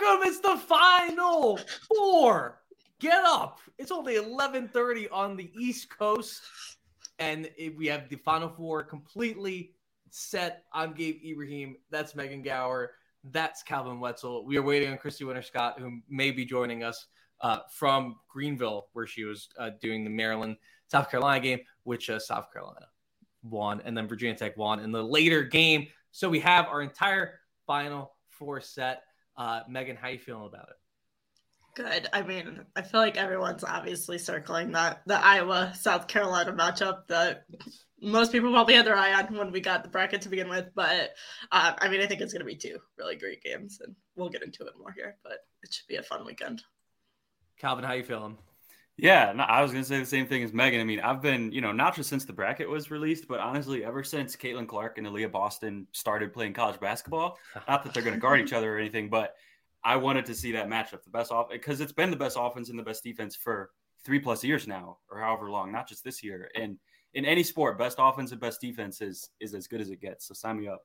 [0.00, 0.28] Welcome.
[0.28, 2.60] It's the final four.
[3.00, 3.60] Get up.
[3.78, 6.42] It's only 11:30 on the East Coast,
[7.18, 9.74] and we have the final four completely
[10.10, 10.64] set.
[10.72, 11.76] I'm Gabe Ibrahim.
[11.90, 12.92] That's Megan Gauer.
[13.24, 14.44] That's Calvin Wetzel.
[14.46, 17.06] We are waiting on Christy Winters-Scott, who may be joining us
[17.42, 20.56] uh, from Greenville, where she was uh, doing the Maryland
[20.86, 22.86] South Carolina game, which uh, South Carolina
[23.42, 25.88] won, and then Virginia Tech won in the later game.
[26.10, 29.02] So we have our entire final four set.
[29.40, 30.76] Uh, Megan, how are you feeling about it?
[31.74, 32.08] Good.
[32.12, 37.44] I mean, I feel like everyone's obviously circling that the Iowa South Carolina matchup that
[38.02, 40.66] most people probably had their eye on when we got the bracket to begin with.
[40.74, 41.14] But
[41.50, 44.28] uh, I mean, I think it's going to be two really great games, and we'll
[44.28, 45.16] get into it more here.
[45.22, 46.62] But it should be a fun weekend.
[47.58, 48.36] Calvin, how are you feeling?
[49.02, 50.78] Yeah, no, I was going to say the same thing as Megan.
[50.78, 53.82] I mean, I've been, you know, not just since the bracket was released, but honestly,
[53.82, 57.38] ever since Caitlin Clark and Aliyah Boston started playing college basketball.
[57.66, 59.36] Not that they're going to guard each other or anything, but
[59.82, 62.68] I wanted to see that matchup, the best off, because it's been the best offense
[62.68, 63.70] and the best defense for
[64.04, 66.50] three plus years now, or however long, not just this year.
[66.54, 66.78] And
[67.14, 70.28] in any sport, best offense and best defense is is as good as it gets.
[70.28, 70.82] So sign me up.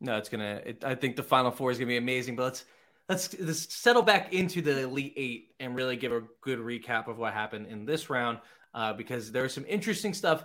[0.00, 0.62] No, it's gonna.
[0.64, 2.36] It, I think the final four is gonna be amazing.
[2.36, 2.64] But let's
[3.08, 7.18] let's let's settle back into the elite eight and really give a good recap of
[7.18, 8.38] what happened in this round,
[8.74, 10.44] uh, because there's some interesting stuff.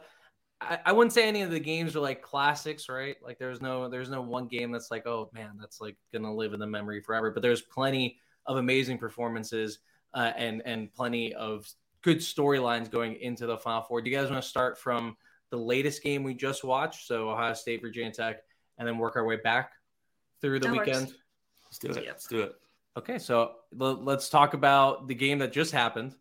[0.61, 3.15] I, I wouldn't say any of the games are like classics, right?
[3.23, 6.53] Like there's no there's no one game that's like, oh man, that's like gonna live
[6.53, 7.31] in the memory forever.
[7.31, 9.79] But there's plenty of amazing performances
[10.13, 11.65] uh, and and plenty of
[12.01, 14.01] good storylines going into the final four.
[14.01, 15.15] Do you guys want to start from
[15.49, 17.07] the latest game we just watched?
[17.07, 18.37] So Ohio State, Virginia Tech,
[18.77, 19.71] and then work our way back
[20.41, 21.13] through the That works.
[21.69, 21.95] Let's do it.
[21.95, 22.05] Yep.
[22.07, 22.55] Let's do it.
[22.97, 26.15] Okay, so let's talk about the game that just happened.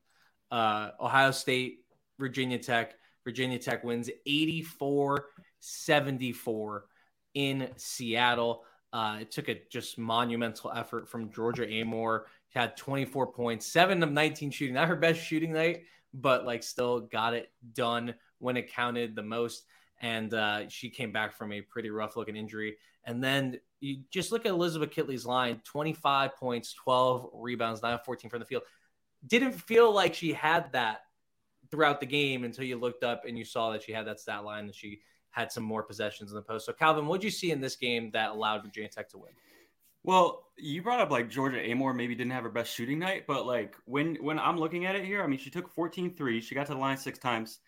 [0.51, 1.81] Uh, Ohio State,
[2.19, 2.95] Virginia Tech.
[3.25, 5.27] Virginia Tech wins 84
[5.61, 6.87] 74
[7.35, 8.65] in Seattle.
[8.93, 12.23] Uh, it took a just monumental effort from Georgia Amoore.
[12.53, 14.75] She had 24 points, seven of 19 shooting.
[14.75, 15.83] Not her best shooting night,
[16.15, 19.65] but like still got it done when it counted the most.
[20.01, 22.77] And uh, she came back from a pretty rough looking injury.
[23.05, 28.05] And then you just look at Elizabeth Kitley's line 25 points, 12 rebounds, 9 of
[28.05, 28.63] 14 from the field.
[29.27, 31.01] Didn't feel like she had that
[31.71, 34.45] throughout the game until you looked up and you saw that she had that stat
[34.45, 35.01] line that she
[35.31, 36.67] had some more possessions in the post.
[36.67, 39.31] So, Calvin, what did you see in this game that allowed Virginia Tech to win?
[40.03, 43.47] Well, you brought up like Georgia Amoore maybe didn't have her best shooting night, but
[43.47, 46.55] like when when I'm looking at it here, I mean, she took 14 threes, she
[46.55, 47.59] got to the line six times.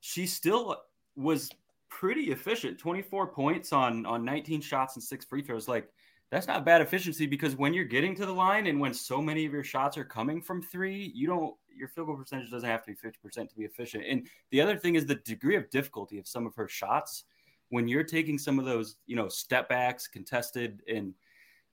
[0.00, 0.76] She still
[1.16, 1.50] was
[1.88, 5.68] pretty efficient, 24 points on on 19 shots and six free throws.
[5.68, 5.88] Like
[6.30, 9.46] that's not bad efficiency because when you're getting to the line and when so many
[9.46, 12.84] of your shots are coming from three, you don't your field goal percentage doesn't have
[12.84, 14.04] to be 50% to be efficient.
[14.06, 17.24] And the other thing is the degree of difficulty of some of her shots
[17.70, 21.14] when you're taking some of those, you know, step backs, contested and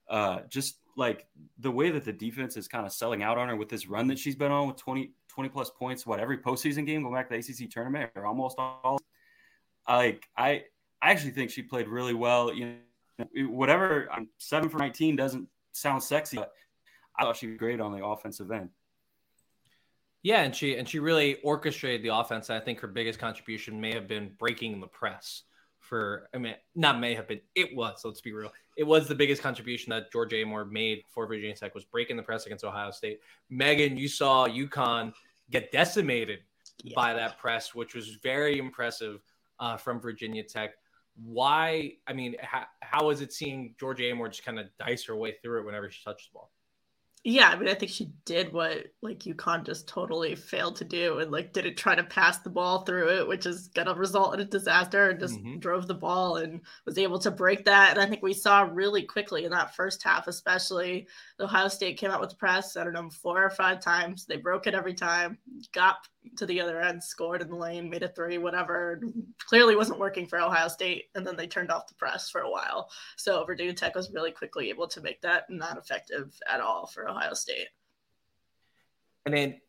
[0.08, 1.26] uh, just like
[1.58, 4.06] the way that the defense is kind of selling out on her with this run
[4.06, 7.28] that she's been on with 20, 20 plus points, what every postseason game going back
[7.28, 8.98] to the ACC tournament or almost all.
[9.88, 10.64] Like I,
[11.00, 12.52] I actually think she played really well.
[12.52, 12.74] You
[13.18, 16.52] know, whatever um, seven for nineteen doesn't sound sexy, but
[17.16, 18.70] I thought she was great on the offensive end.
[20.22, 22.50] Yeah, and she and she really orchestrated the offense.
[22.50, 25.42] I think her biggest contribution may have been breaking the press.
[25.78, 28.00] For I mean, not may have been, it was.
[28.04, 28.52] Let's be real.
[28.76, 32.24] It was the biggest contribution that Georgia Amoore made for Virginia Tech was breaking the
[32.24, 33.20] press against Ohio State.
[33.50, 35.12] Megan, you saw UConn
[35.48, 36.40] get decimated
[36.82, 36.92] yeah.
[36.96, 39.20] by that press, which was very impressive
[39.60, 40.74] uh, from Virginia Tech.
[41.16, 41.92] Why?
[42.06, 45.36] I mean, how, how is it seeing Georgia Amoore just kind of dice her way
[45.42, 46.50] through it whenever she touches the ball?
[47.28, 51.18] Yeah, I mean, I think she did what like UConn just totally failed to do,
[51.18, 54.40] and like didn't try to pass the ball through it, which is gonna result in
[54.40, 55.58] a disaster, and just mm-hmm.
[55.58, 57.90] drove the ball and was able to break that.
[57.90, 61.08] And I think we saw really quickly in that first half, especially
[61.40, 62.76] Ohio State came out with press.
[62.76, 64.24] I don't know four or five times.
[64.24, 65.36] They broke it every time,
[65.72, 65.96] got
[66.36, 69.00] to the other end, scored in the lane, made a three, whatever.
[69.48, 72.50] Clearly wasn't working for Ohio State, and then they turned off the press for a
[72.50, 72.90] while.
[73.16, 77.08] So Virginia Tech was really quickly able to make that not effective at all for
[77.08, 77.68] Ohio State.
[79.24, 79.60] And then,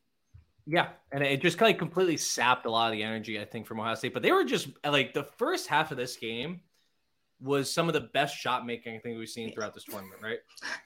[0.65, 3.65] yeah, and it just kind of completely sapped a lot of the energy I think
[3.65, 4.13] from Ohio State.
[4.13, 6.61] But they were just like the first half of this game
[7.39, 10.39] was some of the best shot making I think we've seen throughout this tournament, right?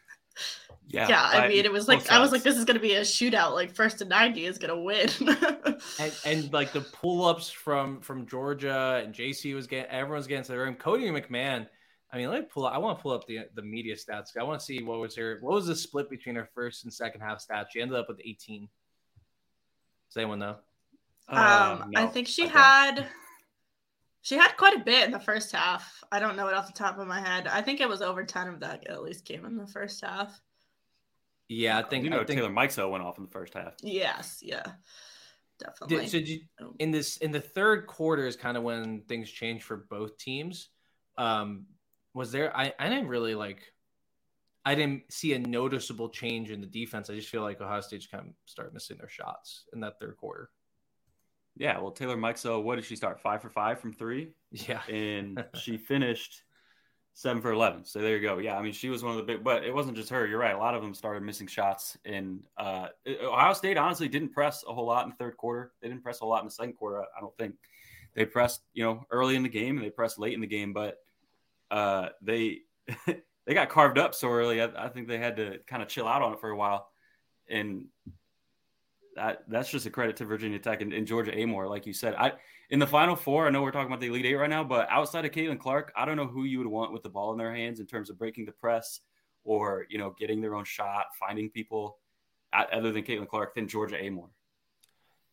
[0.88, 1.22] Yeah, yeah.
[1.24, 3.02] I, I mean, it was like I was like, this is going to be a
[3.02, 3.54] shootout.
[3.54, 5.10] Like first to ninety is going to win.
[6.00, 10.44] and, and, like the pull ups from from Georgia and JC was getting everyone's getting
[10.44, 10.76] to the room.
[10.76, 11.68] Cotie McMahon.
[12.14, 12.66] I mean, let me pull.
[12.66, 14.38] Up, I want to pull up the the media stats.
[14.38, 16.94] I want to see what was her what was the split between her first and
[16.94, 17.68] second half stats.
[17.72, 18.68] She ended up with eighteen.
[20.10, 20.58] Does anyone know?
[21.30, 23.08] Um, uh, no, I think she I had.
[24.22, 26.04] She had quite a bit in the first half.
[26.12, 27.48] I don't know it off the top of my head.
[27.48, 30.40] I think it was over 10 of that at least came in the first half.
[31.48, 33.74] Yeah, I think you know I think, Taylor Mikesell went off in the first half.
[33.82, 34.64] Yes, yeah.
[35.60, 35.98] Definitely.
[35.98, 36.74] Did, so did you, oh.
[36.80, 40.70] in this in the third quarter is kind of when things changed for both teams.
[41.18, 41.66] Um
[42.14, 43.74] was there I, I didn't really like
[44.64, 47.10] I didn't see a noticeable change in the defense.
[47.10, 50.00] I just feel like Ohio State just kind of started missing their shots in that
[50.00, 50.52] third quarter.
[51.58, 53.20] Yeah, well, Taylor Mikesell, what did she start?
[53.20, 54.30] Five for five from three.
[54.52, 56.44] Yeah, and she finished
[57.14, 57.86] seven for eleven.
[57.86, 58.38] So there you go.
[58.38, 60.26] Yeah, I mean, she was one of the big, but it wasn't just her.
[60.26, 60.56] You're right.
[60.56, 62.88] A lot of them started missing shots, and uh,
[63.24, 65.72] Ohio State honestly didn't press a whole lot in the third quarter.
[65.82, 67.02] They didn't press a lot in the second quarter.
[67.02, 67.56] I don't think
[68.14, 70.74] they pressed, you know, early in the game and they pressed late in the game,
[70.74, 70.98] but
[71.70, 72.60] uh, they
[73.06, 74.62] they got carved up so early.
[74.62, 76.90] I, I think they had to kind of chill out on it for a while,
[77.50, 77.86] and
[79.16, 82.16] that that's just a credit to Virginia Tech and, and, Georgia Amoore, like you said.
[82.16, 82.34] I
[82.70, 84.88] in the Final Four, I know we're talking about the Elite Eight right now, but
[84.90, 87.38] outside of Caitlin Clark, I don't know who you would want with the ball in
[87.38, 89.02] their hands in terms of breaking the press
[89.44, 91.98] or you know getting their own shot, finding people
[92.54, 94.30] other than Caitlin Clark than Georgia Amoore.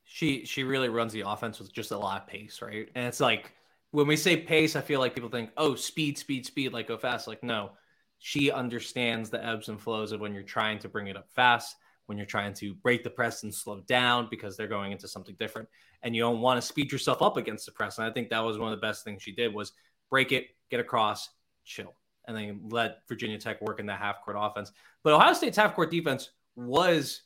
[0.05, 2.89] She she really runs the offense with just a lot of pace, right?
[2.95, 3.53] And it's like
[3.91, 6.99] when we say pace, I feel like people think, oh, speed, speed, speed, like go
[6.99, 7.29] fast.
[7.29, 7.73] Like no,
[8.19, 11.77] she understands the ebbs and flows of when you're trying to bring it up fast
[12.09, 15.37] when you're trying to break the press and slow down because they're going into something
[15.39, 15.69] different
[16.03, 18.41] and you don't want to speed yourself up against the press and i think that
[18.41, 19.73] was one of the best things she did was
[20.11, 21.29] break it get across
[21.65, 21.95] chill
[22.27, 24.73] and then let virginia tech work in that half court offense
[25.05, 27.21] but ohio state's half court defense was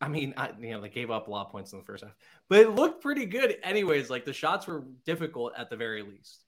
[0.00, 2.04] i mean I, you know they gave up a lot of points in the first
[2.04, 2.14] half
[2.48, 6.44] but it looked pretty good anyways like the shots were difficult at the very least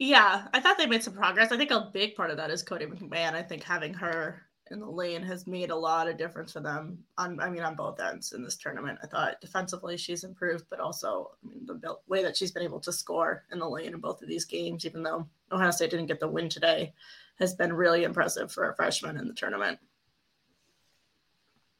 [0.00, 1.50] yeah, I thought they made some progress.
[1.50, 3.34] I think a big part of that is Cotie McMahon.
[3.34, 6.98] I think having her in the lane has made a lot of difference for them.
[7.16, 8.98] On, I mean, on both ends in this tournament.
[9.02, 12.80] I thought defensively she's improved, but also I mean, the way that she's been able
[12.80, 16.06] to score in the lane in both of these games, even though Ohio State didn't
[16.06, 16.92] get the win today,
[17.38, 19.78] has been really impressive for a freshman in the tournament.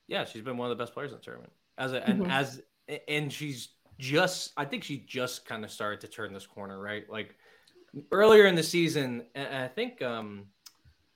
[0.07, 1.53] Yeah, she's been one of the best players in the tournament.
[1.77, 2.31] As a, and mm-hmm.
[2.31, 2.63] as
[3.07, 3.69] and she's
[3.99, 7.09] just I think she just kind of started to turn this corner, right?
[7.09, 7.37] Like
[8.13, 10.47] earlier in the season, I think um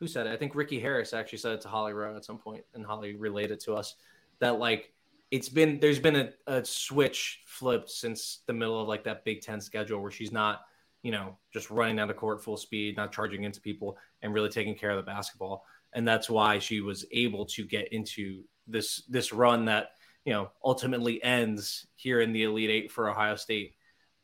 [0.02, 0.32] who said it?
[0.32, 3.14] I think Ricky Harris actually said it to Holly Rowe at some point, and Holly
[3.14, 3.94] related it to us
[4.40, 4.92] that like
[5.30, 9.42] it's been there's been a, a switch flipped since the middle of like that Big
[9.42, 10.62] Ten schedule where she's not
[11.04, 14.48] you know just running down the court full speed, not charging into people, and really
[14.48, 19.04] taking care of the basketball, and that's why she was able to get into this
[19.08, 19.90] this run that
[20.24, 23.76] you know ultimately ends here in the Elite Eight for Ohio State.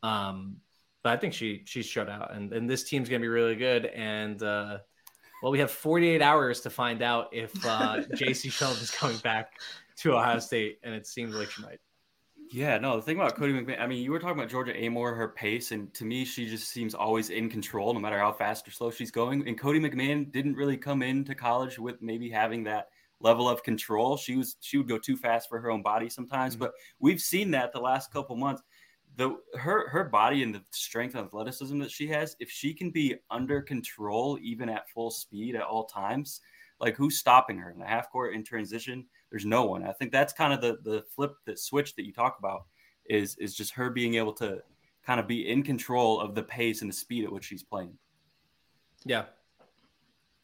[0.03, 0.57] Um,
[1.03, 3.85] but I think she she's shut out, and and this team's gonna be really good,
[3.85, 4.79] and uh,
[5.41, 9.59] well, we have 48 hours to find out if uh, Jacy Sheldon is coming back
[9.97, 11.79] to Ohio State, and it seems like she might.
[12.51, 15.15] Yeah, no, the thing about Cotie McMahon, I mean, you were talking about Georgia Amoore,
[15.15, 18.67] her pace, and to me, she just seems always in control no matter how fast
[18.67, 19.47] or slow she's going.
[19.47, 22.87] And Cotie McMahon didn't really come into college with maybe having that
[23.21, 24.17] level of control.
[24.17, 26.65] She was she would go too fast for her own body sometimes, mm-hmm.
[26.65, 28.63] but we've seen that the last couple months.
[29.19, 32.89] The her her body and the strength and athleticism that she has, if she can
[32.89, 36.39] be under control even at full speed at all times,
[36.79, 39.05] like who's stopping her in the half court in transition?
[39.29, 39.83] there's no one.
[39.83, 42.65] I think that's kind of the the flip, that switch that you talk about
[43.09, 44.61] is is just her being able to
[45.05, 47.97] kind of be in control of the pace and the speed at which she's playing.
[49.05, 49.25] Yeah.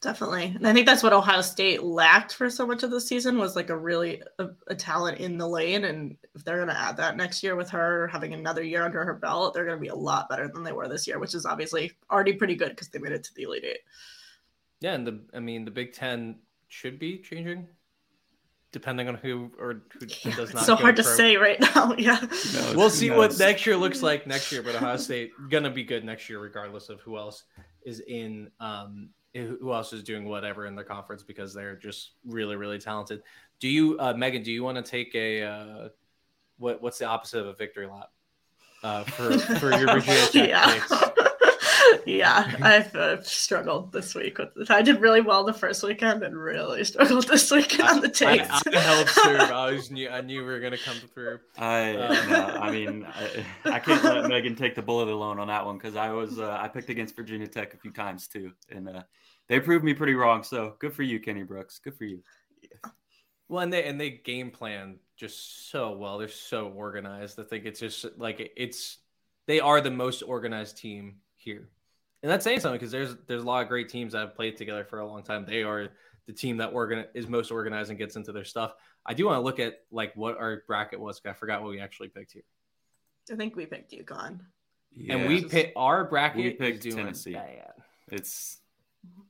[0.06, 0.54] Definitely.
[0.56, 3.56] And I think that's what Ohio State lacked for so much of the season was
[3.56, 5.86] like a really a, a talent in the lane.
[5.86, 9.04] And if they're going to add that next year with her having another year under
[9.04, 11.34] her belt, they're going to be a lot better than they were this year, which
[11.34, 13.80] is obviously already pretty good because they made it to the Elite Eight.
[14.80, 14.94] Yeah.
[14.94, 16.36] And the, I mean, the Big Ten
[16.68, 17.68] should be changing
[18.72, 20.66] depending on who or who yeah, does not.
[20.66, 21.96] so hard to say right now.
[21.98, 22.20] Yeah,
[22.54, 24.62] no, we'll see what next year looks like next year.
[24.62, 27.46] But Ohio State gonna be good next year, regardless of who else
[27.86, 28.52] is in.
[28.60, 33.22] Um, who else is doing whatever in the conference because they're just really, really talented.
[33.60, 34.44] Do you, uh, Megan?
[34.44, 35.90] Do you want to take a uh,
[36.58, 36.82] what?
[36.82, 38.12] What's the opposite of a victory lap
[38.84, 41.22] uh, for for your Virginia Tech yeah
[42.06, 44.72] yeah, I've uh, struggled this week with it.
[44.72, 48.50] I did really well the first weekend and really struggled this weekend on the takes.
[48.50, 49.38] I, I helped through.
[49.38, 51.40] I was knew I knew we were gonna come through.
[51.58, 53.06] I uh, no, I mean
[53.66, 56.40] I, I, can't let Megan take the bullet alone on that one because I was
[56.40, 59.04] uh, I picked against Virginia Tech a few times too, and uh,
[59.48, 60.44] they proved me pretty wrong.
[60.44, 61.80] So good for you, Kenny Brooks.
[61.80, 62.22] Good for you.
[62.62, 62.92] Yeah.
[63.48, 66.18] Well, and they and they game plan just so well.
[66.18, 67.40] They're so organized.
[67.40, 68.98] I think it's just like it's
[69.48, 71.70] they are the most organized team here
[72.26, 74.58] and that's saying something because there's there's a lot of great teams that have played
[74.58, 75.46] together for a long time.
[75.46, 75.90] They are
[76.26, 78.74] the team that organ is most organized and gets into their stuff.
[79.06, 81.22] I do want to look at like what our bracket was.
[81.24, 82.42] I forgot what we actually picked here.
[83.32, 84.40] I think we picked UConn.
[84.92, 85.18] Yeah.
[85.18, 86.38] And we picked our bracket.
[86.38, 87.34] We picked Tennessee.
[87.34, 87.74] Bad.
[88.12, 88.58] It's
[89.06, 89.22] mm-hmm.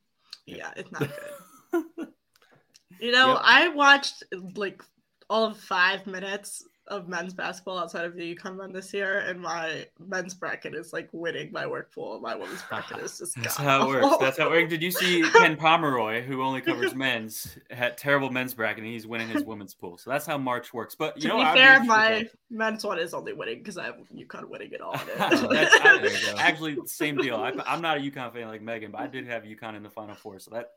[0.46, 1.10] yeah, it's not
[1.74, 1.86] good.
[3.02, 3.42] you know, yep.
[3.44, 4.24] I watched
[4.56, 4.82] like
[5.30, 9.40] all of five minutes of men's basketball outside of the UConn men this year, and
[9.40, 12.20] my men's bracket is like winning my work pool.
[12.20, 14.18] My women's bracket is just that's how it works.
[14.20, 14.70] That's how it works.
[14.70, 19.08] Did you see Ken Pomeroy, who only covers men's, had terrible men's bracket, and he's
[19.08, 19.98] winning his women's pool.
[19.98, 20.94] So that's how March works.
[20.94, 23.98] But you to know, be fair, my men's one is only winning because I have
[24.16, 24.96] UConn winning it all.
[25.20, 27.38] I, actually, same deal.
[27.38, 29.90] I, am not a UConn fan like Megan, but I did have UConn in the
[29.90, 30.74] Final Four, so that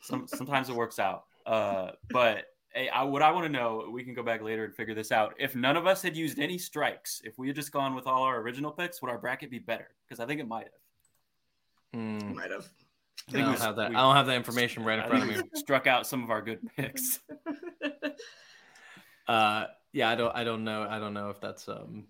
[0.00, 1.24] some, sometimes it works out.
[1.46, 2.46] Uh, but
[2.76, 5.10] hey, I, what I want to know, we can go back later and figure this
[5.10, 5.34] out.
[5.38, 8.22] If none of us had used any strikes, if we had just gone with all
[8.22, 9.88] our original picks, would our bracket be better?
[10.06, 10.66] Because I think it might
[11.92, 12.00] have.
[12.00, 12.34] Mm.
[12.34, 12.68] Might have.
[13.34, 13.90] I, I don't have that.
[13.90, 15.42] We, I don't have that information right in front of me.
[15.54, 17.18] Struck out some of our good picks.
[19.28, 20.36] uh, yeah, I don't.
[20.36, 20.86] I don't know.
[20.88, 22.04] I don't know if that's um,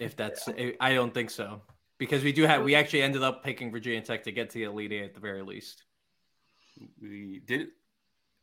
[0.00, 0.48] if that's.
[0.48, 0.72] yeah.
[0.80, 1.62] I don't think so
[1.98, 2.62] because we do have.
[2.64, 5.20] We actually ended up picking Virginia Tech to get to the Elite Eight at the
[5.20, 5.84] very least.
[7.00, 7.68] We did.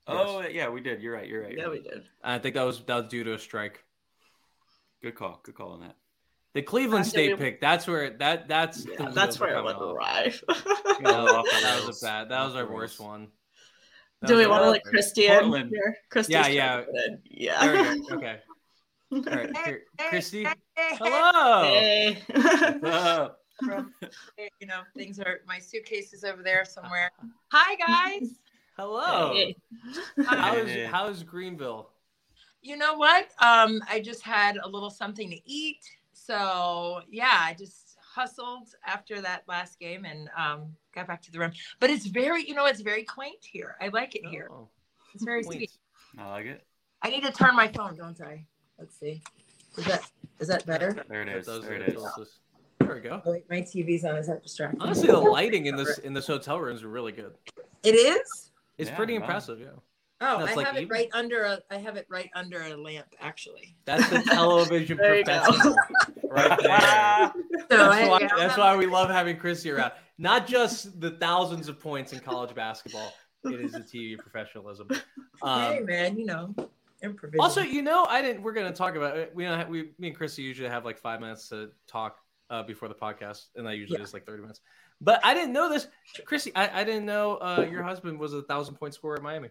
[0.08, 1.02] Oh yeah, we did.
[1.02, 1.28] You're right.
[1.28, 1.52] You're right.
[1.52, 1.84] You're yeah, right.
[1.84, 2.04] we did.
[2.24, 3.84] I think that was that was due to a strike.
[5.02, 5.40] Good call.
[5.44, 5.96] Good call on that.
[6.54, 7.62] The Cleveland State pick.
[7.62, 10.34] That's where that that's yeah, that's where it went awry.
[10.48, 12.30] that was a bad.
[12.30, 13.28] That was our worst one.
[14.22, 15.98] That Do we want to like Christian here?
[16.10, 16.84] Christy yeah, yeah,
[17.30, 17.96] yeah.
[18.12, 18.40] Okay.
[19.12, 20.48] All right, here, Christy.
[20.76, 21.64] Hello.
[21.64, 22.24] Hey.
[24.60, 25.42] you know, things are.
[25.48, 27.12] My suitcase is over there somewhere.
[27.52, 28.32] Hi guys.
[28.78, 29.34] Hello.
[29.34, 29.56] Hey.
[30.24, 31.90] How's how's Greenville?
[32.62, 33.30] You know what?
[33.42, 35.80] Um, I just had a little something to eat.
[36.14, 41.40] So yeah, I just hustled after that last game and um, got back to the
[41.40, 41.54] room.
[41.80, 43.76] But it's very, you know, it's very quaint here.
[43.82, 44.48] I like it here.
[44.52, 44.70] Oh,
[45.16, 45.60] it's very quaint.
[45.60, 45.72] sweet.
[46.20, 46.64] I like it.
[47.02, 48.46] I need to turn my phone, don't I?
[48.78, 49.24] Let's see.
[49.76, 50.08] Is that
[50.40, 51.04] is that better?
[51.10, 51.48] There it is.
[51.48, 52.04] There it is.
[52.80, 53.24] There we go.
[53.26, 54.18] Oh, wait, my TV's on.
[54.18, 54.82] Is that distracting?
[54.82, 57.34] Honestly, the lighting in this in this hotel room is really good.
[57.84, 58.47] It is.
[58.78, 59.26] It's yeah, pretty wow.
[59.26, 59.68] impressive, yeah.
[60.20, 60.86] Oh, I like have even...
[60.86, 61.60] it right under a.
[61.70, 63.76] I have it right under a lamp, actually.
[63.86, 65.76] That's the television professional,
[66.30, 67.32] right there.
[67.70, 69.94] So that's, I, why, that's why we love having Chris here out.
[70.18, 73.14] Not just the thousands of points in college basketball.
[73.44, 74.88] It is the TV professionalism.
[75.44, 76.56] Um, hey man, you know.
[77.38, 78.42] Also, you know, I didn't.
[78.42, 79.32] We're going to talk about it.
[79.36, 82.18] We, don't Have, we, me and Chrissy usually have like five minutes to talk
[82.50, 84.04] uh, before the podcast, and that usually yeah.
[84.04, 84.62] is like thirty minutes.
[85.00, 85.88] But I didn't know this,
[86.26, 86.52] Chrissy.
[86.56, 89.50] I, I didn't know uh, your husband was a thousand point scorer at Miami.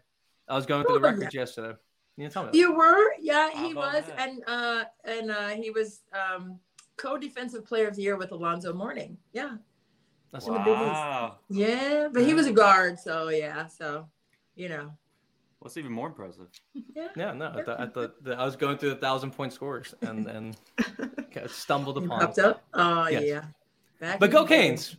[0.49, 1.77] I was going through the records yesterday.
[2.17, 2.51] You tell me.
[2.55, 4.19] You were, yeah, he was, that?
[4.19, 6.59] and uh, and uh, he was um,
[6.97, 9.19] co-defensive player of the year with Alonzo Mourning.
[9.33, 9.57] Yeah.
[10.33, 11.37] That's wow.
[11.49, 14.09] Yeah, but he was a guard, so yeah, so
[14.55, 14.93] you know.
[15.61, 16.49] What's even more impressive?
[16.95, 17.09] Yeah.
[17.17, 19.95] Yeah, no, I thought, I thought that I was going through the thousand point scores
[20.03, 20.57] and and
[21.51, 22.21] stumbled upon.
[22.21, 22.65] popped up.
[22.75, 23.25] Oh Yes.
[23.25, 23.45] yeah.
[24.01, 24.69] Back But go the day.
[24.69, 24.97] Canes!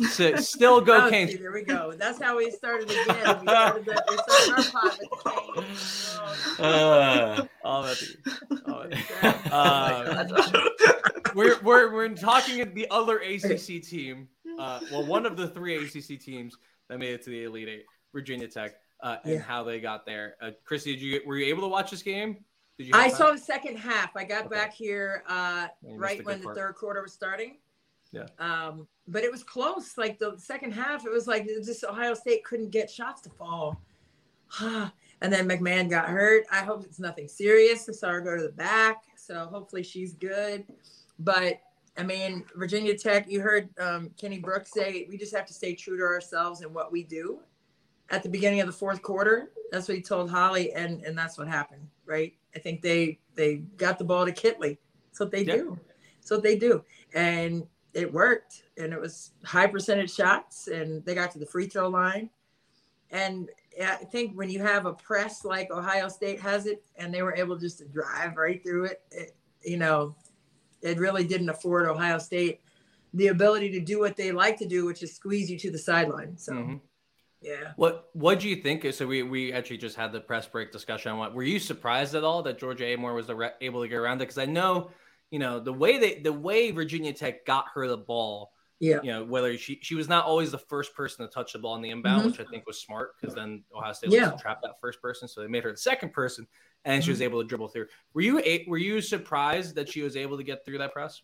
[0.00, 1.92] S- Still go Oh, see, there we go.
[1.96, 3.06] That's how we started again.
[3.40, 6.18] We started, the, we started our pod with the Canes.
[6.58, 9.50] Oh, Uh, All about the- all about the- exactly.
[9.52, 14.28] Uh, we're we're we're talking the other ACC team.
[14.58, 16.56] Uh, well, one of the three ACC teams
[16.88, 18.72] that made it to the Elite Eight, Virginia Tech,
[19.02, 19.40] uh, and Yeah.
[19.40, 20.34] how they got there.
[20.42, 22.44] Uh, Christy, did you were you able to watch this game?
[22.76, 22.92] Did you?
[22.94, 23.16] I time?
[23.16, 24.14] saw the second half.
[24.16, 24.54] I got Okay.
[24.56, 26.56] back here uh, You missed a right when the part.
[26.56, 27.56] third quarter was starting.
[28.12, 28.26] Yeah.
[28.38, 29.96] Um, but it was close.
[29.96, 33.80] Like the second half, it was like just Ohio State couldn't get shots to fall.
[34.60, 36.44] and then McMahon got hurt.
[36.50, 37.88] I hope it's nothing serious.
[37.88, 40.64] I saw her go to the back, so hopefully she's good.
[41.18, 41.60] But
[41.96, 43.26] I mean, Virginia Tech.
[43.28, 46.74] You heard um, Kenny Brooks say we just have to stay true to ourselves and
[46.74, 47.40] what we do.
[48.10, 51.38] At the beginning of the fourth quarter, that's what he told Holly, and and that's
[51.38, 52.34] what happened, right?
[52.56, 54.78] I think they they got the ball to Kitley.
[55.06, 55.56] That's what they Yeah.
[55.56, 55.78] do.
[56.18, 58.64] That's what they do, and it worked.
[58.76, 62.30] And it was high percentage shots, and they got to the free throw line.
[63.10, 63.50] And
[63.82, 67.34] I think when you have a press like Ohio State has it, and they were
[67.34, 70.14] able just to drive right through it, it you know,
[70.80, 72.60] it really didn't afford Ohio State
[73.12, 75.78] the ability to do what they like to do, which is squeeze you to the
[75.78, 76.38] sideline.
[76.38, 76.80] So, Mhm.
[77.42, 77.72] yeah.
[77.76, 78.90] What What do you think?
[78.94, 81.34] So we we actually just had the press break discussion on what.
[81.34, 84.26] Were you surprised at all that Georgia Amoore was re- able to get around it?
[84.26, 84.90] Because I know,
[85.30, 88.52] you know, the way they the way Virginia Tech got her the ball.
[88.80, 89.00] Yeah.
[89.02, 91.76] You know, whether she she was not always the first person to touch the ball
[91.76, 92.26] in the inbound, Mhm.
[92.26, 94.30] which I think was smart because then Ohio State Yeah.
[94.30, 96.46] was to trap that first person, so they made her the second person,
[96.84, 97.12] and she Mhm.
[97.12, 97.88] was able to dribble through.
[98.14, 101.22] Were you a, were you surprised that she was able to get through that press?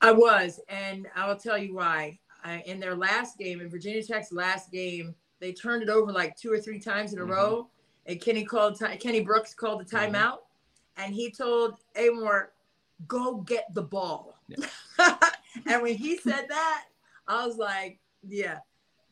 [0.00, 2.18] I was, and I will tell you why.
[2.44, 6.36] I, in their last game, in Virginia Tech's last game, they turned it over like
[6.36, 7.30] two or three times in a Mhm.
[7.30, 7.70] row.
[8.06, 10.12] And Kenny called, Kenny Brooks called the Mhm.
[10.12, 10.38] timeout,
[10.96, 12.50] and he told Amoore,
[13.06, 14.38] "Go get the ball."
[15.66, 16.84] and when he said that,
[17.26, 18.58] I was like, "Yeah."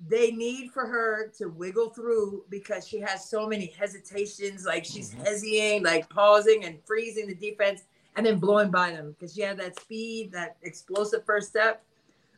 [0.06, 4.66] They need for her to wiggle through because she has so many hesitations.
[4.66, 5.24] Like she's Mhm.
[5.24, 7.84] hesitating, like pausing and freezing the defense
[8.16, 11.84] and then blowing by them because she had that speed, that explosive first step.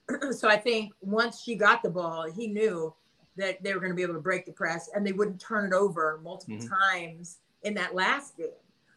[0.33, 2.95] so I think once she got the ball, he knew
[3.37, 5.65] that they were going to be able to break the press and they wouldn't turn
[5.65, 6.69] it over multiple Mhm.
[6.69, 8.53] times in that last game.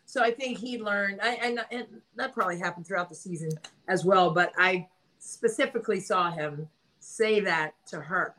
[0.09, 3.51] So I think he learned, I, and, and that probably happened throughout the season
[3.87, 4.31] as well.
[4.31, 4.87] But I
[5.19, 6.67] specifically saw him
[6.99, 8.33] say that to her,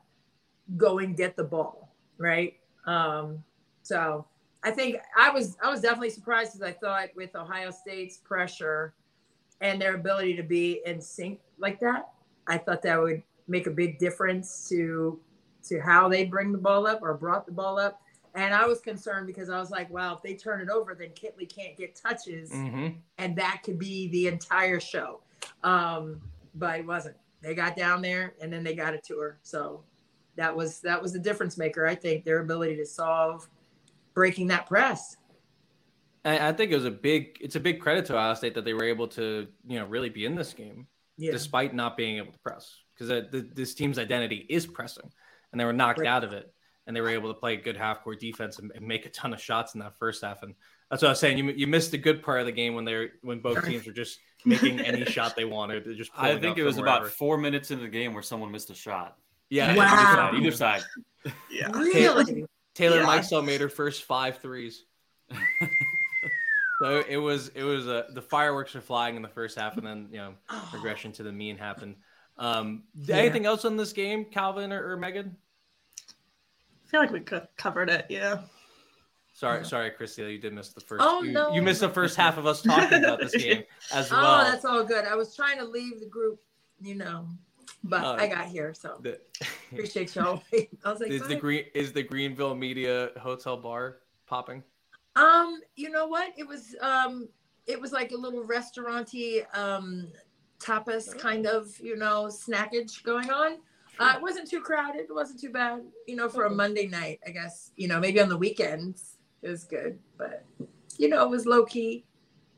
[0.77, 2.57] go and get the ball, right?
[2.87, 3.45] Um,
[3.85, 4.27] so
[4.65, 8.93] I think I was I was definitely surprised because I thought with Ohio State's pressure
[9.61, 12.09] and their ability to be in sync like that,
[12.49, 15.21] I thought that would make a big difference to
[15.69, 18.03] to how they bring the ball up or brought the ball up.
[18.35, 21.09] And I was concerned because I was like, wow, if they turn it over, then
[21.11, 22.89] Kitley can't get touches, Mm-hmm.
[23.19, 25.21] and that could be the entire show.
[25.65, 26.21] Um,
[26.55, 27.17] but it wasn't.
[27.43, 29.39] They got down there and then they got it to her.
[29.43, 29.83] So
[30.37, 31.87] that was that was the difference maker.
[31.87, 33.49] I think their ability to solve
[34.15, 35.17] breaking that press.
[36.25, 38.75] I, think it was a big it's a big credit to Ohio State that they
[38.75, 41.33] were able to you know really be in this game Yeah.
[41.33, 45.11] despite not being able to press because this team's identity is pressing
[45.53, 46.09] and they were knocked Right.
[46.09, 46.53] out of it
[46.87, 49.33] and they were able to play good half court defense and, and make a ton
[49.33, 50.55] of shots in that first half and
[50.91, 52.85] that's what I was saying you, you missed the good part of the game when
[52.85, 56.59] they're when both teams were just making any shot they wanted they're just I think
[56.59, 57.15] it was from about wherever.
[57.15, 59.17] four minutes into the game where someone missed a shot.
[59.51, 60.33] yeah Wow.
[60.35, 60.83] Either side.
[61.51, 61.71] Yeah.
[61.73, 62.47] Really?
[62.75, 63.07] Taylor Yeah.
[63.07, 64.85] Mikesell made her first five threes.
[66.81, 69.87] so it was it was uh, the fireworks were flying in the first half, and
[69.87, 70.35] then you know
[70.73, 71.97] regression to the mean happened.
[72.39, 73.17] Um, Yeah.
[73.17, 75.37] Anything else on this game, Calvin or, or Megan?
[76.91, 78.07] I feel like we covered it.
[78.09, 78.41] Yeah.
[79.33, 81.05] Sorry, sorry, Christy, you did miss the first.
[81.07, 81.55] Oh, you, no.
[81.55, 83.63] you missed the first half of us talking about this game
[83.95, 84.41] as well.
[84.41, 85.05] Oh, that's all good.
[85.05, 86.41] I was trying to leave the group,
[86.81, 87.29] you know,
[87.85, 89.21] but Uh, I got here, so The-
[89.73, 90.43] appreciate y'all.
[90.53, 94.65] I was like, is the green is the Greenville Media Hotel bar popping?
[95.15, 96.33] Um, you know what?
[96.37, 97.29] It was um
[97.69, 100.09] it was like a little restauranty um
[100.59, 103.59] tapas kind of, you know, snackage going on.
[104.01, 105.83] Uh, it wasn't too crowded, it wasn't too bad.
[106.09, 109.49] You know, for a Monday night, I guess, you know, maybe on the weekends it
[109.51, 110.45] was good, but
[110.99, 112.05] you know, it was low key,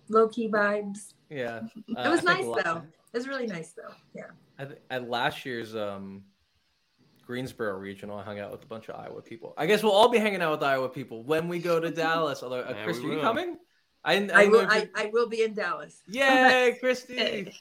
[0.09, 1.14] low key vibes.
[1.31, 2.83] Yeah, It was nice though.
[3.12, 3.94] It was really nice though.
[4.14, 4.31] Yeah.
[4.59, 6.22] I th- at last year's um,
[7.26, 9.55] Greensboro regional, I hung out with a bunch of Iowa people.
[9.57, 12.42] I guess we'll all be hanging out with Iowa people when we go to Dallas.
[12.42, 13.59] Although, uh, Yeah, Christy, are you coming?
[14.05, 16.02] I, I, I will I, I will be in Dallas.
[16.09, 17.52] Yay, Christy!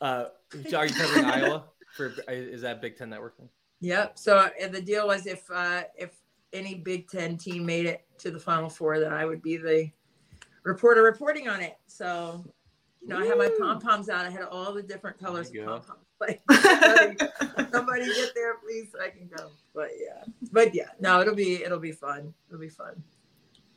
[0.00, 0.26] Uh,
[0.68, 1.64] so are you covering Iowa?
[1.96, 3.36] For is that Big Ten Network?
[3.36, 3.48] thing?
[3.80, 4.18] Yep.
[4.18, 6.16] So the deal was if uh, if
[6.52, 9.90] any Big Ten team made it to the Final Four, then I would be the
[10.62, 11.78] reporter reporting on it.
[11.86, 12.44] So,
[13.00, 14.26] you know, I have my pom poms out.
[14.26, 16.00] I had all the different colors of pom poms.
[16.18, 17.16] Like, somebody,
[17.70, 19.50] somebody get there, please, so I can go.
[19.74, 22.32] But yeah, but yeah, no, it'll be it'll be fun.
[22.48, 23.02] It'll be fun.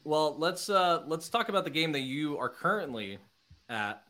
[0.06, 3.18] Well, let's uh let's talk about the game that you are currently
[3.68, 4.04] at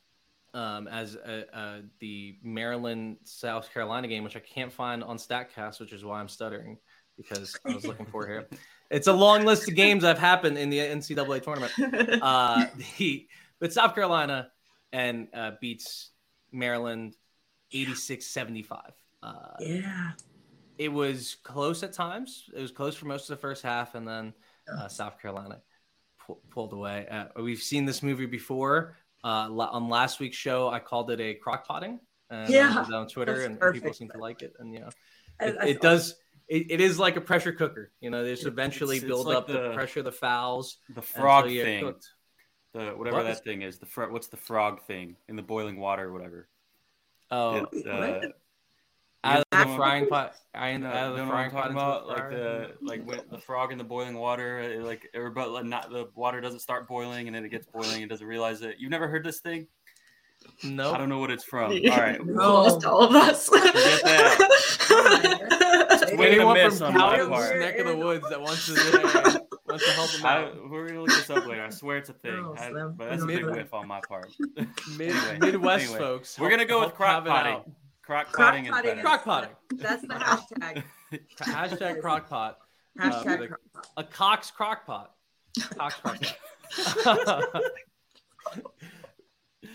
[0.53, 5.79] um as uh, uh, the Maryland South Carolina game, which I can't find on Statcast,
[5.79, 6.77] which is why I'm stuttering
[7.17, 8.47] because I was looking for it here.
[8.91, 11.71] It's a long list of games that have happened in the NCAA tournament.
[12.23, 12.65] Uh,
[12.97, 13.27] the
[13.59, 14.49] but South Carolina
[14.91, 16.09] and uh, beats
[16.51, 17.15] Maryland
[17.71, 18.79] 86-75.
[19.21, 20.11] Uh, Yeah.
[20.79, 22.49] it was close at times.
[22.55, 24.33] It was close for most of the first half, and then
[24.71, 25.61] uh, South Carolina
[26.25, 27.07] pu- pulled away.
[27.09, 28.95] Uh, we've seen this movie before.
[29.23, 31.99] Uh, on last week's show, I called it a crock potting.
[32.29, 33.95] And Yeah, I did on Twitter, and, and people perfect.
[33.97, 34.53] seem to like it.
[34.59, 34.89] And you know,
[35.41, 36.15] it, I it does.
[36.47, 37.91] It, it is like a pressure cooker.
[38.01, 41.45] You know, there's eventually it's build like up the, the- pressure, the fouls, The frog
[41.47, 41.83] until thing.
[41.83, 42.07] cooked.
[42.73, 43.23] The whatever What?
[43.23, 43.79] that thing is.
[43.79, 46.47] The fro- what's the frog thing in the boiling water or whatever?
[47.31, 48.33] Oh, It's, uh, What?
[49.23, 50.35] Out of you the frying pot.
[50.53, 52.07] I No, out of the frying pot talking into the about?
[52.07, 55.65] Like the like when the frog in the boiling water, uh, like or but like
[55.65, 58.75] not the water doesn't start boiling and then it gets boiling and doesn't realize it.
[58.79, 59.67] You've never heard this thing?
[60.63, 60.95] Nope.
[60.95, 61.71] I don't know what it's from.
[61.91, 62.41] All right, No.
[62.41, 63.49] Almost all of us.
[63.49, 64.39] Forget that.
[66.17, 69.85] Wait a Anyone from on Calvin's neck of the woods that wants to uh, wants
[69.85, 71.63] to help them I, we're gonna look this up later.
[71.63, 72.41] I swear it's a thing.
[72.41, 74.31] No, I- but that's a big whiff on my part.
[74.97, 75.99] Mid, Anyway, Midwest anyway.
[75.99, 76.39] folks.
[76.39, 77.75] We're gonna go with help crock have potting.
[78.11, 78.25] Out.
[78.25, 79.01] Crock Crock potting is potting better.
[79.01, 79.49] Crock potting.
[79.75, 80.83] That's the hashtag.
[81.41, 82.55] Hashtag crockpot.
[82.99, 83.87] Hashtag the- crock pot.
[83.97, 85.07] A Cox crockpot.
[85.77, 86.35] Cox crockpot.
[88.53, 88.61] and,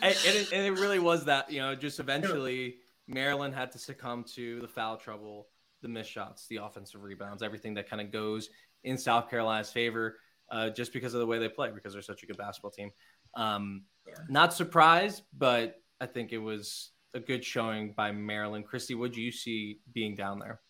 [0.03, 2.77] and, it, and it really was that, you know, just eventually
[3.09, 5.49] Maryland had to succumb to the foul trouble,
[5.83, 8.49] the missed shots, the offensive rebounds, everything that kind of goes
[8.85, 10.19] in South Carolina's favor
[10.51, 12.91] uh, just because of the way they play, because they're such a good basketball team.
[13.35, 14.15] Um, Yeah.
[14.29, 18.67] Not surprised, but I think it was a good showing by Maryland.
[18.67, 20.61] Christy, what do you see being down there?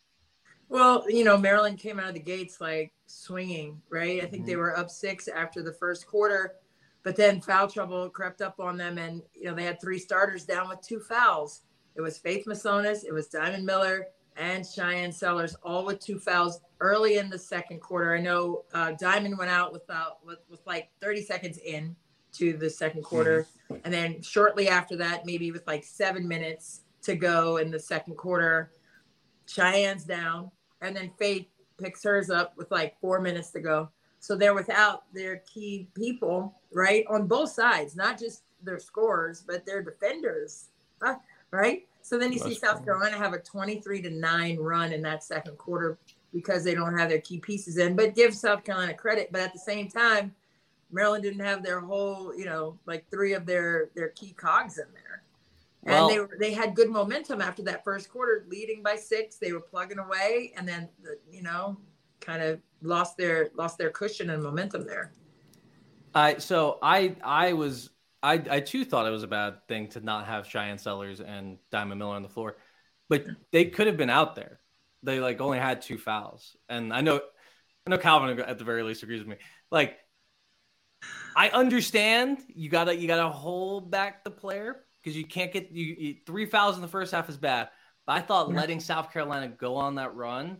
[0.69, 4.23] Well, you know, Maryland came out of the gates like swinging, right?
[4.23, 4.47] I think Mm-hmm.
[4.47, 6.55] they were up six after the first quarter,
[7.03, 10.45] but then foul trouble crept up on them, and you know they had three starters
[10.45, 11.63] down with two fouls.
[11.97, 16.61] It was Faith Masonius, it was Diamond Miller, and Shyanne Sellers, all with two fouls
[16.81, 18.15] early in the second quarter.
[18.15, 21.95] I know uh, Diamond went out without with, with like 30 seconds in
[22.33, 23.47] to the second quarter,
[23.85, 28.17] and then shortly after that, maybe with like seven minutes to go in the second
[28.17, 28.71] quarter,
[29.47, 31.47] Shyanne's down, and then Faith
[31.79, 33.91] picks hers up with like four minutes to go.
[34.21, 39.67] So they're without their key people, right, on both sides, not just their scorers, but
[39.67, 40.69] their defenders,
[41.51, 41.87] right?
[42.01, 42.85] So then you see South cool.
[42.85, 45.99] Carolina have a 23 to 9 run in that second quarter
[46.33, 47.97] because they don't have their key pieces in.
[47.97, 49.31] But give South Carolina credit.
[49.31, 50.35] But at the same time,
[50.95, 54.87] Maryland didn't have their whole, you know, like three of their their key cogs in
[54.95, 55.23] there.
[55.83, 59.37] Well- and they were- they had good momentum after that first quarter, leading by six.
[59.37, 61.77] They were plugging away, and then the, you know,
[62.21, 65.13] kind of lost their lost their cushion and momentum there.
[66.15, 67.91] I so I I was
[68.23, 71.59] I I too thought it was a bad thing to not have Shyanne Sellers and
[71.71, 72.57] Diamond Miller on the floor,
[73.09, 74.61] but they could have been out there.
[75.03, 77.21] They like only had two fouls, and I know
[77.87, 79.37] I know Calvin at the very least agrees with me.
[79.71, 79.99] Like
[81.37, 85.85] I understand you gotta you gotta hold back the player because you can't get you,
[85.99, 87.69] you three fouls in the first half is bad.
[88.07, 88.57] But I thought Yeah.
[88.57, 90.59] letting South Carolina go on that run,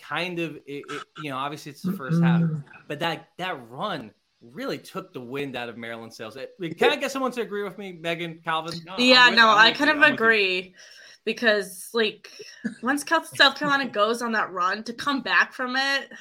[0.00, 2.42] kind of, it, it, you know, obviously it's the first half,
[2.88, 6.36] but that that run really took the wind out of Maryland's sails.
[6.36, 8.78] It- Can I get someone to agree with me, Megan, Calvin?
[8.84, 10.74] No, Yeah, with- no, I'm I kind you, of I'm agree
[11.24, 12.30] because like
[12.82, 16.12] once South Carolina goes on that run to come back from it,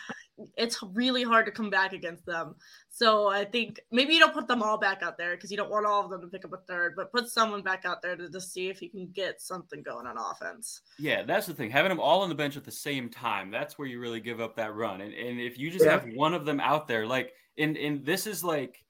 [0.57, 2.55] it's really hard to come back against them.
[2.95, 5.71] So I think maybe you don't put them all back out there because you don't
[5.71, 8.15] want all of them to pick up a third, but put someone back out there
[8.15, 10.83] to just see if you can get something going on offense.
[10.99, 11.71] Yeah, that's the thing.
[11.71, 14.39] Having them all on the bench at the same time, that's where you really give
[14.39, 15.01] up that run.
[15.01, 15.87] And and if you just Yeah.
[15.87, 18.85] have one of them out there, like and and this is like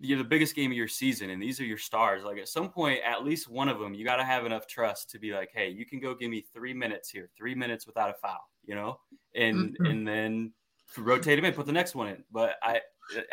[0.00, 2.24] you're the biggest game of your season, and these are your stars.
[2.24, 5.10] Like at some point, at least one of them, you got to have enough trust
[5.10, 8.10] to be like, hey, you can go give me three minutes here, three minutes without
[8.10, 9.00] a foul, you know,
[9.34, 9.84] and Mhm.
[9.84, 10.54] and then
[10.98, 12.24] rotate him in, put the next one in.
[12.30, 12.82] But I,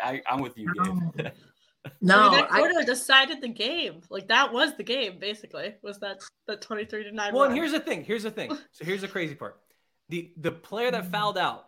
[0.02, 1.26] I I'm with you, Gabe.
[2.00, 4.02] No, I mean, that I, quarter decided the game.
[4.10, 5.74] Like that was the game, basically.
[5.82, 7.32] Was that the twenty three to nine?
[7.34, 8.04] Well, and here's the thing.
[8.04, 8.56] Here's the thing.
[8.72, 9.60] So here's the crazy part.
[10.08, 11.66] The the player that fouled out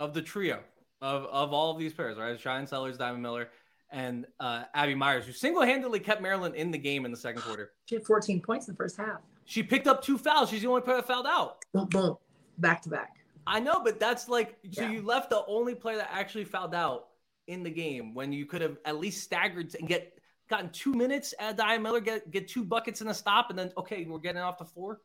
[0.00, 0.60] of the trio
[1.00, 2.38] of of all of these players, right?
[2.38, 3.48] Shyanne Sellers, Diamond Miller,
[3.90, 7.42] and uh, Abby Myers, who single handedly kept Maryland in the game in the second
[7.42, 7.72] quarter.
[7.86, 9.20] she had 14 points in the first half.
[9.44, 10.50] She picked up two fouls.
[10.50, 11.64] She's the only player that fouled out.
[11.72, 12.16] Boom, boom,
[12.58, 13.16] back to back.
[13.46, 14.90] I know, but that's like so Yeah.
[14.90, 17.07] you left the only player that actually fouled out
[17.48, 21.34] in the game when you could have at least staggered and get gotten two minutes
[21.38, 24.40] at Diamond Miller, get get two buckets and a stop, and then okay, we're getting
[24.40, 25.00] off the floor.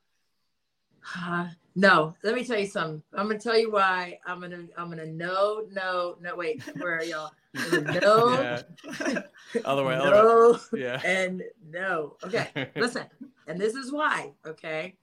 [1.17, 3.01] Uh, no, let me tell you something.
[3.13, 4.19] I'm gonna tell you why.
[4.25, 6.63] I'm gonna I'm gonna no no no wait.
[6.77, 7.31] Where are y'all?
[7.53, 8.61] No,
[9.65, 10.11] Other way, other way.
[10.11, 11.01] no, Yeah.
[11.05, 12.17] and no.
[12.23, 13.03] Okay, listen,
[13.47, 14.31] and this is why.
[14.45, 14.95] Okay,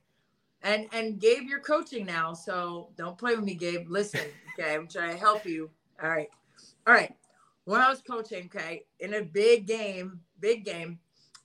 [0.63, 3.87] and and Gabe, you're coaching now, so don't play with me, Gabe.
[3.89, 4.21] Listen,
[4.59, 5.69] okay, I'm trying to help you.
[6.01, 6.29] All right,
[6.87, 7.15] all right.
[7.65, 10.99] When I was coaching, okay, in a big game, big game,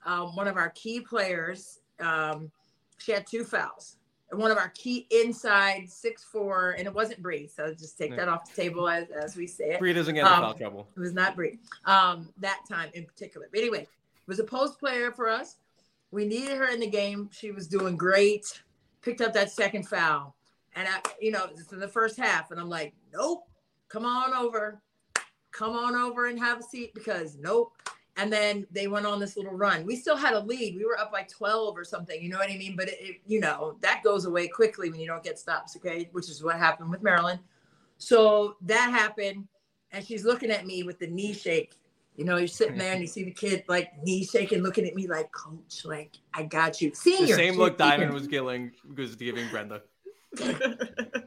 [0.05, 2.51] um, one of our key players, um,
[2.99, 3.97] she had two fouls.
[4.31, 8.11] And one of our key inside six four, and it wasn't Bree, so just take
[8.11, 8.17] Yeah.
[8.17, 9.79] that off the table as, as we say it.
[9.79, 10.89] Bree doesn't get Um, foul trouble.
[10.97, 11.61] It was not Bree.
[11.85, 13.49] Um, that time in particular.
[13.53, 13.89] But anyway, it
[14.27, 15.59] was a post player for us.
[16.11, 17.31] We needed her in the game.
[17.33, 18.63] She was doing great.
[19.03, 20.35] Picked up that second foul.
[20.75, 22.51] And I, you know, it's in the first half.
[22.51, 23.45] And I'm like, nope,
[23.89, 24.83] come on over.
[25.57, 27.73] Come on over and have a seat because nope.
[28.19, 29.85] And then they went on this little run.
[29.85, 30.77] We still had a lead.
[30.77, 32.23] We were up by 12 or something.
[32.23, 32.75] You know what I mean?
[32.77, 35.77] But it, it, you know, that goes away quickly when you don't get stops.
[35.77, 36.09] Okay.
[36.13, 37.41] Which is what happened with Maryland.
[37.99, 39.49] So that happened
[39.93, 41.75] and she's looking at me with the knee shake.
[42.17, 44.95] You know, you're sitting there and you see the kid like knee shaking, looking at
[44.95, 46.91] me like, Coach, like I got you.
[46.91, 47.37] The Senior.
[47.37, 47.77] same look.
[47.79, 49.83] Diamond was giving was giving Brenda.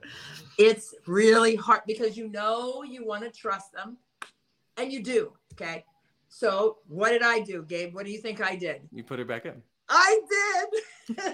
[0.60, 3.96] It's really hard because you know you want to trust them,
[4.80, 5.34] and you do.
[5.54, 5.86] Okay.
[6.30, 7.94] So what did I do, Gabe?
[7.94, 8.82] What do you think I did?
[8.92, 11.18] You put her back in, I did.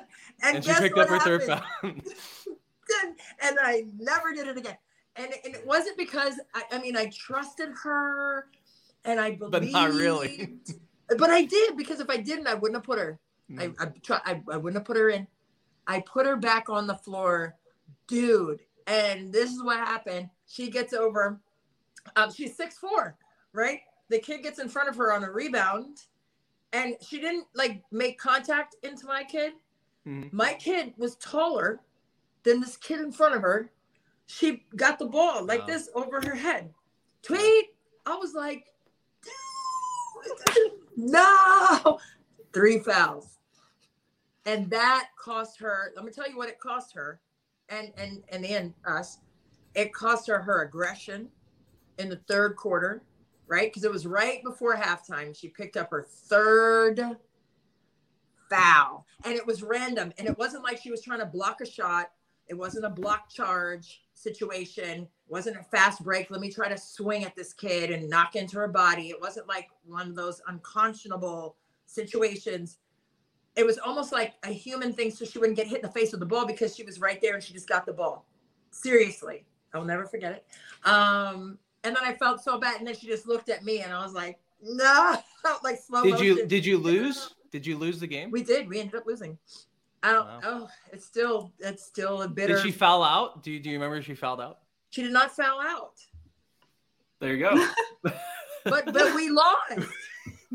[0.43, 2.03] and and she picked what up her third happened?
[3.41, 4.77] and I never did it again.
[5.17, 8.47] And, and it wasn't because I, I mean I trusted her
[9.03, 10.55] and I believed, But not really.
[11.07, 13.19] But I did because if I didn't, I wouldn't have put her.
[13.59, 15.27] I I, try, I I wouldn't have put her in.
[15.87, 17.55] I put her back on the floor,
[18.07, 18.61] dude.
[18.87, 20.29] And this is what happened.
[20.47, 21.39] She gets over.
[22.15, 23.17] Um, she's six four,
[23.55, 23.81] right?
[24.09, 26.03] The kid gets in front of her on a rebound,
[26.73, 29.53] and she didn't like make contact into my kid.
[30.05, 30.31] Mhm.
[30.31, 31.79] My kid was taller
[32.43, 33.71] than this kid in front of her.
[34.27, 35.65] She got the ball like Wow.
[35.67, 36.73] this over her head.
[37.23, 37.75] Tweet.
[38.05, 38.67] I was like,
[40.95, 41.99] no,
[42.53, 43.39] three fouls.
[44.45, 47.19] And that cost her, let me tell you what it cost her,
[47.69, 49.17] and and and then us.
[49.73, 51.31] It cost her her aggression
[51.97, 53.01] in the third quarter,
[53.47, 53.71] right?
[53.71, 55.37] Because it was right before halftime.
[55.37, 57.17] She picked up her third
[58.49, 60.13] foul, and it was random.
[60.17, 62.11] And it wasn't like she was trying to block a shot.
[62.47, 65.01] It wasn't a block charge situation.
[65.03, 66.29] It wasn't a fast break.
[66.29, 69.09] Let me try to swing at this kid and knock into her body.
[69.09, 71.55] It wasn't like one of those unconscionable
[71.87, 72.77] situations.
[73.55, 76.11] It was almost like a human thing, so she wouldn't get hit in the face
[76.11, 78.27] with the ball because she was right there and she just got the ball.
[78.71, 80.87] Seriously, I'll never forget it.
[80.87, 83.93] Um, and then I felt so bad, and then she just looked at me, and
[83.93, 85.17] I was like, "No!"
[85.63, 87.33] like slow Did you did you lose?
[87.51, 88.31] Did you lose the game?
[88.31, 88.67] We did.
[88.67, 89.37] We ended up losing.
[90.03, 90.25] I don't.
[90.27, 90.39] Wow.
[90.43, 91.51] Oh, it's still.
[91.59, 92.55] It's still a bitter.
[92.55, 93.43] Did she foul out?
[93.43, 94.59] Do you, do you remember she fouled out?
[94.89, 95.93] She did not foul out,
[97.19, 97.67] There you go.
[98.03, 99.79] but but we lost.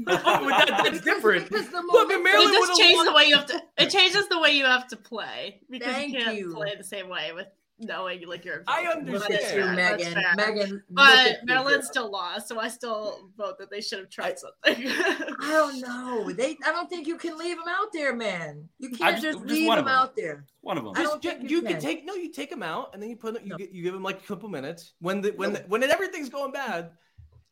[0.06, 1.48] Oh, but that- that's Because- different.
[1.50, 3.06] because the Look, momentum- Maryland it just changes won.
[3.06, 3.62] the way you have to.
[3.76, 6.54] It changes the way you have to play because Thank you can't you.
[6.54, 7.48] play the same way with
[7.80, 8.62] knowing like you're.
[8.66, 9.34] I understand.
[9.34, 10.12] at you, Megan.
[10.14, 10.34] fair.
[10.36, 10.82] Megan.
[10.90, 14.34] But at you, Maryland still lost, so I still vote that they should have tried
[14.34, 14.86] I- something.
[14.88, 16.32] I don't know.
[16.32, 16.56] They.
[16.64, 18.68] I don't think you can leave them out there, man.
[18.78, 20.44] You can't just- just, just leave one them out there.
[20.62, 20.92] One of them.
[20.96, 21.80] I don't Just- think you, you can can.
[21.80, 23.56] take no, you take them out and then you put you No.
[23.56, 25.58] get, you give them like a couple minutes when the when No.
[25.58, 26.90] the, when everything's going bad,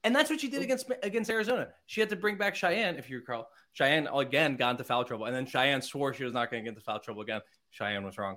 [0.05, 1.69] and that's what she did against against Arizona.
[1.87, 3.51] She had to bring back Shyanne, if you recall.
[3.79, 6.65] Shyanne again got into foul trouble, and then Shyanne swore she was not going to
[6.65, 7.41] get into foul trouble again.
[7.79, 8.37] Shyanne was wrong.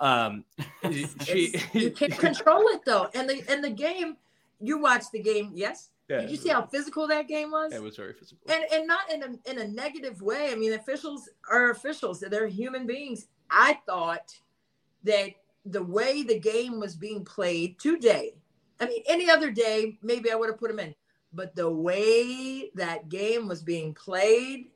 [0.00, 0.44] Um,
[1.24, 4.16] she you can't control it though, and the and the game.
[4.60, 5.90] You watched the game, yes?
[6.08, 6.22] Yeah.
[6.22, 7.72] Did you see how physical that game was?
[7.72, 8.42] it was very physical.
[8.48, 10.50] and and not in a in a negative way.
[10.50, 13.28] I mean, officials are officials; they're human beings.
[13.50, 14.34] I thought
[15.04, 15.30] that
[15.64, 18.34] the way the game was being played today,
[18.80, 20.94] I mean, any other day, maybe I would have put them in,
[21.32, 24.70] but the way that game was being played,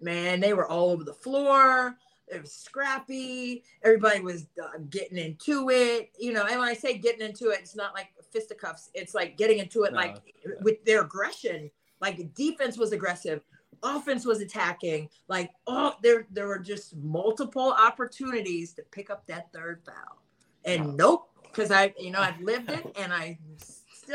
[0.00, 1.96] man, they were all over the floor.
[2.32, 3.62] It was scrappy.
[3.82, 6.46] Everybody was uh, getting into it, you know.
[6.46, 8.90] And when I say getting into it, it's not like fisticuffs.
[8.94, 10.16] It's like getting into it, No, like
[10.60, 11.70] with their aggression.
[12.00, 13.42] Like defense was aggressive,
[13.82, 15.08] offense was attacking.
[15.28, 20.22] Like oh, there there were just multiple opportunities to pick up that third foul,
[20.64, 23.38] and nope, because I you know I've lived it and I'm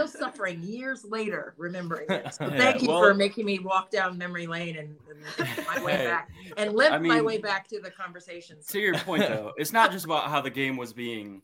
[0.06, 2.34] still suffering years later remembering it.
[2.34, 5.84] So Yeah, thank you well- for making me walk down memory lane and, and my
[5.84, 8.66] way Hey, back and live I my way back to the conversations.
[8.68, 11.42] to your point though, it's not just about how the game was being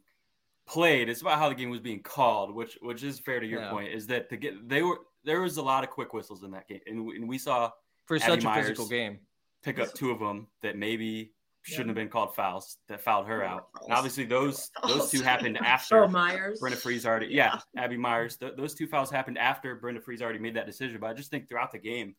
[0.67, 1.09] played.
[1.09, 3.71] It's about how the game was being called, which which is fair to your Yeah.
[3.71, 3.91] point.
[3.93, 6.67] Is that to get they were there was a lot of quick whistles in that
[6.67, 7.71] game, and, we- and we saw
[8.05, 8.67] for Abby such a Myers.
[8.67, 9.19] physical game.
[9.63, 11.31] pick up two of them that maybe
[11.63, 11.89] shouldn't Yeah.
[11.89, 13.69] have been called fouls that fouled her out.
[13.83, 16.59] And obviously those those two happened after Oh, Myers.
[16.59, 17.27] Brenda Frese already.
[17.27, 18.35] Yeah, Abby Myers.
[18.37, 20.99] Th- those two fouls happened after Brenda Frese already made that decision.
[20.99, 22.15] But I just think throughout the game,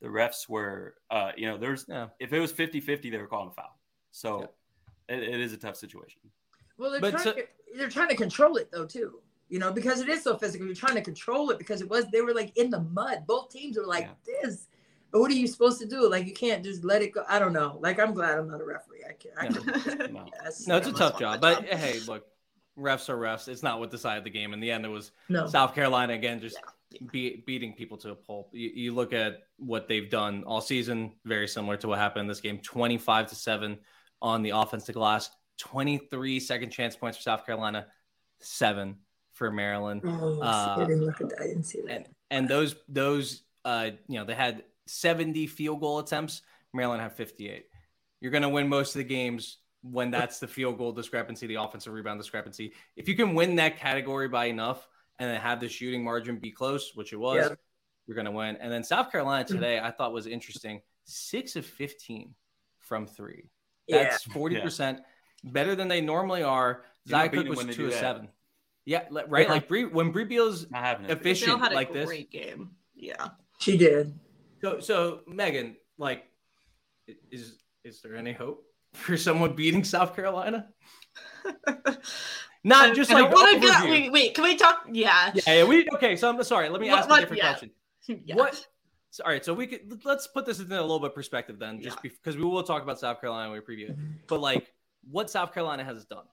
[0.00, 2.08] the refs were, uh, you know, there's Yeah.
[2.20, 3.78] if it was 50-50, they were calling a foul.
[4.12, 4.48] So
[5.08, 6.20] it, it is a tough situation.
[6.78, 7.42] Well, they're But trying, so- to,
[7.76, 9.20] they're trying to control it though too.
[9.50, 10.66] You know, because it is so physical.
[10.66, 13.24] You're trying to control it because it was they were like in the mud.
[13.26, 14.66] Both teams were like this.
[15.14, 16.10] But what are you supposed to do?
[16.10, 17.22] Like you can't just let it go.
[17.28, 17.78] I don't know.
[17.80, 19.04] Like I'm glad I'm not a referee.
[19.08, 19.34] I can't.
[19.38, 19.94] I Yeah.
[19.94, 20.26] can No.
[20.42, 20.66] yes.
[20.66, 21.78] No, it's a tough that's job, but job.
[21.78, 22.26] hey, look,
[22.76, 23.46] refs are refs.
[23.46, 24.52] It's not what decided the game.
[24.52, 25.46] In the end, it was no.
[25.46, 26.58] South Carolina again, just
[27.12, 28.50] be, beating people to a pulp.
[28.52, 32.26] You, you look at what they've done all season, very similar to what happened in
[32.26, 33.78] this game 25 to 7
[34.20, 37.86] on the offensive glass, 23 second chance points for South Carolina,
[38.40, 38.96] seven
[39.34, 40.02] for Maryland.
[40.04, 41.40] Oh, Uh, I didn't look at that.
[41.40, 41.90] I didn't see that.
[41.92, 46.42] And, and those, those, uh, you know, they had 70 field goal attempts,
[46.72, 47.66] Maryland had 58.
[48.20, 51.56] You're going to win most of the games when that's the field goal discrepancy, the
[51.56, 52.72] offensive rebound discrepancy.
[52.96, 54.86] If you can win that category by enough
[55.18, 57.54] and then have the shooting margin be close, which it was, Yeah.
[58.06, 58.56] you're going to win.
[58.56, 59.48] And then South Carolina mm.
[59.48, 60.80] today, I thought was interesting.
[61.04, 62.34] Six of 15
[62.78, 63.50] from three.
[63.86, 64.04] yeah.
[64.04, 65.00] That's 40%
[65.44, 66.84] better than they normally are.
[67.04, 68.00] You're not Zia beating Cooke was two do of that.
[68.00, 68.28] seven.
[68.86, 69.48] Yeah, right.
[69.48, 72.06] Like Bree, when Brea Beal's Not having efficient had a like this.
[72.06, 72.72] great game.
[72.94, 73.28] Yeah.
[73.58, 74.18] She did.
[74.64, 76.24] So, so Megan, like,
[77.30, 80.68] is is there any hope for someone beating South Carolina?
[82.64, 84.86] Not just I like don't wanna wait, wait, can we talk?
[84.90, 85.32] Yeah.
[85.34, 86.16] Yeah, yeah, we okay.
[86.16, 86.70] So I'm sorry.
[86.70, 87.50] Let me What- ask what- a different yeah.
[87.50, 87.70] question.
[88.24, 88.36] Yeah.
[88.36, 88.66] What?
[89.10, 91.58] So, all right, so we could let's put this into a little bit of perspective
[91.58, 92.10] then, just Yeah.
[92.10, 93.96] because we will talk about South Carolina when we preview it.
[94.28, 94.72] But like,
[95.10, 96.24] what South Carolina has done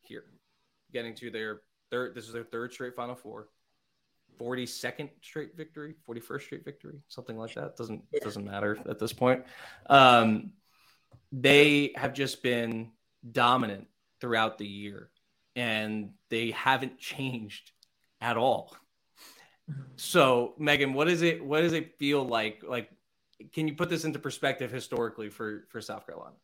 [0.00, 0.24] here,
[0.94, 1.60] getting to their
[1.90, 2.14] third.
[2.14, 3.48] This is their third straight Final Four.
[4.38, 7.76] 42nd straight victory, 41st straight victory, something like that.
[7.76, 8.20] Doesn't Yeah.
[8.22, 9.44] doesn't matter at this point.
[9.86, 10.52] Um,
[11.32, 12.92] they have just been
[13.30, 13.88] dominant
[14.20, 15.10] throughout the year,
[15.54, 17.72] and they haven't changed
[18.20, 18.76] at all.
[19.96, 21.44] So, Megan, what is it?
[21.44, 22.62] What does it feel like?
[22.62, 22.90] Like,
[23.52, 26.36] can you put this into perspective historically for for South Carolina?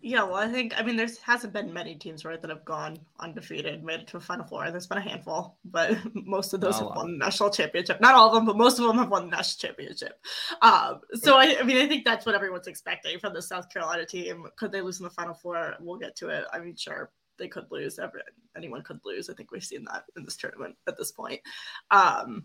[0.00, 2.98] Yeah, well, I think I mean there's hasn't been many teams right that have gone
[3.18, 4.70] undefeated, made it to a Final Four.
[4.70, 8.00] There's been a handful, but most of those Not have won the national championship.
[8.00, 10.20] Not all of them, but most of them have won the national championship.
[10.62, 14.06] Um, so I, I mean, I think that's what everyone's expecting from the South Carolina
[14.06, 14.46] team.
[14.56, 15.74] Could they lose in the Final Four?
[15.80, 16.44] We'll get to it.
[16.52, 17.98] I mean, sure, they could lose.
[17.98, 18.20] Every,
[18.56, 19.28] anyone could lose.
[19.28, 21.40] I think we've seen that in this tournament at this point.
[21.90, 22.44] Um,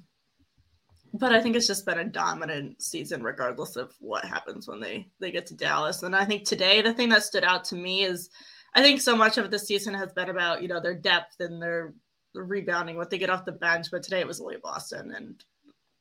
[1.13, 5.07] but I think it's just been a dominant season, regardless of what happens when they
[5.19, 6.01] they get to Dallas.
[6.01, 8.29] And I think today the thing that stood out to me is
[8.73, 11.61] I think so much of the season has been about you know their depth and
[11.61, 11.93] their,
[12.33, 13.87] their rebounding, what they get off the bench.
[13.91, 15.43] But today it was Leah Boston, and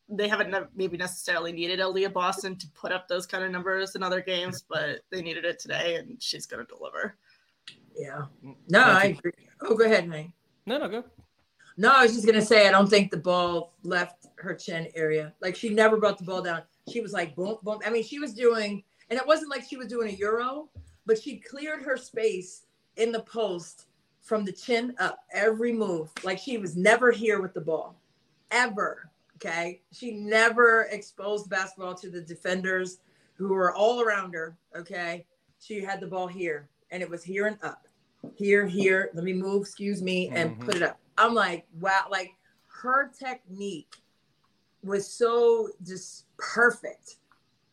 [0.08, 3.94] they haven't ne- maybe necessarily needed Aliyah Boston to put up those kind of numbers
[3.94, 7.16] in other games, but they needed it today, and she's going to deliver.
[7.94, 8.22] Yeah.
[8.68, 9.32] No, I agree.
[9.60, 10.32] Oh, go ahead, May.
[10.64, 11.04] No, no, go.
[11.76, 15.32] No, I was just gonna say I don't think the ball left her chin area.
[15.40, 16.62] Like she never brought the ball down.
[16.90, 17.78] She was like boom, boom.
[17.84, 20.68] I mean, she was doing, and it wasn't like she was doing a euro,
[21.06, 22.62] but she cleared her space
[22.96, 23.86] in the post
[24.20, 26.10] from the chin up every move.
[26.22, 27.96] Like she was never here with the ball,
[28.50, 29.10] ever.
[29.36, 32.98] Okay, she never exposed basketball to the defenders
[33.34, 34.56] who were all around her.
[34.76, 35.24] Okay,
[35.58, 37.88] she had the ball here, and it was here and up,
[38.36, 39.10] here, here.
[39.14, 39.62] Let me move.
[39.62, 40.60] Excuse me, and Mhm.
[40.60, 40.98] put it up.
[41.18, 42.32] I'm like, wow, like
[42.82, 43.96] her technique
[44.82, 47.16] was so just perfect.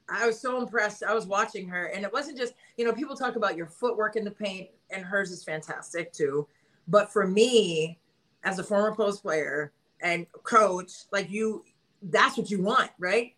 [0.08, 1.04] I was so impressed.
[1.04, 4.16] I was watching her, and it wasn't just, you know, people talk about your footwork
[4.16, 6.48] in the paint, and hers is fantastic too.
[6.88, 8.00] But for me,
[8.44, 9.72] as a former post player
[10.02, 11.64] and coach, like you,
[12.04, 13.36] that's what you want, right?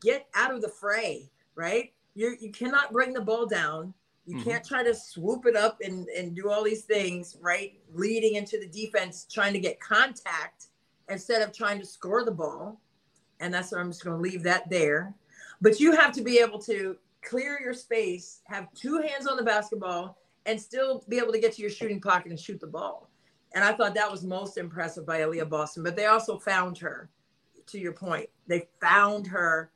[0.00, 1.92] Get out of the fray, right?
[2.14, 3.94] You you cannot bring the ball down.
[4.30, 4.44] You Mhm.
[4.44, 7.80] can't try to swoop it up and, and do all these things, right?
[7.92, 10.66] Leading into the defense, trying to get contact
[11.08, 12.80] instead of trying to score the ball.
[13.40, 15.12] And that's where I'm just going to leave that there.
[15.60, 19.42] But you have to be able to clear your space, have two hands on the
[19.42, 20.16] basketball,
[20.46, 23.10] and still be able to get to your shooting pocket and shoot the ball.
[23.52, 25.82] And I thought that was most impressive by Aliyah Boston.
[25.82, 27.10] But they also found her,
[27.66, 28.28] to your point.
[28.46, 29.72] They found her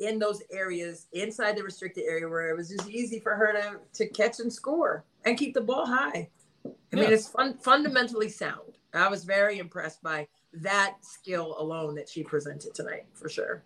[0.00, 3.80] in those areas inside the restricted area where it was just easy for her to,
[3.92, 6.28] to catch and score and keep the ball high.
[6.64, 7.00] I Yeah.
[7.02, 8.78] mean, it's fun, fundamentally sound.
[8.92, 13.62] I was very impressed by that skill alone that she presented tonight, for sure.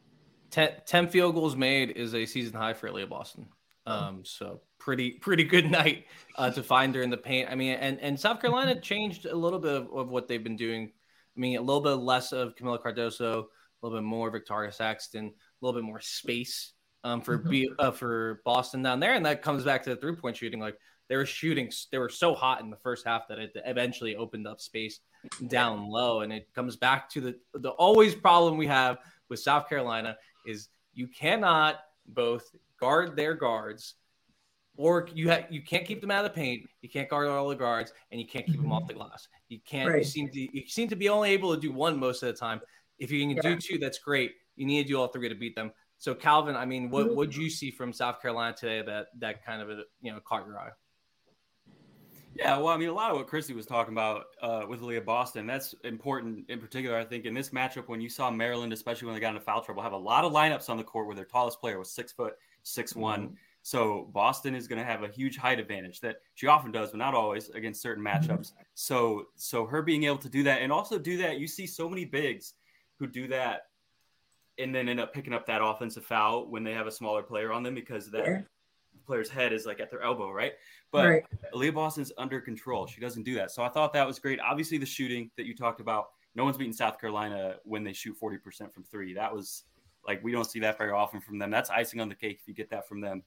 [0.51, 3.49] 10, 10 field goals made is a season high for Leah Boston.
[3.87, 6.07] Um, so pretty pretty good night
[6.37, 7.51] uh, to find her in the paint.
[7.51, 10.57] I mean, and and South Carolina changed a little bit of, of, what they've been
[10.57, 10.91] doing.
[11.37, 13.47] I mean, a little bit less of Kamilla Cardoso, a
[13.83, 17.51] little bit more Victaria Saxton, a little bit more space um, for mm-hmm.
[17.51, 20.61] B, uh, for Boston down there, and that comes back to the three point shooting.
[20.61, 20.77] Like
[21.09, 24.47] they were shooting, they were so hot in the first half that it eventually opened
[24.47, 25.01] up space
[25.49, 28.99] down low, and it comes back to the the always problem we have
[29.29, 31.77] with South Carolina is you cannot
[32.07, 32.45] both
[32.79, 33.95] guard their guards
[34.77, 36.69] or you have you can't keep them out of the paint.
[36.83, 38.89] You can't guard all the guards, and you can't keep them off mm-hmm.
[38.89, 39.29] the glass.
[39.49, 39.89] You can't.
[39.89, 39.99] Right.
[39.99, 42.39] You seem to you seem to be only able to do one most of the
[42.39, 42.61] time.
[42.99, 43.43] If you can yeah.
[43.43, 44.33] do two, that's great.
[44.57, 45.73] You need to do all three to beat them.
[45.99, 49.63] So Calvin, I mean, what would you see from South Carolina today that that kind
[49.63, 49.69] of
[50.01, 50.71] you know caught your eye?
[52.35, 55.01] Yeah, well, I mean, a lot of what Christy was talking about uh, with Leah
[55.01, 56.99] Boston, that's important in particular.
[56.99, 59.63] I think in this matchup, when you saw Maryland, especially when they got into foul
[59.63, 62.11] trouble, have a lot of lineups on the court where their tallest player was six
[62.11, 62.35] foot,
[62.65, 63.23] six one.
[63.23, 63.35] Mm-hmm.
[63.63, 66.99] So Boston is going to have a huge height advantage that she often does, but
[66.99, 68.31] not always against certain mm-hmm.
[68.31, 68.53] matchups.
[68.75, 71.89] So, so her being able to do that and also do that, you see so
[71.89, 72.55] many bigs
[72.99, 73.69] who do that
[74.59, 77.53] and then end up picking up that offensive foul when they have a smaller player
[77.53, 78.41] on them because that yeah.
[79.07, 80.53] player's head is like at their elbow, right?
[80.93, 81.25] But right.
[81.53, 82.87] Aliyah Boston's under control.
[82.87, 83.51] She doesn't do that.
[83.51, 84.39] So I thought that was great.
[84.41, 88.17] Obviously, the shooting that you talked about, no one's beaten South Carolina when they shoot
[88.21, 89.15] 40% from three.
[89.15, 89.65] That was
[90.07, 91.51] like, we don't see that very often from them.
[91.51, 93.23] That's icing on the cake if you get that from them.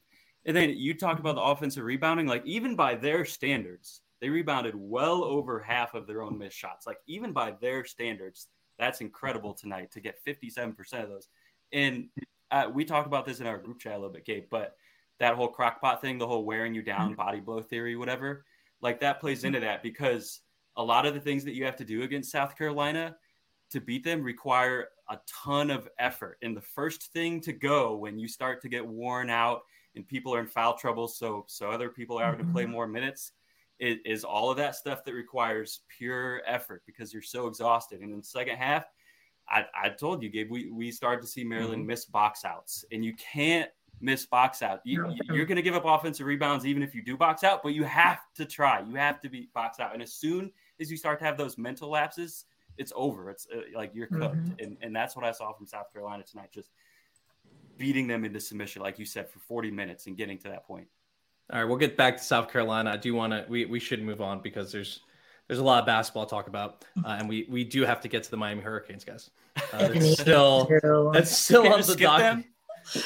[0.45, 2.27] And then you talked about the offensive rebounding.
[2.27, 6.87] Like, even by their standards, they rebounded well over half of their own missed shots.
[6.87, 8.47] Like, even by their standards,
[8.77, 11.27] that's incredible tonight to get 57% of those.
[11.71, 12.09] And
[12.51, 14.75] uh, we talked about this in our group chat a little bit, Kate, but
[15.19, 17.15] that whole crockpot thing, the whole wearing you down, mm-hmm.
[17.15, 18.45] body blow theory, whatever,
[18.81, 20.41] like that plays into that because
[20.75, 23.15] a lot of the things that you have to do against South Carolina
[23.71, 26.37] to beat them require a ton of effort.
[26.41, 29.61] And the first thing to go when you start to get worn out
[29.95, 32.73] and people are in foul trouble, so so other people are having to play mm-hmm.
[32.73, 33.31] more minutes,
[33.79, 38.01] it is all of that stuff that requires pure effort because you're so exhausted.
[38.01, 38.85] And in the second half,
[39.49, 41.87] I, I told you, Gabe, we, we started to see Maryland mm-hmm.
[41.87, 43.69] miss box outs, and you can't
[44.01, 44.81] miss box out.
[44.83, 47.73] You, are going to give up offensive rebounds even if you do box out, but
[47.73, 48.81] you have to try.
[48.81, 49.93] You have to be box out.
[49.93, 52.45] And as soon as you start to have those mental lapses,
[52.77, 53.29] it's over.
[53.29, 54.35] It's uh, like you're cooked.
[54.35, 54.63] Mm-hmm.
[54.63, 56.49] And, and that's what I saw from South Carolina tonight.
[56.53, 56.69] Just
[57.77, 60.87] beating them into submission, like you said, for 40 minutes and getting to that point.
[61.51, 62.91] All right, we'll get back to South Carolina.
[62.91, 63.45] I do want to.
[63.47, 64.99] We we should move on because there's
[65.47, 68.07] there's a lot of basketball to talk about, uh, and we we do have to
[68.09, 69.29] get to the Miami Hurricanes, guys.
[69.55, 69.61] Uh,
[69.93, 70.67] it's still
[71.13, 72.45] it's still on the docket.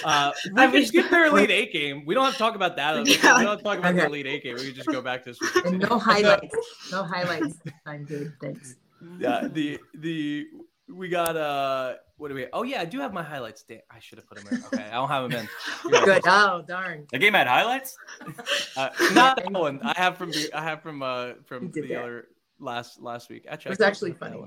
[0.04, 2.04] Uh, we can skip their Elite Eight game.
[2.06, 3.06] We don't have to talk about that.
[3.06, 3.16] Yeah.
[3.38, 3.98] We don't have to talk about okay.
[3.98, 4.56] their Elite Eight game.
[4.56, 5.72] We can just go back to this.
[5.72, 6.56] no highlights.
[6.92, 7.58] no highlights.
[7.86, 8.34] I'm good.
[8.42, 8.76] Thanks.
[9.20, 9.48] Yeah.
[9.52, 10.48] The the
[10.90, 13.64] we got uh what do we oh yeah i do have my highlights.
[13.70, 14.64] I should have put them in.
[14.66, 15.50] Okay i don't have them in.
[16.06, 16.22] Good.
[16.26, 17.08] Oh darn.
[17.12, 17.98] The game had highlights?
[18.78, 19.82] Uh, not that one.
[19.84, 22.00] I have from the i have from uh from the that.
[22.00, 22.28] other
[22.60, 23.46] last last week.
[23.50, 24.42] Actually it was actually funny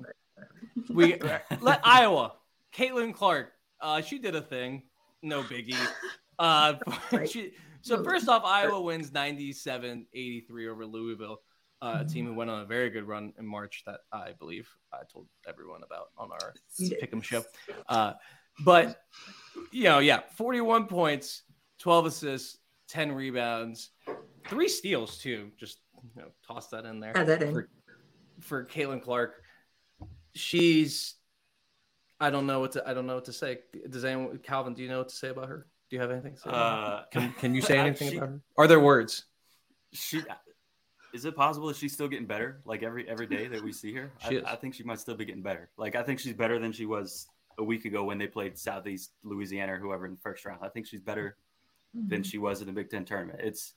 [0.88, 1.20] we
[1.60, 2.32] let iowa
[2.74, 4.82] caitlin clark uh she did a thing.
[5.22, 5.76] No biggie.
[6.38, 6.74] Uh
[7.12, 7.28] right.
[7.28, 11.40] she, so first off iowa wins 97 83 over louisville
[11.84, 14.68] uh, a team who went on a very good run in March that I believe
[14.92, 17.44] I told everyone about on our Pick'em show.
[17.88, 18.14] Uh,
[18.64, 19.02] but
[19.70, 21.42] you know, yeah, 41 points,
[21.80, 22.58] 12 assists,
[22.88, 23.90] 10 rebounds,
[24.48, 25.50] three steals too.
[25.58, 25.80] Just
[26.16, 27.52] you know, toss that in there that in.
[27.52, 27.68] for
[28.40, 29.42] for Caitlin Clark.
[30.34, 31.16] She's
[32.18, 33.58] I don't know what to I don't know what to say.
[33.90, 34.72] Does anyone Calvin?
[34.72, 35.66] Do you know what to say about her?
[35.90, 36.34] Do you have anything?
[36.34, 38.40] To say uh, can Can you say anything she, about her?
[38.56, 39.26] Are there words?
[39.92, 40.22] She
[41.14, 42.60] is it possible that she's still getting better?
[42.64, 45.24] Like every every day that we see her, I, I, think she might still be
[45.24, 45.70] getting better.
[45.78, 49.12] Like I think she's better than she was a week ago when they played Southeast
[49.22, 50.58] Louisiana or whoever in the first round.
[50.62, 51.36] I think she's better
[51.96, 52.08] mm-hmm.
[52.08, 53.38] than she was in the Big Ten tournament.
[53.42, 53.74] It's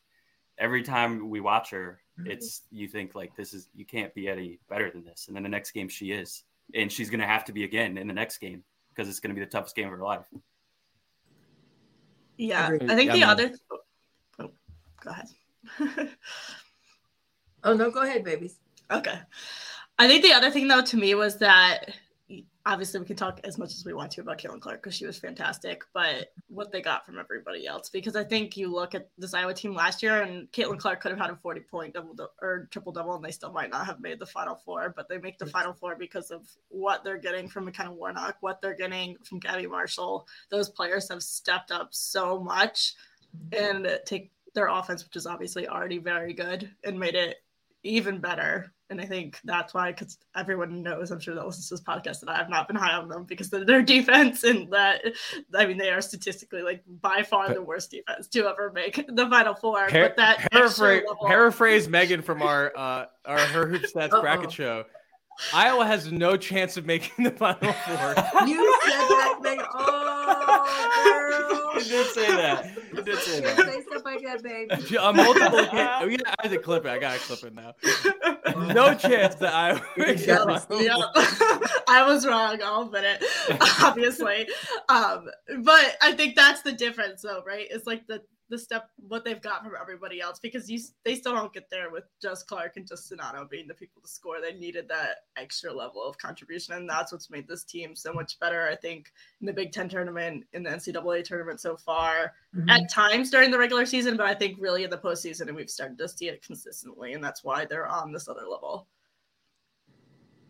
[0.57, 2.31] every time we watch her, mm-hmm.
[2.31, 5.27] it's you think like this is you can't be any better than this.
[5.27, 7.99] And then the next game she is, and she's going to have to be again
[7.99, 10.25] in the next game because it's going to be the toughest game of her life.
[12.35, 13.51] Yeah, I think the other.
[14.39, 14.51] Oh,
[15.03, 16.09] go ahead.
[17.63, 18.59] Oh no, go ahead, babies.
[18.91, 19.19] Okay.
[19.99, 21.93] I think the other thing though to me was that
[22.67, 25.05] obviously we can talk as much as we want to about Caitlin Clark because she
[25.05, 27.89] was fantastic, but what they got from everybody else.
[27.89, 31.11] Because I think you look at this Iowa team last year and Caitlin Clark could
[31.11, 34.01] have had a 40 point double or triple double and they still might not have
[34.01, 37.47] made the final four, but they make the final four because of what they're getting
[37.47, 40.27] from McKenna Warnock, what they're getting from Gabby Marshall.
[40.51, 42.95] Those players have stepped up so much
[43.53, 47.37] and take their offense, which is obviously already very good, and made it
[47.87, 51.73] even better And I think that's why, because everyone knows, I'm sure that listens to
[51.73, 54.43] this podcast, that I have not been high on them because of their defense.
[54.45, 55.01] And that,
[55.53, 59.27] I mean, they are statistically like by far the worst defense to ever make the
[59.29, 59.89] Final Four.
[59.89, 64.21] Par- but that paraphrase, level- paraphrase Megan from our uh, our her hoop stats Uh-oh.
[64.21, 64.85] bracket show.
[65.53, 68.15] Iowa has no chance of making the Final Four.
[68.47, 69.61] You said that, baby.
[69.73, 72.03] Oh, You girl.
[72.03, 72.77] did say that.
[72.93, 73.57] You did say that.
[73.57, 74.97] say stuff like that, baby.
[74.97, 76.89] On multiple occasions, we got to clip it.
[76.89, 77.73] I gotta clip it now.
[78.73, 80.65] No chance that Iowa makes the jealous.
[80.65, 81.67] Final yeah, Four.
[81.87, 82.59] I was wrong.
[82.63, 84.47] I'll admit it, obviously.
[84.89, 85.27] Um,
[85.59, 87.67] but I think that's the difference, though, right?
[87.69, 91.33] It's like the the step what they've got from everybody else because you they still
[91.33, 94.39] don't get there with just Clark and just Czinano being the people to score.
[94.41, 98.39] They needed that extra level of contribution, and that's what's made this team so much
[98.39, 98.67] better.
[98.67, 102.69] I think in the Big Ten tournament, in the NCAA tournament so far, Mhm.
[102.69, 105.69] at times during the regular season, but I think really in the postseason, and we've
[105.69, 108.87] started to see it consistently, and that's why they're on this other level.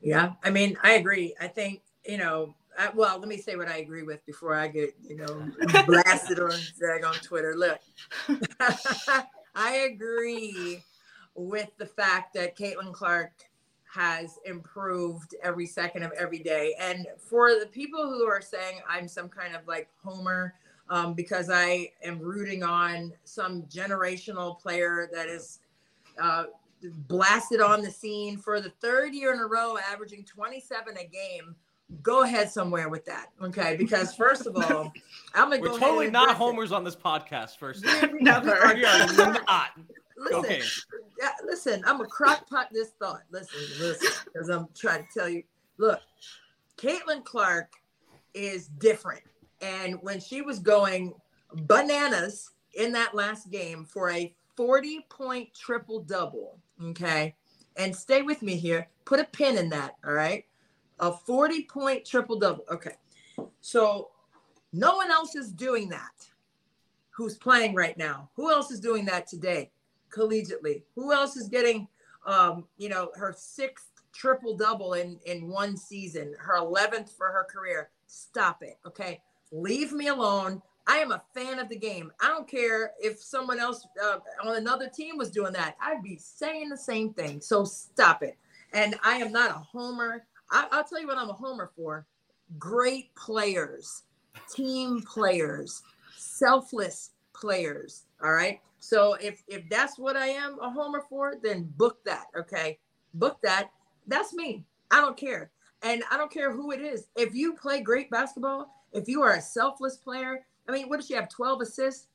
[0.02, 1.36] Yeah, I mean, I agree.
[1.40, 2.56] I think you know.
[2.78, 5.50] I, well, let me say what I agree with before I get you know
[5.86, 7.56] blasted on Zag on Twitter.
[7.56, 7.80] Look,
[9.56, 10.84] I agree
[11.36, 13.32] with the fact that Caitlin Clark
[13.94, 16.76] has improved every second of every day.
[16.80, 20.54] And for the people who are saying I'm some kind of like homer
[20.90, 25.60] um, because I am rooting on some generational player that is
[26.22, 26.46] uh,
[27.08, 31.56] blasted on the scene for the third year in a row, averaging 27 a game.
[32.02, 33.78] Go ahead somewhere with that, okay?
[33.78, 34.92] Because first of all,
[35.34, 36.40] I'm gonna We're go totally and not address it.
[36.44, 37.58] homers on this podcast.
[37.58, 37.86] First,
[38.20, 38.60] Never.
[38.76, 39.70] we are not.
[40.18, 40.62] Listen, Okay.
[41.22, 43.22] yeah, listen, I'm a crock pot this thought.
[43.32, 45.44] Listen, listen, because I'm trying to tell you.
[45.78, 46.00] Look,
[46.78, 47.72] Caitlin Clark
[48.34, 49.22] is different.
[49.62, 51.14] And when she was going
[51.54, 57.36] bananas in that last game for a 40 point triple double, okay,
[57.76, 60.46] and stay with me here, put a pin in that, all right?
[61.00, 62.66] A 40 point triple double.
[62.72, 62.96] Okay.
[63.62, 64.10] So
[64.74, 66.28] no one else is doing that
[67.10, 68.30] who's playing right now.
[68.36, 69.72] Who else is doing that today?
[70.10, 70.84] collegiately.
[70.96, 71.88] Who else is getting,
[72.26, 77.46] um, you know, her sixth triple double in in one season, her eleventh for her
[77.50, 77.90] career?
[78.08, 79.22] Stop it, okay?
[79.52, 80.62] Leave me alone.
[80.90, 82.12] I am a fan of the game.
[82.22, 85.76] I don't care if someone else uh, on another team was doing that.
[85.82, 87.42] I'd be saying the same thing.
[87.42, 88.38] So stop it.
[88.72, 90.26] And I am not a homer.
[90.52, 92.06] I, I'll tell you what I'm a homer for.
[92.58, 94.04] Great players,
[94.54, 95.84] team players,
[96.18, 98.06] selfless players.
[98.24, 98.60] All right.
[98.80, 102.28] So if if that's what I am a homer for, then book that.
[102.38, 102.80] Okay.
[103.14, 103.70] Book that.
[104.08, 104.64] That's me.
[104.92, 105.52] I don't care.
[105.84, 107.08] And I don't care who it is.
[107.16, 111.08] If you play great basketball, if you are a selfless player, I mean, what does
[111.08, 111.30] she have?
[111.30, 112.08] 12 assists?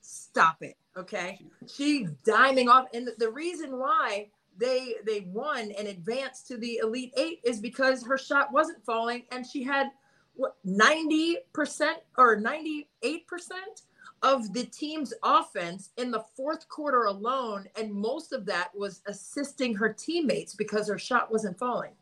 [0.00, 0.76] Stop it.
[0.96, 1.38] Okay.
[1.72, 2.86] She's diming off.
[2.94, 4.28] And the, the reason why
[4.62, 9.24] they they won and advanced to the elite eight is because her shot wasn't falling
[9.32, 9.88] and she had
[10.34, 11.36] what 90%
[12.16, 12.86] or 98%
[14.22, 17.66] of the team's offense in the fourth quarter alone.
[17.76, 21.92] And most of that was assisting her teammates because her shot wasn't falling.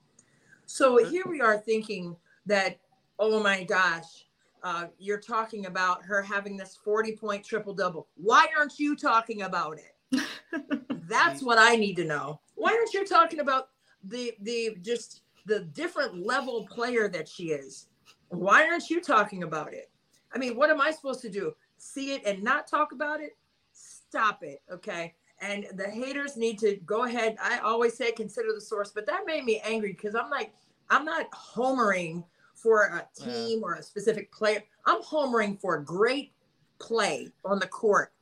[0.66, 2.14] So here we are thinking
[2.46, 2.78] that,
[3.18, 4.26] oh my gosh,
[4.62, 8.06] uh, you're talking about her having this 40 point triple double.
[8.16, 10.22] Why aren't you talking about it?
[11.08, 12.40] That's what I need to know.
[12.60, 13.70] Why aren't you talking about
[14.04, 17.86] the the just the different level player that she is?
[18.28, 19.90] Why aren't you talking about it?
[20.34, 21.54] I mean, what am I supposed to do?
[21.78, 23.36] See it and not talk about it?
[23.72, 25.14] Stop it, okay?
[25.40, 27.36] And the haters need to go ahead.
[27.42, 30.52] I always say consider the source, but that made me angry because I'm like,
[30.90, 34.62] I'm not homering for a team or a specific player.
[34.84, 36.32] I'm homering for great
[36.78, 38.12] play on the court,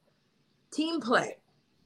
[0.70, 1.39] team play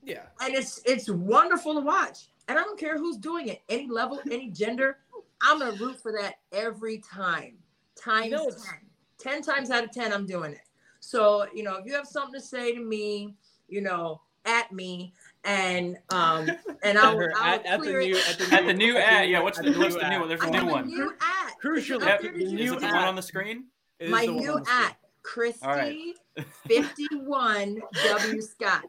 [0.03, 0.27] Yeah.
[0.41, 2.29] and it's it's wonderful to watch.
[2.53, 4.99] And I don't care who's doing it, any level, any gender.
[5.41, 7.55] I'm gonna root for that every time,
[7.97, 9.41] times know, 10.
[9.41, 10.61] 10 times out of 10, I'm doing it.
[11.01, 13.35] So, you know, if you have something to say to me,
[13.69, 16.47] you know, at me, and um,
[16.85, 19.41] and I'll, Her I'll at, at the new at the At the new ad, yeah.
[19.41, 20.21] What's at the what's the new ad.
[20.21, 20.29] one?
[20.29, 20.89] There's I a have new a one.
[20.89, 21.59] new at.
[21.59, 22.33] Crucial, Is it yeah, up there?
[22.33, 23.65] Did the new Is see it the one on the screen?
[23.99, 24.79] It is my the new on screen.
[24.85, 26.15] at Christy All right.
[26.69, 28.85] 51 W Scott.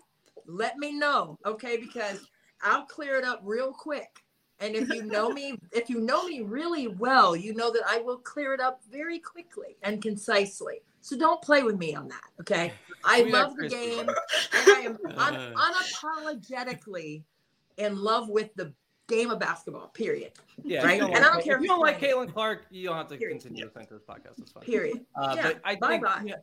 [0.47, 1.77] Let me know, okay?
[1.77, 2.19] Because
[2.63, 4.23] I'll clear it up real quick.
[4.59, 7.99] And if you know me, if you know me really well, you know that I
[7.99, 10.81] will clear it up very quickly and concisely.
[11.01, 12.71] So don't play with me on that, okay?
[13.03, 13.77] I Sweet love the Christy.
[13.77, 17.23] game, and I am un- unapologetically
[17.77, 18.73] in love with the
[19.07, 19.87] game of basketball.
[19.89, 20.31] Period.
[20.63, 21.01] Yeah, Right?
[21.01, 21.99] And I don't care If you don't like.
[21.99, 23.41] Caitlin Clark, you don't have to Period.
[23.41, 24.37] continue to think this podcast.
[24.37, 24.63] That's fine.
[24.63, 25.05] Period.
[25.15, 26.21] Uh, Yeah, but I think bye-bye.
[26.25, 26.35] yeah,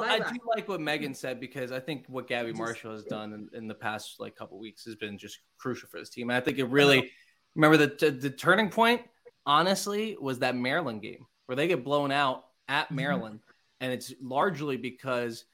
[0.00, 3.32] I, I do like what Megan said because I think what Gabby Marshall has done
[3.32, 6.30] in, in the past like couple weeks has been just crucial for this team.
[6.30, 7.10] And I think it really
[7.54, 9.02] Remember the, the the turning point,
[9.44, 12.96] honestly, was that Maryland game where they get blown out at Mm-hmm.
[12.96, 13.40] Maryland,
[13.80, 15.44] and it's largely because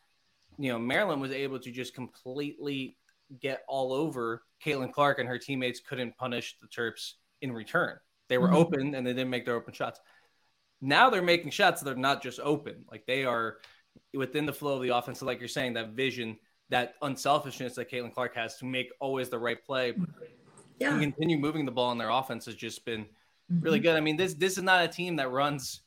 [0.58, 2.96] you know Maryland was able to just completely
[3.40, 7.98] get all over Caitlin Clark, and her teammates couldn't punish the Terps in return.
[8.28, 8.54] They were Mhm.
[8.54, 9.98] open and they didn't make their open shots.
[10.80, 13.58] Now they're making shots that are not just open, like they are
[14.14, 15.20] within the flow of the offense.
[15.20, 16.36] So like you're saying, that vision,
[16.70, 19.94] that unselfishness that Caitlin Clark has to make always the right play
[20.78, 20.92] Yeah.
[20.92, 23.06] and continue moving the ball in their offense has just been
[23.50, 23.62] Mm-hmm.
[23.64, 23.96] really good.
[23.96, 25.80] I mean, this this is not a team that runs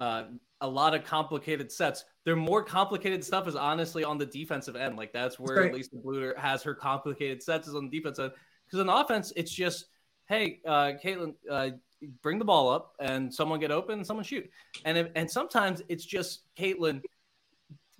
[0.00, 0.24] uh,
[0.60, 2.04] a lot of complicated sets.
[2.26, 4.98] Their more complicated stuff is honestly on the defensive end.
[4.98, 5.72] Like that's where right.
[5.72, 8.32] Lisa Bluder has her complicated sets is on the defense end.
[8.66, 9.86] Because on offense, it's just,
[10.28, 11.70] hey, uh, Caitlin, uh,
[12.22, 14.48] bring the ball up and someone get open and someone shoot.
[14.84, 17.02] And if, and sometimes it's just Caitlin,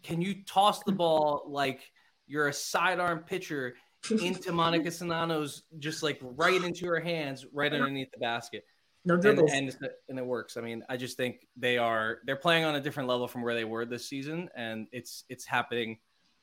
[0.03, 1.91] can you toss the ball like
[2.27, 3.75] you're a sidearm pitcher
[4.11, 8.65] into Monika Czinano's just like right into her hands, right underneath the basket.
[9.05, 9.51] No And, dribbles.
[9.53, 9.77] and
[10.09, 10.57] and it works.
[10.57, 13.55] I mean, I just think they are they're playing on a different level from where
[13.55, 15.99] they were this season, and it's it's happening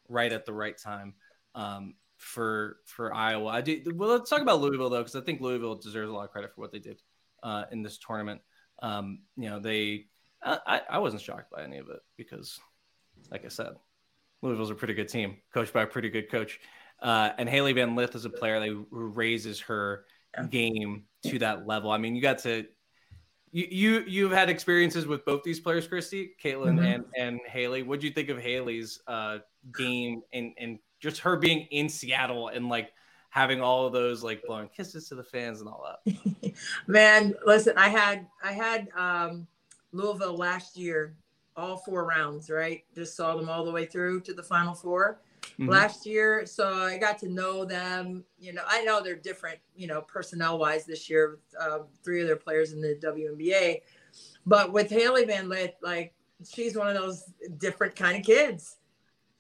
[0.09, 1.13] right at the right time
[1.53, 3.49] um, for for Iowa.
[3.49, 3.81] I do.
[3.93, 6.53] Well, let's talk about Louisville though, because I think Louisville deserves a lot of credit
[6.55, 7.01] for what they did
[7.45, 8.41] uh, in this tournament.
[8.81, 10.07] Um, you know, they
[10.43, 12.59] I, I wasn't shocked by any of it because,
[13.31, 13.73] like I said,
[14.41, 16.59] Louisville's a pretty good team, coached by a pretty good coach.
[17.01, 20.05] Uh, and Hailey Van Lith is a player that who raises her
[20.37, 20.47] Yeah.
[20.47, 21.89] game to that level.
[21.91, 22.65] I mean, you got to
[23.51, 26.95] you you you've had experiences with both these players, Christy, Caitlin, Mhm.
[26.95, 27.83] and and Hailey.
[27.83, 29.39] What do you think of Hailey's uh,
[29.71, 32.91] game and and just her being in Seattle and like
[33.36, 36.53] having all of those like blowing kisses to the fans and all that?
[36.88, 39.45] Man, listen, I had I had um
[39.91, 41.17] Louisville last year,
[41.57, 42.86] all four rounds, right?
[42.95, 45.19] Just saw them all the way through to the final 4
[45.59, 45.69] Mhm.
[45.69, 46.45] last year.
[46.45, 48.23] So I got to know them.
[48.39, 52.21] You know, I know they're different, you know, personnel wise this year with um, three
[52.21, 53.81] of their players in the WNBA.
[54.45, 56.13] But with Hailey Van Lith, like
[56.49, 57.25] she's one of those
[57.57, 58.77] different kind of kids.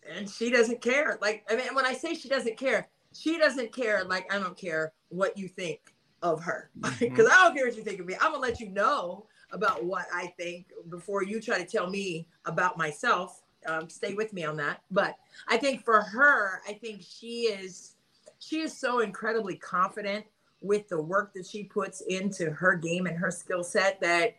[0.07, 1.17] And she doesn't care.
[1.21, 4.57] Like, I mean, when I say she doesn't care, she doesn't care like I don't
[4.57, 6.69] care what you think of her.
[6.99, 8.15] Because I don't care what you think of me.
[8.15, 12.27] I'm gonna let you know about what I think before you try to tell me
[12.45, 13.41] about myself.
[13.67, 14.81] Um, stay with me on that.
[14.91, 15.15] But
[15.47, 17.93] I think for her, I think she is
[18.39, 20.25] she is so incredibly confident
[20.61, 24.35] with the work that she puts into her game and her skill set that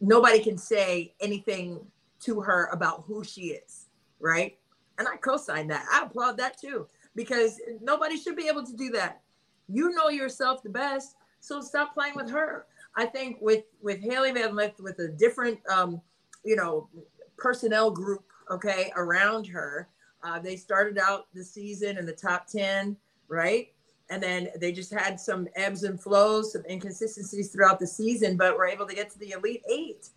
[0.00, 1.80] nobody can say anything
[2.20, 3.86] to her about who she is,
[4.20, 4.58] right?
[4.98, 5.86] And I co-sign that.
[5.92, 6.86] I applaud that too
[7.16, 9.22] because nobody should be able to do that.
[9.68, 12.66] You know yourself the best, so stop playing with her.
[12.94, 16.00] I think with with Hailey Van Lith with a different um,
[16.44, 16.88] you know
[17.36, 19.88] personnel group, okay, around her.
[20.22, 22.96] Uh, they started out the season in the top ten,
[23.28, 23.72] right?
[24.08, 28.56] And then they just had some ebbs and flows, some inconsistencies throughout the season, but
[28.56, 30.10] were able to get to the Elite Eight.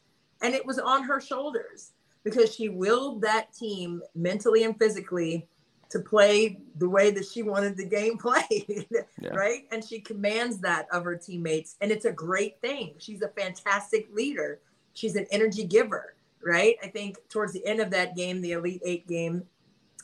[0.44, 1.92] And it was on her shoulders
[2.24, 5.49] because she willed that team mentally and physically
[5.90, 8.88] to play the way that she wanted the game played,
[9.20, 9.30] Yeah.
[9.34, 9.68] right?
[9.72, 11.76] And she commands that of her teammates.
[11.82, 12.94] And it's a great thing.
[13.00, 14.60] She's a fantastic leader.
[14.94, 16.14] She's an energy giver,
[16.44, 16.76] right?
[16.84, 19.44] I think towards the end of that game, the Elite Eight game,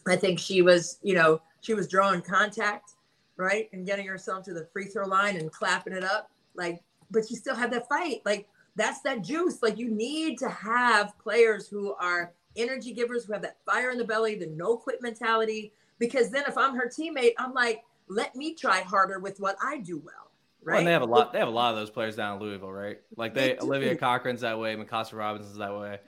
[0.08, 2.94] I think she was, you know, she was drawing contact,
[3.38, 3.70] right?
[3.74, 6.30] And getting herself to the free throw line and clapping it up.
[6.56, 6.82] Like,
[7.12, 8.22] but she still had that fight.
[8.26, 9.62] Like, that's that juice.
[9.62, 13.98] Like, you need to have players who are energy givers, who have that fire in
[13.98, 15.74] the belly, the no quit mentality.
[16.00, 19.78] Because then if I'm her teammate, I'm like, let me try harder with what I
[19.80, 20.32] do well.
[20.62, 21.32] Well, and they have a lot.
[21.32, 22.98] They have a lot of those players down in Louisville, right?
[23.16, 23.58] Like they, They.
[23.60, 26.00] Olivia Cochran's that way, Mykasa Robinson's that way,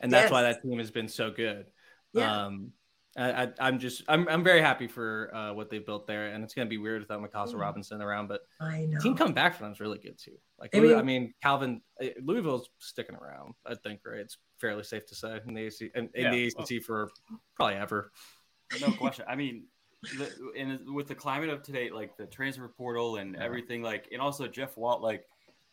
[0.00, 0.30] and that's Yes.
[0.32, 1.66] why that team has been so good.
[2.14, 2.44] Yeah.
[2.46, 2.72] Um,
[3.18, 6.42] I, I, I'm just, I'm, I'm very happy for uh, what they built there, and
[6.44, 7.60] it's gonna be weird without Mykasa Mm.
[7.60, 8.98] Robinson around, but I know.
[9.00, 10.36] team coming back for them is really good too.
[10.58, 13.54] Like, I mean- I mean, Calvin, uh, Louisville's sticking around.
[13.66, 14.20] I think, right?
[14.20, 17.10] It's fairly safe to say in the AC, in, in Yeah, the ACC for
[17.54, 18.10] probably ever.
[18.80, 19.24] no question.
[19.28, 19.64] I mean,
[20.18, 23.44] the, and with the climate of today, like the transfer portal and Yeah.
[23.44, 25.24] everything, like, and also Jeff Walz, like,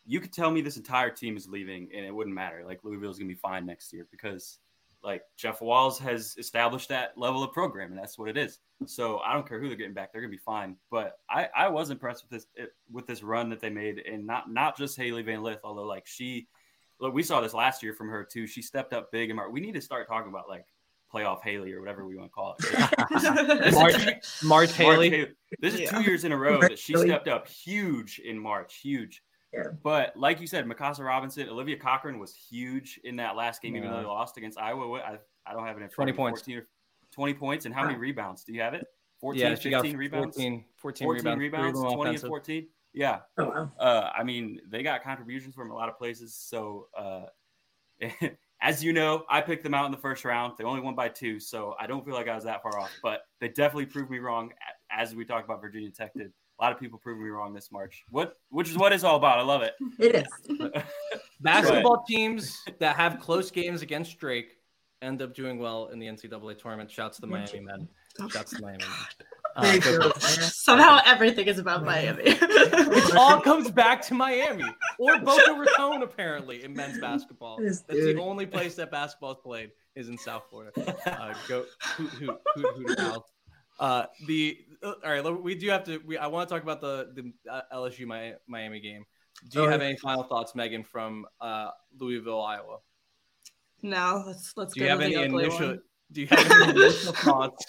[0.06, 2.62] you could tell me this entire team is leaving and it wouldn't matter.
[2.66, 4.58] Like, Louisville's gonna be fine next year because,
[5.02, 8.58] like, Jeff Walz has established that level of program, and that's what it is.
[8.86, 10.76] So I don't care who they're getting back; they're gonna be fine.
[10.90, 14.26] But I, I was impressed with this it, with this run that they made, and
[14.26, 16.48] not not just Hailey Van Lith, although like she,
[17.00, 18.46] look, we saw this last year from her too.
[18.46, 20.64] She stepped up big, and Mar- we need to start talking about like
[21.12, 23.72] playoff Hailey or whatever we want to call it.
[23.74, 25.28] March, March Hailey.
[25.60, 25.90] This is Yeah.
[25.90, 27.08] two years in a row that she Really?
[27.08, 29.22] stepped up huge in March, huge.
[29.52, 29.68] Yeah.
[29.82, 33.88] But like you said, Mykasa Robinson, Olivia Cochran was huge in that last game, even
[33.90, 34.02] though Yeah.
[34.02, 34.88] they lost against Iowa.
[34.88, 36.16] What- I, I don't have it in 20 front of me.
[36.16, 36.40] points.
[36.40, 36.66] 14 or
[37.12, 37.64] 20 points.
[37.66, 38.42] And how many rebounds?
[38.42, 38.84] Do you have it?
[39.20, 40.36] 14, Yeah, she got 15 rebounds?
[40.36, 42.68] 14, 14, 14 rebounds, rebounds, three of them 20 and 14.
[42.94, 43.20] Yeah.
[43.38, 43.72] Oh, wow.
[43.78, 46.34] Uh, I mean, they got contributions from a lot of places.
[46.34, 47.24] So, uh,
[48.62, 50.54] as you know, I picked them out in the first round.
[50.56, 52.90] They only won by two, so I don't feel like I was that far off.
[53.02, 54.52] But they definitely proved me wrong,
[54.90, 56.32] as we talked about Virginia Tech did.
[56.60, 58.04] A lot of people proved me wrong this March.
[58.10, 59.40] What, which is what it's all about.
[59.40, 59.74] I love it.
[59.98, 60.70] It is.
[61.40, 64.52] Basketball teams that have close games against Drake
[65.02, 66.92] end up doing well in the NCAA tournament.
[66.92, 67.88] Shouts to the Miami men.
[68.30, 69.26] Shouts to the Miami men.
[69.56, 70.22] Uh, There you good go, luck.
[70.22, 70.30] man.
[70.50, 72.22] Somehow everything is about Miami.
[72.26, 74.64] it all comes back to Miami
[74.98, 77.58] or Boca Raton, apparently, in men's basketball.
[77.62, 80.72] That's the only place that basketball is played is in South Florida.
[81.06, 81.64] Uh, go
[81.96, 83.22] hoot hoot hoot hoot hoot.
[83.78, 85.98] Uh, the uh, all right, we do have to.
[86.06, 88.06] We, I want to talk about the the uh, LSU
[88.46, 89.04] Miami game.
[89.50, 89.88] Do you Oh, have yeah.
[89.88, 92.78] any final thoughts, Megan, from uh, Louisville, Iowa?
[93.82, 95.66] no, let's let's Do go you have to any the initial?
[95.68, 95.80] one.
[96.14, 97.64] Do you have any initial thoughts?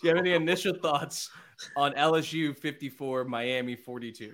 [0.00, 1.30] Do you have any initial thoughts
[1.76, 4.32] on LSU fifty four, Miami forty two?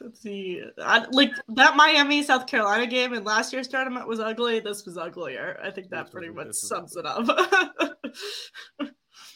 [0.00, 0.62] Let's see.
[0.82, 4.58] I, like that Miami South Carolina game in last year's tournament was ugly.
[4.60, 5.58] This was uglier.
[5.62, 7.28] I think that This pretty was- much sums it up.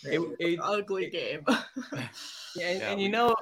[0.05, 1.45] It, it, ugly game.
[2.59, 3.37] Yeah, and, Yeah, and you know,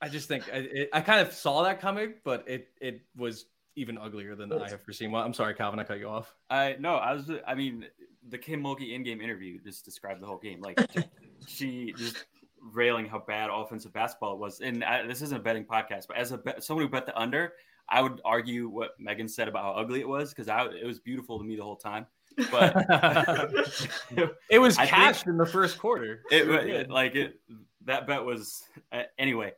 [0.00, 3.46] I just think I, it, I kind of saw that coming, but it it was
[3.74, 5.10] even uglier than I have foreseen.
[5.10, 6.32] Well, I'm sorry, Calvin, I cut you off.
[6.48, 7.28] I no, I was.
[7.44, 7.86] I mean,
[8.28, 10.60] the Kim Mulkey in-game interview just described the whole game.
[10.60, 10.78] Like
[11.46, 12.24] she just
[12.72, 14.60] railing how bad offensive basketball it was.
[14.60, 17.18] And I, this isn't a betting podcast, but as a bet, someone who bet the
[17.18, 17.52] under,
[17.88, 21.38] I would argue what Megan said about how ugly it was because it was beautiful
[21.38, 22.06] to me the whole time.
[22.50, 22.74] But
[24.50, 26.22] it was I cashed in the first quarter.
[26.30, 27.38] it, was like it
[27.84, 29.52] that bet was uh, anyway.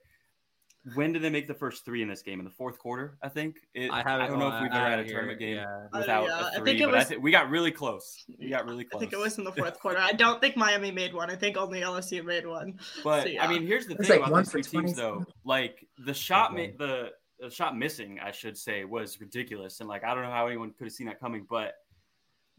[0.94, 2.38] When did they make the first three in this game?
[2.38, 3.56] In the fourth quarter, I think.
[3.74, 5.56] It, I have it don't know if we've ever had a it here, tournament game
[5.56, 5.64] yeah.
[5.92, 7.72] Uh, without yeah, I a think three, it but I was- thi- we got really
[7.72, 8.24] close.
[8.38, 8.98] We got really close.
[8.98, 9.98] I think it was in the fourth quarter.
[9.98, 11.28] I don't think Miami made one.
[11.30, 12.78] I think only LSU made one.
[13.02, 13.44] But So, yeah.
[13.44, 15.24] I mean, here's the It's thing like about these three teams, though.
[15.44, 16.68] Like the shot, Okay.
[16.68, 17.10] mi- the,
[17.40, 20.70] the shot missing, I should say, was ridiculous, and like I don't know how anyone
[20.78, 21.46] could have seen that coming.
[21.50, 21.74] But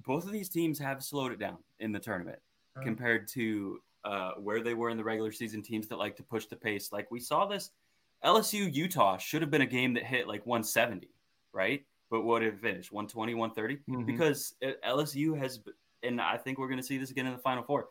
[0.05, 2.39] both of these teams have slowed it down in the tournament
[2.77, 2.83] Oh.
[2.83, 5.61] compared to uh, where they were in the regular season.
[5.63, 7.71] Teams that like to push the pace, like we saw this
[8.23, 11.09] LSU Utah should have been a game that hit like 170,
[11.53, 11.85] right?
[12.09, 12.91] But what did it finish?
[12.91, 13.83] 120, 130?
[13.89, 14.05] Mhm.
[14.05, 15.59] Because uh, LSU has,
[16.03, 17.89] and I think we're going to see this again in the Final Four.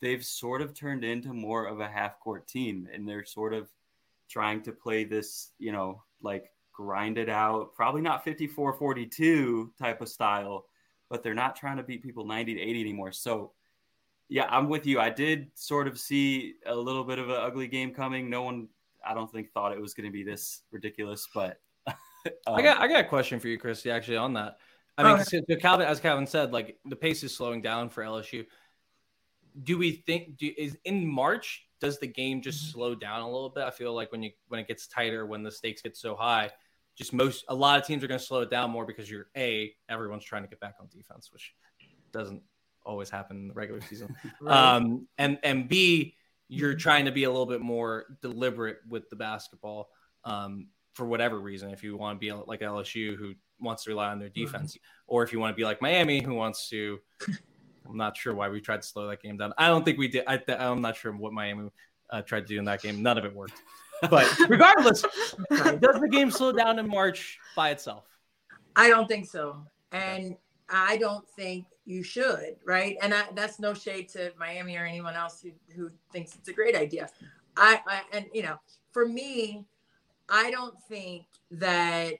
[0.00, 3.70] They've sort of turned into more of a half court team, and they're sort of
[4.28, 10.00] trying to play this, you know, like grind it out, probably not 54 42 type
[10.00, 10.66] of style,
[11.08, 13.12] but they're not trying to beat people 90 to 80 anymore.
[13.12, 13.52] So,
[14.28, 15.00] yeah, I'm with you.
[15.00, 18.28] I did sort of see a little bit of an ugly game coming.
[18.28, 18.68] No one,
[19.06, 21.94] I don't think, thought it was going to be this ridiculous, but um,
[22.46, 23.90] I got I got a question for you, Christy.
[23.90, 24.56] Actually, on that,
[24.96, 28.02] I mean, so, so Calvin, as Calvin said, like the pace is slowing down for
[28.02, 28.46] LSU.
[29.62, 31.66] Do we think do, is in March?
[31.80, 33.64] Does the game just slow down a little bit?
[33.64, 36.50] I feel like when you when it gets tighter, when the stakes get so high,
[36.96, 39.26] just most a lot of teams are going to slow it down more because you're
[39.36, 41.54] a everyone's trying to get back on defense, which
[42.12, 42.42] doesn't
[42.84, 44.14] always happen in the regular season.
[44.40, 44.76] Right.
[44.76, 46.16] Um, and and B,
[46.48, 49.88] you're trying to be a little bit more deliberate with the basketball
[50.24, 51.70] um, for whatever reason.
[51.70, 54.76] If you want to be like LSU, who wants to rely on their defense,
[55.06, 56.98] or if you want to be like Miami, who wants to.
[57.86, 59.52] I'm not sure why we tried to slow that game down.
[59.58, 60.24] I don't think we did.
[60.26, 61.68] I, I'm not sure what Miami
[62.08, 63.02] uh, tried to do in that game.
[63.02, 63.60] None of it worked.
[64.08, 65.02] But regardless,
[65.50, 68.04] does the game slow down in March by itself?
[68.76, 69.66] I don't think so.
[69.92, 70.36] And
[70.74, 72.96] I don't think you should, right?
[73.00, 76.52] And I, that's no shade to Miami or anyone else who, who thinks it's a
[76.52, 77.08] great idea.
[77.56, 78.56] I, I and you know,
[78.90, 79.66] for me,
[80.28, 82.14] I don't think that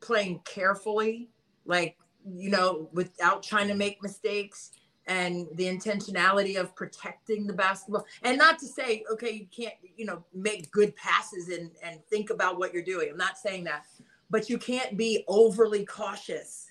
[0.00, 1.28] playing carefully,
[1.66, 4.72] like you know, without trying to make mistakes
[5.06, 10.04] and the intentionality of protecting the basketball and not to say okay you can't you
[10.04, 13.86] know make good passes and and think about what you're doing i'm not saying that
[14.28, 16.69] but you can't be overly cautious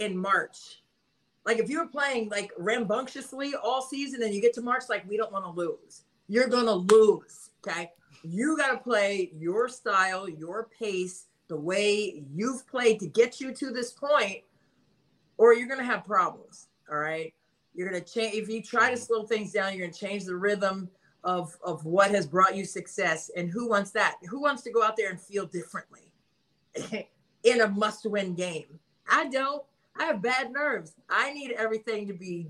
[0.00, 0.82] in March.
[1.46, 5.16] Like if you're playing like rambunctiously all season and you get to March, like we
[5.16, 6.04] don't want to lose.
[6.28, 7.50] You're gonna lose.
[7.66, 7.90] Okay.
[8.22, 13.70] You gotta play your style, your pace, the way you've played to get you to
[13.70, 14.42] this point,
[15.38, 16.68] or you're gonna have problems.
[16.90, 17.32] All right.
[17.74, 20.90] You're gonna change if you try to slow things down, you're gonna change the rhythm
[21.24, 23.30] of of what has brought you success.
[23.36, 24.16] And who wants that?
[24.28, 26.12] Who wants to go out there and feel differently?
[27.44, 28.78] in a must win game.
[29.08, 29.62] I don't.
[30.00, 30.94] I have bad nerves.
[31.10, 32.48] I need everything to be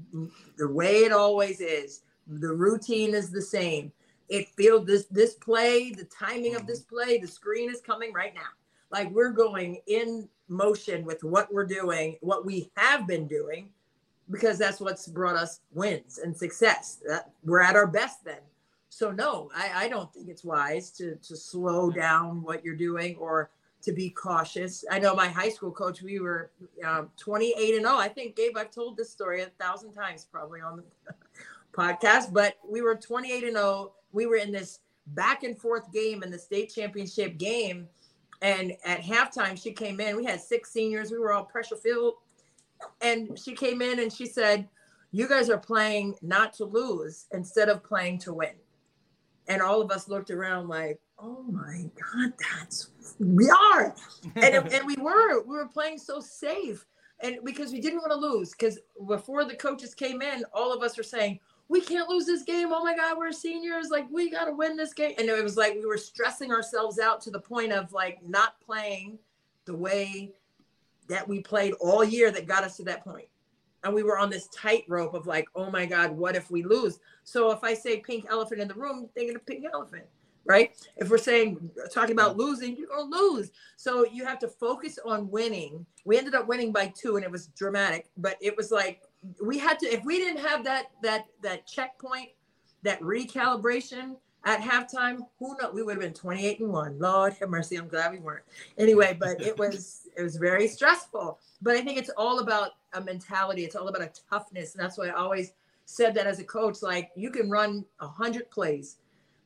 [0.57, 2.03] the way it always is.
[2.29, 3.91] The routine is the same.
[4.29, 8.33] It feels this this play, the timing of this play, the screen is coming right
[8.33, 8.53] now.
[8.93, 13.71] Like we're going in motion with what we're doing, what we have been doing,
[14.31, 17.01] because that's what's brought us wins and success.
[17.09, 18.43] That we're at our best then.
[18.91, 23.17] So no, I, I don't think it's wise to to slow down what you're doing
[23.17, 23.51] or
[23.83, 24.85] to be cautious.
[24.91, 26.51] I know my high school coach, we were
[26.87, 27.97] um, 28 and 0.
[27.97, 31.15] I think, Gabe, I've told this story a thousand times probably on the
[31.73, 33.93] podcast, but we were 28 and 0.
[34.13, 37.89] We were in this back and forth game in the state championship game.
[38.43, 40.17] And at halftime, she came in.
[40.17, 41.11] We had six seniors.
[41.11, 42.15] We were all pressure filled.
[43.03, 44.69] And she came in and she said,
[45.11, 48.55] You guys are playing not to lose instead of playing to win.
[49.49, 53.95] And all of us looked around like, Oh my God, that's we are.
[54.37, 55.43] And, and we were.
[55.43, 56.87] We were playing so safe.
[57.23, 60.83] And because we didn't want to lose, because before the coaches came in, all of
[60.83, 62.71] us were saying, we can't lose this game.
[62.73, 63.91] Oh my God, we're seniors.
[63.91, 65.15] Like, we got to win this game.
[65.19, 68.61] And it was like we were stressing ourselves out to the point of like not
[68.61, 69.19] playing
[69.67, 70.33] the way
[71.09, 73.29] that we played all year that got us to that point.
[73.85, 76.99] And we were on this tightrope of like, oh my God, what if we lose?
[77.25, 80.05] So if I say pink elephant in the room, thinking of pink elephant,
[80.45, 80.73] right?
[80.97, 83.51] If we're saying, talking about losing, you're going to lose.
[83.77, 85.85] So you have to focus on winning.
[86.05, 89.03] We ended up winning by two and it was dramatic, but it was like,
[89.43, 92.31] we had to if we didn't have that that that checkpoint
[92.83, 97.51] that recalibration at halftime who knows we would have been 28 and 1 lord have
[97.51, 98.45] mercy i'm glad we weren't
[98.79, 103.01] anyway but it was it was very stressful but i think it's all about a
[103.01, 105.53] mentality it's all about a toughness and that's why i always
[105.85, 108.97] said that as a coach like you can run a 100 plays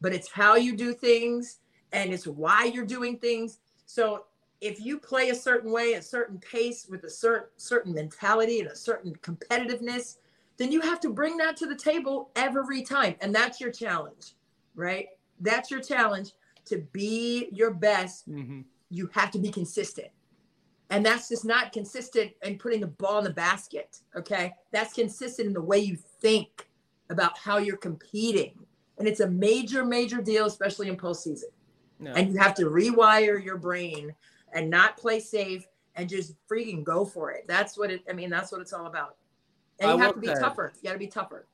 [0.05, 1.59] but it's how you do things
[1.93, 4.25] and it's why you're doing things so
[4.65, 8.69] if you play a certain way, a certain pace with a certain certain mentality and
[8.69, 10.17] a certain competitiveness,
[10.57, 13.15] then you have to bring that to the table every time.
[13.21, 14.33] And that's your challenge,
[14.75, 15.09] right?
[15.41, 16.33] That's your challenge
[16.67, 18.31] to be your best.
[18.31, 18.63] Mm-hmm.
[18.89, 20.09] You have to be consistent.
[20.89, 23.99] And that's just not consistent in putting the ball in the basket.
[24.17, 24.55] Okay.
[24.73, 26.69] That's consistent in the way you think
[27.11, 28.64] about how you're competing.
[28.99, 31.45] And it's a major, major deal, especially in postseason.
[31.99, 32.13] No.
[32.13, 34.15] And you have to rewire your brain
[34.53, 35.67] and not play safe
[35.97, 37.45] and just freaking go for it.
[37.47, 38.03] That's what it.
[38.09, 39.17] I mean, that's what it's all about.
[39.81, 40.73] And I you have to be say- tougher.
[40.77, 41.47] You got to be tougher.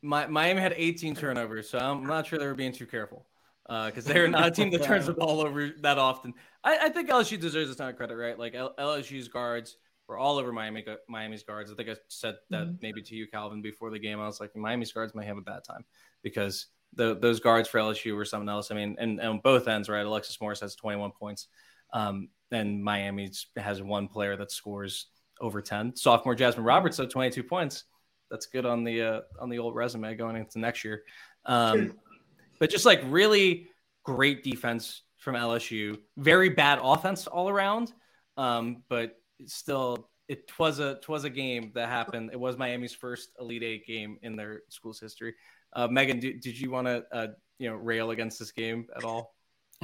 [0.00, 3.26] My, Miami had 18 turnovers, so I'm not sure they were being too careful
[3.68, 6.34] uh, because they're not a team that turns the ball over that often.
[6.62, 8.38] I, I think LSU deserves a ton of credit, right?
[8.38, 9.76] Like L- LSU's guards
[10.06, 10.84] were all over Miami.
[11.08, 11.72] Miami's guards.
[11.72, 12.76] I think I said that mm-hmm.
[12.80, 14.20] maybe to you, Calvin, before the game.
[14.20, 15.84] I was like, Miami's guards might have a bad time
[16.22, 18.70] because the, those guards for LSU were something else.
[18.70, 20.04] I mean, and, and on both ends, right?
[20.04, 21.48] Alexis Morris has 21 points,
[21.92, 25.06] um, and Miami has one player that scores
[25.40, 25.96] over 10.
[25.96, 27.84] Sophomore Jasmyne Roberts, so 22 points.
[28.30, 31.02] That's good on the uh, on the old resume going into next year.
[31.46, 31.94] Um,
[32.58, 33.68] but just like really
[34.04, 37.92] great defense from LSU, very bad offense all around.
[38.36, 39.16] Um, but
[39.46, 42.30] still, it was a it was a game that happened.
[42.32, 45.34] It was Miami's first Elite Eight game in their school's history.
[45.72, 47.26] Uh, Megan, did, did you want to uh,
[47.58, 49.34] you know rail against this game at all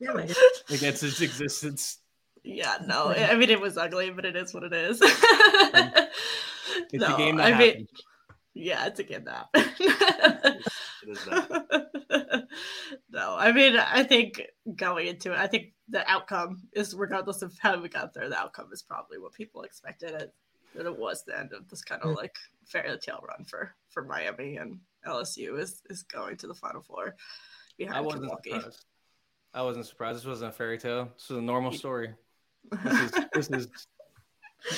[0.00, 0.12] Yeah,
[0.70, 1.98] against its existence?
[2.44, 3.08] Yeah, no.
[3.08, 5.02] I mean, it was ugly, but it is what it is.
[6.92, 7.86] It's a no, game that I mean,
[8.54, 9.48] yeah, it's a game that.
[11.24, 12.46] That.
[13.10, 14.42] no, I mean, I think
[14.76, 18.36] going into it, I think the outcome is, regardless of how we got there, the
[18.36, 20.34] outcome is probably what people expected it
[20.78, 24.04] that it was the end of this kind of like fairy tale run for for
[24.04, 27.16] Miami and LSU is is going to the Final Four
[27.76, 28.50] behind I wasn't Milwaukee.
[28.52, 28.84] surprised.
[29.52, 30.18] I wasn't surprised.
[30.18, 31.10] This wasn't a fairy tale.
[31.16, 32.14] This was a normal story.
[32.84, 33.68] This is this is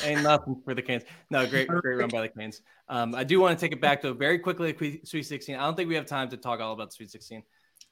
[0.04, 1.02] ain't nothing for the Canes.
[1.30, 2.62] No, great great run by the Canes.
[2.88, 5.56] Um, I do want to take it back though very quickly to Sweet 16.
[5.56, 7.42] I don't think we have time to talk all about Sweet 16.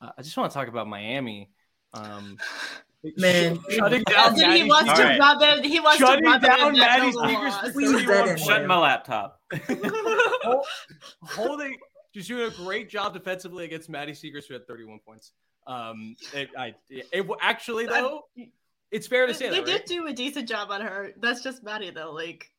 [0.00, 1.50] Uh, I just want to talk about Miami.
[1.94, 2.36] Um,
[3.16, 3.58] Man.
[3.70, 5.18] shutting down That's he wants to All right.
[5.20, 5.64] rub it.
[5.64, 7.60] He wants Shutting to rub down it in that Maddy Nova Siegrist loss.
[7.64, 8.26] for Squeeze that 31 in.
[8.28, 8.44] points.
[8.44, 9.40] Shutting my laptop.
[10.42, 10.66] Hol-
[11.22, 11.76] holding
[12.14, 15.32] just doing a great job defensively against Maddy Siegrist who had 31 points.
[15.66, 18.22] Um, it, I it, actually though,
[18.90, 19.86] it's fair to say they that, did right?
[19.86, 21.10] do a decent job on her.
[21.20, 22.10] That's just Maddy though.
[22.12, 22.50] Like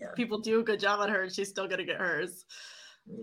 [0.00, 0.08] Yeah.
[0.16, 2.44] people do a good job on her, and she's still gonna get hers.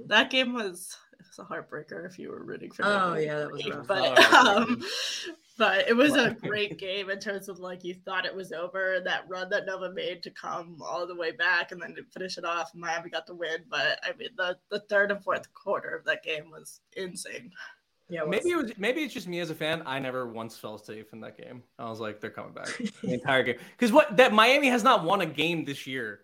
[0.07, 2.85] That game was it was a heartbreaker if you were rooting for.
[2.85, 3.23] Oh, Nova.
[3.23, 3.87] yeah, that was rough.
[3.87, 4.81] But Oh, um,
[5.57, 8.99] but it was a great game in terms of like you thought it was over.
[9.03, 12.37] That run that Nova made to come all the way back and then to finish
[12.37, 12.71] it off.
[12.73, 16.23] Miami got the win, but I mean the the third and fourth quarter of that
[16.23, 17.51] game was insane.
[18.09, 19.81] Yeah, Maybe it was maybe it's just me as a fan.
[19.85, 21.63] I never once felt safe in that game.
[21.79, 22.67] I was like, they're coming back
[23.01, 26.21] the entire game because what that Miami has not won a game this year.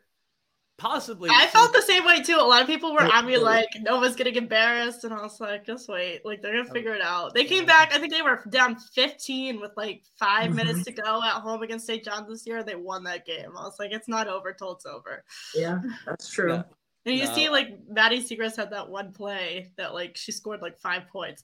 [0.79, 2.37] Possibly, I felt the same way too.
[2.37, 3.39] A lot of people were on me Yeah.
[3.39, 7.01] like Nova's getting embarrassed, and I was like, just wait, like they're gonna figure it
[7.01, 7.33] out.
[7.33, 7.93] They came back.
[7.93, 10.55] I think they were down 15 with like 5 Mhm.
[10.55, 12.03] minutes to go at home against St.
[12.03, 12.63] John's this year.
[12.63, 13.51] They won that game.
[13.57, 15.23] I was like, it's not over till it's over.
[15.53, 16.53] Yeah, that's true.
[16.53, 16.63] Yeah.
[17.05, 17.33] And you No.
[17.33, 21.43] see, like Maddy Siegrist had that one play that like she scored like five points,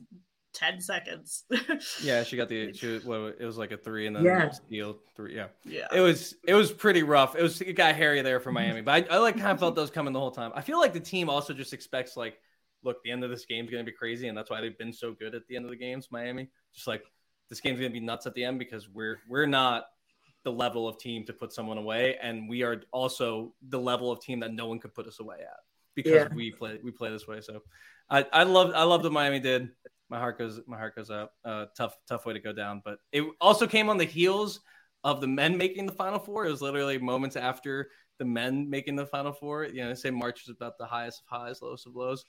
[0.61, 1.45] in ten seconds.
[2.01, 2.73] Yeah, she got the.
[2.73, 4.49] She, what, it was like a three and then Yeah.
[4.51, 5.35] steal three.
[5.35, 5.47] Yeah.
[5.63, 5.87] yeah.
[5.93, 7.35] It was it was pretty rough.
[7.35, 8.55] It was it got hairy there for mhm.
[8.55, 10.51] Miami, but I, I like kind of felt those coming the whole time.
[10.55, 12.39] I feel like the team also just expects like,
[12.83, 15.13] look, the end of this game's gonna be crazy, and that's why they've been so
[15.13, 16.07] good at the end of the games.
[16.11, 17.03] Miami, just like
[17.49, 19.85] this game's gonna be nuts at the end because we're we're not
[20.43, 24.19] the level of team to put someone away, and we are also the level of
[24.21, 25.57] team that no one could put us away at
[25.95, 26.27] because Yeah.
[26.35, 27.41] we play we play this way.
[27.41, 27.63] So
[28.09, 29.69] I I love I love what Miami did.
[30.09, 31.33] My heart goes my heart goes up.
[31.43, 34.61] Uh, tough tough way to go down, but it also came on the heels
[35.03, 36.45] of the men making the final four.
[36.45, 37.89] It was literally moments after
[38.19, 39.65] the men making the final four.
[39.65, 42.25] You know, they say March was about the highest of highs, lowest of lows.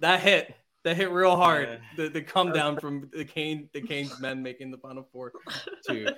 [0.00, 0.54] That hit.
[0.84, 1.68] That hit real hard.
[1.68, 1.78] Yeah.
[2.04, 5.30] The, the come down from the Kane the Kane's men making the final four
[5.88, 6.12] to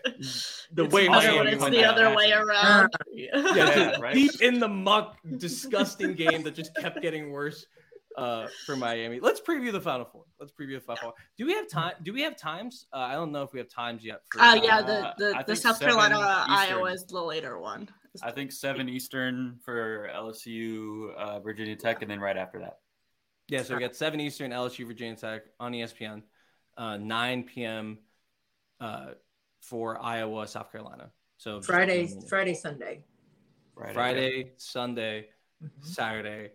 [0.73, 1.93] the It's way Miami when it's went the down.
[1.95, 2.91] other way around.
[3.13, 4.15] Yeah, Yeah, just right.
[4.15, 7.67] deep in the muck, disgusting game that just kept getting worse
[8.17, 9.21] uh, for Miami.
[9.21, 10.25] Let's preview the final four.
[10.39, 11.15] Let's preview the final four.
[11.37, 11.95] Do we have time?
[12.03, 12.87] Do we have times?
[12.93, 14.21] Uh, I don't know if we have times yet.
[14.31, 16.17] For, Uh, yeah, Uh, the the, the South Carolina
[16.49, 16.77] Eastern.
[16.79, 17.89] Iowa is the later one.
[18.23, 22.79] I think seven Eastern for LSU, uh, Virginia Tech, and then right after that.
[23.49, 26.23] Yeah, so we got 7 Eastern, LSU, Virginia Tech on ESPN,
[26.79, 27.99] uh, 9 p.m.
[28.81, 29.09] Uh,
[29.61, 31.11] for Iowa, South Carolina.
[31.37, 32.21] So Friday, a.
[32.27, 33.05] Friday, Sunday.
[33.75, 33.95] Right after.
[33.95, 35.29] Friday, Sunday,
[35.63, 35.85] Mhm.
[35.85, 36.53] Saturday.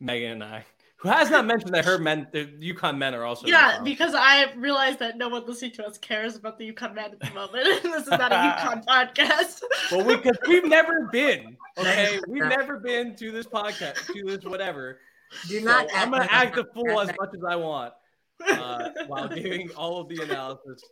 [0.00, 0.64] Megan and I,
[1.04, 3.46] who has not mentioned that her men, the UConn men are also.
[3.46, 7.12] Yeah, because I realized that no one listening to us cares about the UConn man
[7.12, 7.64] at the moment.
[7.82, 9.62] this is not a UConn podcast.
[9.92, 12.18] Well, we, cause we've never been, okay?
[12.26, 14.98] We've never been to this podcast, to this whatever.
[15.46, 15.88] Do So not.
[15.94, 17.92] I'm gonna act the fool as much as I want
[18.48, 20.82] uh, while giving all of the analysis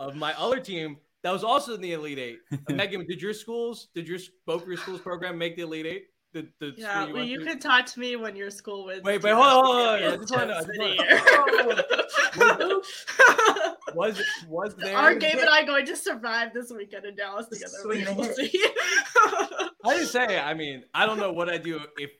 [0.00, 2.38] of my other team that was also in the Elite Eight.
[2.70, 6.06] Megan, did your schools, did your both your schools program make the Elite Eight?
[6.34, 9.02] The, the Yeah, well, you can talk to me when your school wins.
[9.02, 10.12] Wait, wait, hold on, hold on, national.
[10.12, 10.68] I just wanna I just
[12.52, 12.80] in a
[13.94, 14.96] was was there?
[14.96, 17.72] Are Gabe and I going to survive this weekend in Dallas together?
[17.82, 18.50] Swing We will see.
[19.84, 20.38] I didn't say.
[20.38, 22.10] I mean, I don't know what I do if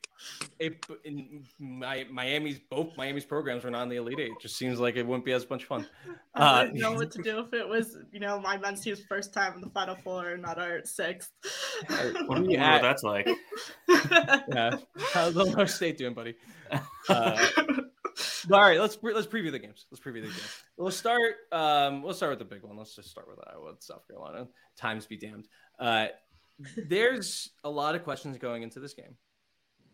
[0.58, 4.30] if in my Miami's both Miami's programs were not in the Elite Eight.
[4.32, 5.86] It just seems like it wouldn't be as much fun.
[6.34, 9.02] I Uh, wouldn't know what to do if it was, you know, my men's team's
[9.08, 11.30] first time in the Final Four, not our sixth.
[11.88, 13.28] Wonder, wonder We what at- that's like.
[13.88, 14.76] yeah,
[15.12, 16.34] how's Illinois State doing, buddy?
[17.08, 17.48] Uh,
[18.50, 19.86] all right, let's let's preview the games.
[19.90, 20.62] Let's preview the games.
[20.76, 21.34] We'll start.
[21.52, 22.76] Um, we'll start with the big one.
[22.76, 24.48] Let's just start with Iowa, and South Carolina.
[24.76, 25.46] Times be damned.
[25.78, 26.06] Uh,
[26.76, 29.16] there's a lot of questions going into this game.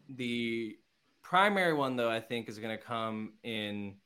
[0.09, 0.77] The
[1.23, 3.97] primary one, though, I think, is going to come in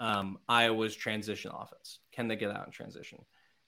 [0.00, 1.98] um, Iowa's transition offense.
[2.12, 3.24] Can they get out in transition?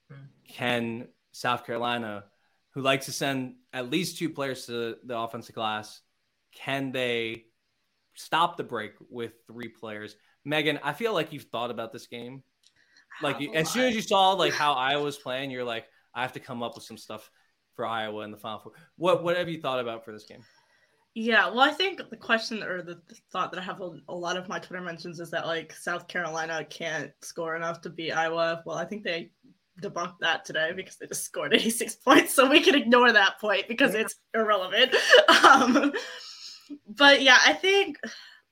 [0.09, 0.25] Hmm.
[0.47, 2.25] Can South Carolina,
[2.71, 6.01] who likes to send at least two players to the offensive glass,
[6.53, 7.45] can they
[8.15, 10.15] stop the break with three players?
[10.43, 12.43] Megan, I feel like you've thought about this game.
[13.21, 16.39] Like as soon as you saw like how Iowa's playing, you're like, I have to
[16.39, 17.29] come up with some stuff
[17.75, 18.73] for Iowa in the final four.
[18.97, 20.43] What what have you thought about for this game?
[21.13, 23.01] Yeah, well, I think the question or the,
[23.31, 26.07] thought that I have a, a lot of my Twitter mentions is that like South
[26.07, 28.63] Carolina can't score enough to beat Iowa.
[28.65, 29.31] Well, I think they
[29.81, 33.67] debunked that today because they just scored 86 points, so we can ignore that point
[33.67, 34.95] because it's irrelevant.
[35.43, 35.91] Um,
[36.87, 37.97] but yeah, I think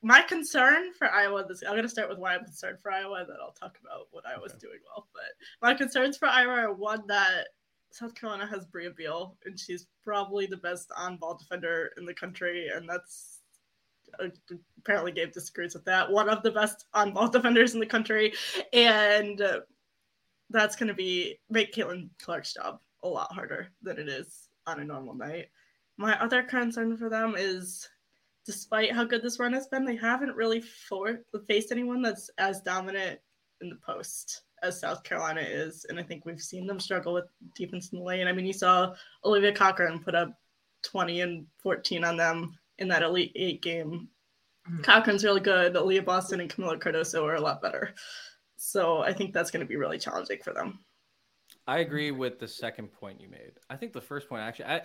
[0.02, 3.20] my concern for Iowa this I'm going to start with why I'm concerned for Iowa,
[3.20, 5.06] and then I'll talk about what Iowa's doing well.
[5.14, 7.48] But my concerns for Iowa are one that
[7.90, 12.68] South Carolina has Brea Beal, and she's probably the best on-ball defender in the country,
[12.74, 13.40] and that's
[14.18, 14.28] uh,
[14.78, 16.10] apparently Gabe disagrees with that.
[16.10, 18.32] One of the best on-ball defenders in the country,
[18.72, 19.60] and uh,
[20.50, 24.80] that's going to be make Caitlin Clark's job a lot harder than it is on
[24.80, 25.48] a normal night.
[25.96, 27.88] My other concern for them is,
[28.46, 32.60] despite how good this run has been, they haven't really for- faced anyone that's as
[32.60, 33.20] dominant
[33.60, 37.26] in the post as South Carolina is, and I think we've seen them struggle with
[37.54, 38.26] defense in the lane.
[38.26, 38.94] I mean, you saw
[39.24, 40.38] Olivia Cochran put up
[40.82, 44.08] 20 and 14 on them in that Elite Eight game.
[44.68, 44.82] Mhm.
[44.84, 45.74] Cochran's really good.
[45.74, 47.94] Aliyah Boston and Kamilla Cardoso are a lot better.
[48.56, 50.84] So I think that's going to be really challenging for them.
[51.66, 53.52] I agree with the second point you made.
[53.68, 54.82] I think the first point actually, I,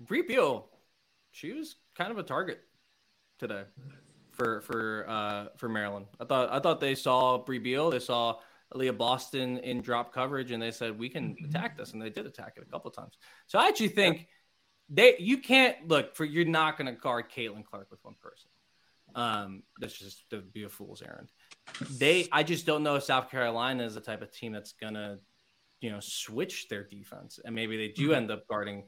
[0.00, 0.68] Brea Beal,
[1.30, 2.60] she was kind of a target
[3.38, 3.64] today
[4.32, 6.06] for for uh, for Maryland.
[6.20, 8.38] I thought I thought they saw Brea Beal, they saw
[8.72, 12.26] Aliyah Boston in drop coverage, and they said we can attack this, and they did
[12.26, 13.14] attack it a couple of times.
[13.46, 14.28] So I actually think
[14.88, 18.50] they you can't look for you're not going to guard Caitlin Clark with one person.
[19.14, 21.30] Um, that's just to be a fool's errand.
[21.98, 25.18] They, I just don't know if South Carolina is the type of team that's gonna
[25.84, 28.84] you know switch their defense and maybe they do end up guarding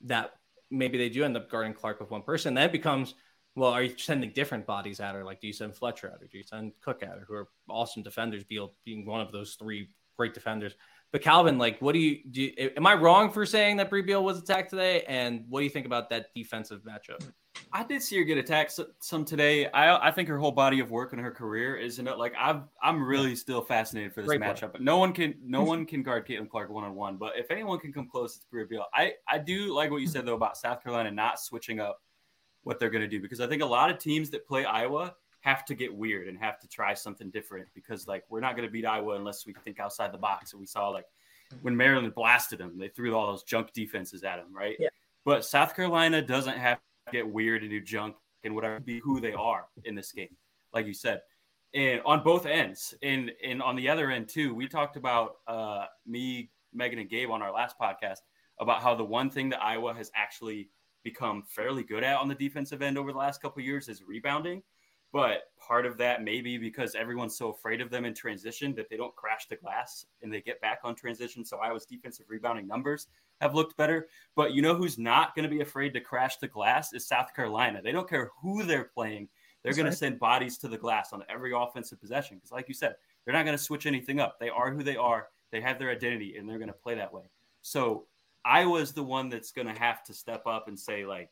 [0.00, 0.32] that
[0.70, 3.14] maybe they do end up guarding clark with one person That becomes
[3.58, 5.24] Well, are you sending different bodies at her?
[5.24, 6.28] Like, do you send Fletcher at her?
[6.30, 8.44] Do you send Cooke at her, who are awesome defenders?
[8.44, 10.74] Beal being one of those three great defenders.
[11.10, 12.42] But Calvin, like, what do you do?
[12.42, 15.04] You, am I wrong for saying that Brea Beal was attacked today?
[15.08, 17.26] And what do you think about that defensive matchup?
[17.72, 19.66] I did see her get attacked some today.
[19.70, 22.18] I I think her whole body of work and her career is enough.
[22.18, 24.72] Like I'm I'm really still fascinated for this Great matchup.
[24.72, 27.16] But no one can no one can guard Caitlin Clark one on one.
[27.16, 28.84] But if anyone can come close, it's Brea Beal.
[28.94, 32.00] I I do like what you said though about South Carolina not switching up
[32.68, 35.14] what they're going to do because I think a lot of teams that play Iowa
[35.40, 38.68] have to get weird and have to try something different because like we're not going
[38.68, 40.52] to beat Iowa unless we think outside the box.
[40.52, 41.06] And we saw like
[41.62, 44.76] when Maryland blasted them, they threw all those junk defenses at them, right?
[44.78, 44.90] Yeah.
[45.24, 49.18] But South Carolina doesn't have to get weird and do junk and whatever be who
[49.18, 50.36] they are in this game,
[50.74, 51.22] like you said.
[51.72, 55.86] And on both ends, and and on the other end too, we talked about uh,
[56.06, 58.18] me, Megan, and Gabe on our last podcast
[58.60, 60.68] about how the one thing that Iowa has actually
[61.02, 64.62] become fairly good at on the defensive end over the last couple years is rebounding.
[65.10, 68.90] But part of that may be because everyone's so afraid of them in transition that
[68.90, 71.46] they don't crash the glass and they get back on transition.
[71.46, 73.06] So Iowa's defensive rebounding numbers
[73.40, 74.08] have looked better.
[74.36, 77.34] But you know who's not going to be afraid to crash the glass is South
[77.34, 77.80] Carolina.
[77.82, 79.28] They don't care who they're playing.
[79.62, 79.92] They're going right.
[79.92, 82.94] to send bodies to the glass on every offensive possession because, like you said,
[83.24, 84.38] they're not going to switch anything up.
[84.38, 85.28] They are who they are.
[85.50, 87.24] They have their identity, and they're going to play that way.
[87.62, 88.06] So
[88.48, 91.30] Iowa's the one that's going to have to step up and say, like,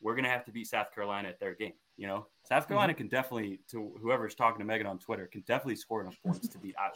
[0.00, 1.74] we're going to have to beat South Carolina at their game.
[1.96, 2.98] You know, South Carolina mm-hmm.
[2.98, 6.58] can definitely, to whoever's talking to Megan on Twitter, can definitely score enough points to
[6.58, 6.94] beat Iowa.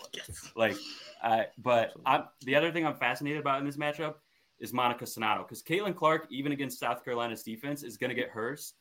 [0.56, 0.76] Like,
[1.22, 4.14] uh, but I'm, the other thing I'm fascinated about in this matchup
[4.58, 8.30] is Monika Czinano because Caitlin Clark, even against South Carolina's defense, is going to get
[8.30, 8.74] hers.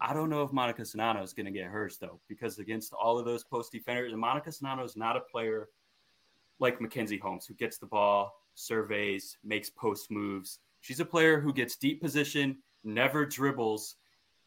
[0.00, 3.18] I don't know if Monika Czinano is going to get hers though, because against all
[3.18, 5.68] of those post defenders, Monika Czinano is not a player
[6.58, 10.58] like Mackenzie Holmes who gets the ball, surveys, makes post moves.
[10.80, 13.96] She's a player who gets deep position, never dribbles,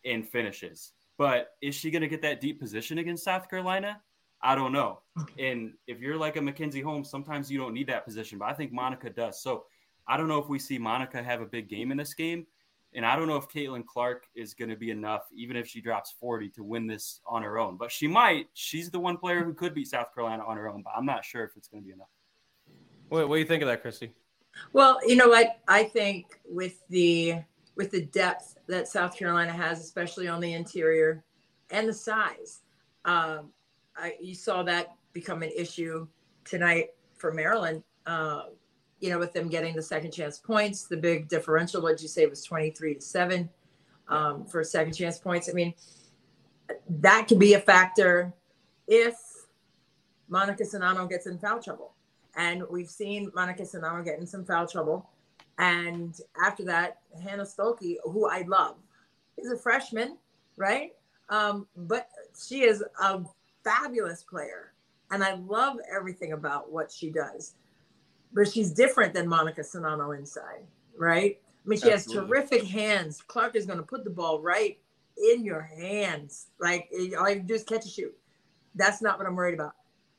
[0.05, 0.93] and finishes.
[1.17, 4.01] But is she going to get that deep position against South Carolina?
[4.41, 5.01] I don't know.
[5.37, 8.53] And if you're like a Mackenzie Holmes, sometimes you don't need that position, but I
[8.53, 9.41] think Monika does.
[9.41, 9.65] So
[10.07, 12.47] I don't know if we see Monika have a big game in this game.
[12.93, 15.79] And I don't know if Caitlin Clark is going to be enough, even if she
[15.79, 17.77] drops 40 to win this on her own.
[17.77, 18.47] But she might.
[18.53, 21.23] She's the one player who could beat South Carolina on her own, but I'm not
[21.23, 22.09] sure if it's going to be enough.
[23.11, 24.13] What, what do you think of that, Christy?
[24.71, 25.59] Well, you know what?
[25.67, 27.39] I think with the
[27.75, 31.21] with the depth that South Carolina has, especially on the interior,
[31.71, 32.61] and the size,
[33.03, 33.49] um,
[33.97, 36.07] I, you saw that become an issue
[36.45, 37.83] tonight for Maryland.
[38.05, 38.43] Uh,
[39.01, 42.27] you know, with them getting the second chance points, the big differential, what you say
[42.27, 43.49] was 23 to 7
[44.07, 45.49] um, for second chance points.
[45.49, 45.73] I mean,
[46.87, 48.31] that could be a factor
[48.87, 49.15] if
[50.31, 51.93] Monika Czinano gets in foul trouble.
[52.35, 55.09] And we've seen Monika Czinano get in some foul trouble.
[55.57, 58.77] And after that, Hannah Stuelke, who I love,
[59.37, 60.17] is a freshman,
[60.57, 60.93] right?
[61.29, 62.09] Um, but
[62.47, 63.21] she is a
[63.63, 64.73] fabulous player.
[65.11, 67.55] And I love everything about what she does
[68.33, 70.65] but she's different than Monika Czinano inside,
[70.97, 71.39] right?
[71.65, 72.39] I mean, she Absolutely.
[72.39, 73.21] has terrific hands.
[73.27, 74.79] Clark is going to put the ball right
[75.31, 76.47] in your hands.
[76.59, 78.15] Like all you do is catch a shoot.
[78.75, 79.73] That's not what I'm worried about.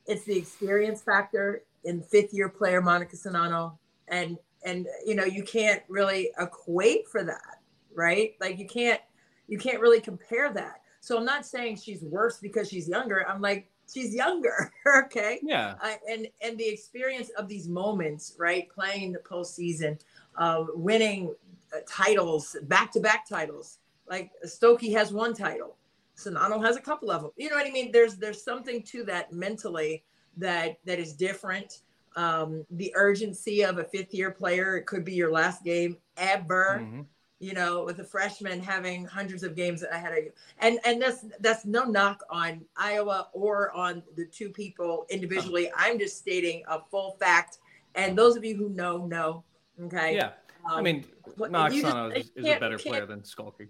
[0.05, 3.77] It's the experience factor in fifth year player Monika Czinano.
[4.07, 7.61] And and you know, you can't really equate for that,
[7.93, 8.35] right?
[8.39, 9.01] Like you can't
[9.47, 10.81] you can't really compare that.
[10.99, 13.27] So I'm not saying she's worse because she's younger.
[13.27, 14.71] I'm like, she's younger
[15.05, 19.99] okay yeah uh, and and the experience of these moments right playing the postseason
[20.37, 21.33] uh, winning
[21.75, 23.79] uh, titles back-to-back titles
[24.09, 25.75] like Stuelke has one title
[26.17, 29.03] Czinano has a couple of them you know what i mean there's there's something to
[29.03, 30.03] that mentally
[30.37, 31.81] that that is different
[32.15, 36.81] um, the urgency of a fifth year player it could be your last game ever
[36.81, 37.01] mm-hmm
[37.43, 40.31] you know, with a freshman having hundreds of games ahead of you.
[40.59, 45.69] And and that's that's no knock on Iowa or on the two people individually.
[45.75, 47.57] I'm just stating a full fact.
[47.95, 49.43] And those of you who know know.
[49.83, 50.15] Okay.
[50.15, 50.31] Yeah.
[50.65, 51.05] Um, I mean,
[51.37, 53.67] Czinano is, is a better player than Stuelke.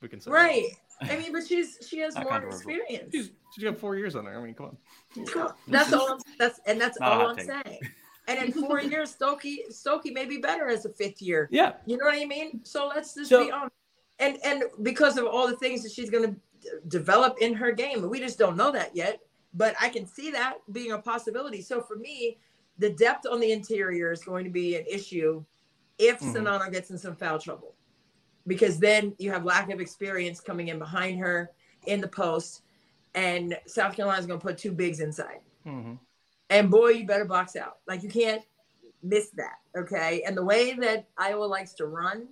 [0.00, 0.64] We can say right.
[1.02, 3.10] I mean, but she's she has more experience.
[3.12, 4.38] She's, she's got four years on her.
[4.38, 5.52] I mean, come on.
[5.68, 6.12] That's all.
[6.12, 7.80] I'm, that's and that's all I'm saying.
[8.28, 11.48] And in four years, Stuelke Stuelke may be better as a fifth year.
[11.50, 11.72] Yeah.
[11.86, 12.60] You know what I mean?
[12.62, 13.74] So let's just so, be honest.
[14.20, 18.08] And and because of all the things that she's going to develop in her game,
[18.08, 19.20] we just don't know that yet.
[19.54, 21.60] But I can see that being a possibility.
[21.60, 22.38] So for me,
[22.78, 25.44] the depth on the interior is going to be an issue
[25.98, 26.36] if mm-hmm.
[26.36, 27.74] Czinano gets in some foul trouble,
[28.46, 31.50] because then you have lack of experience coming in behind her
[31.86, 32.62] in the post,
[33.14, 35.40] and South Carolina is going to put two bigs inside.
[35.66, 35.94] Mm-hmm.
[36.50, 37.78] And boy, you better box out.
[37.86, 38.42] Like you can't
[39.02, 39.58] miss that.
[39.76, 40.22] Okay.
[40.26, 42.28] And the way that Iowa likes to run,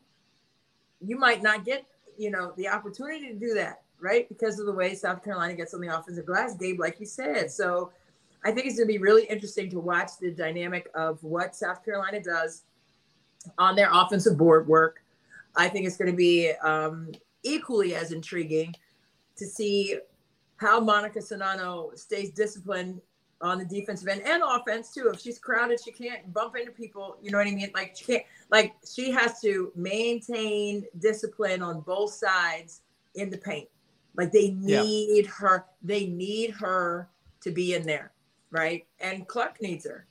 [1.01, 1.85] you might not get,
[2.17, 4.29] you know, the opportunity to do that right?
[4.29, 7.51] Because of the way South Carolina gets on the offensive glass, Gabe, like you said.
[7.51, 7.93] So
[8.45, 11.85] I think it's going to be really interesting to watch the dynamic of what South
[11.85, 12.63] Carolina does
[13.57, 15.03] on their offensive board work.
[15.59, 17.11] I think it's going to be um,
[17.43, 18.75] equally as intriguing
[19.37, 19.99] to see
[20.57, 23.01] how Monika Czinano stays disciplined
[23.41, 25.11] on the defensive end and offense too.
[25.13, 27.17] If she's crowded, she can't bump into people.
[27.21, 27.71] You know what I mean?
[27.75, 28.25] Like she can't.
[28.51, 32.83] Like she has to maintain discipline on both sides
[33.15, 33.69] in the paint.
[34.17, 35.31] Like they need yeah.
[35.39, 35.67] her.
[35.83, 37.09] They need her
[37.41, 38.13] to be in there,
[38.51, 38.87] right?
[39.01, 40.07] And Clark needs her,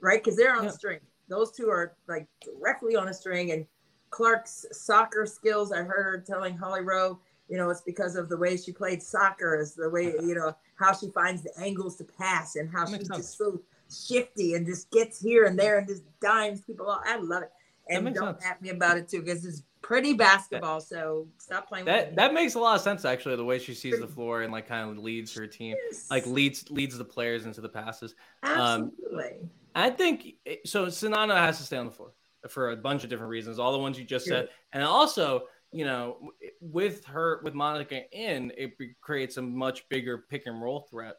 [0.00, 0.22] right?
[0.22, 0.70] Because they're on yeah.
[0.70, 1.00] the string.
[1.28, 3.52] Those two are like directly on a string.
[3.52, 3.66] And
[4.12, 7.18] Clark's soccer skills, I heard her telling Holly Rowe,
[7.48, 10.54] you know, it's because of the way she played soccer, is the way, you know,
[10.76, 13.60] how she finds the angles to pass and how she's just so
[13.90, 17.02] shifty and just gets here and there and just dimes people off.
[17.04, 17.50] I love it.
[17.88, 18.44] And don't sense.
[18.44, 20.80] at me about it too, because it's pretty basketball.
[20.80, 21.86] So stop playing.
[21.86, 23.36] That that makes a lot of sense actually.
[23.36, 26.08] The way she sees the floor and like kind of leads her team, yes.
[26.10, 28.14] like leads leads the players into the passes.
[28.44, 29.24] Um, Absolutely.
[29.24, 30.34] Um, I think
[30.64, 30.86] so.
[30.86, 32.12] Czinano has to stay on the floor
[32.48, 35.84] for a bunch of different reasons, all the ones you just said, and also you
[35.84, 41.16] know with her with Monika in, it creates a much bigger pick and roll threat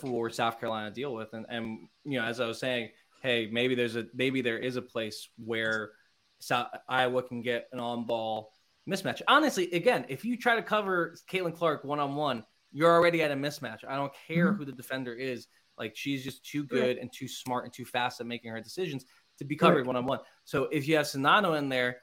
[0.00, 2.90] for South Carolina to deal with, and and you know as I was saying,
[3.22, 5.92] hey, maybe there's a maybe there is a place where
[6.40, 8.52] South, Iowa can get an on ball
[8.88, 9.22] mismatch.
[9.26, 13.30] Honestly, again, if you try to cover Caitlin Clark one on one, you're already at
[13.30, 13.84] a mismatch.
[13.88, 14.58] I don't care mm-hmm.
[14.58, 15.46] who the defender is.
[15.78, 19.04] Like she's just too good and too smart and too fast at making her decisions
[19.38, 20.20] to be covered one on one.
[20.44, 21.98] So if you have Czinano in there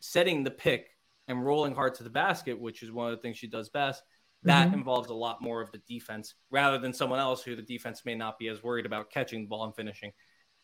[0.00, 0.88] setting the pick
[1.28, 4.02] and rolling hard to the basket, which is one of the things she does best,
[4.44, 4.78] that mm-hmm.
[4.78, 8.14] involves a lot more of the defense rather than someone else who the defense may
[8.14, 10.12] not be as worried about catching the ball and finishing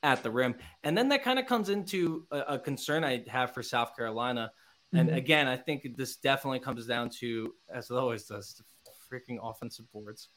[0.03, 0.55] at the rim.
[0.83, 4.51] And then that kind of comes into a, a, concern I have for South Carolina.
[4.93, 5.19] And mm-hmm.
[5.19, 8.63] again, I think this definitely comes down to, as it always does,
[9.11, 10.29] freaking offensive boards.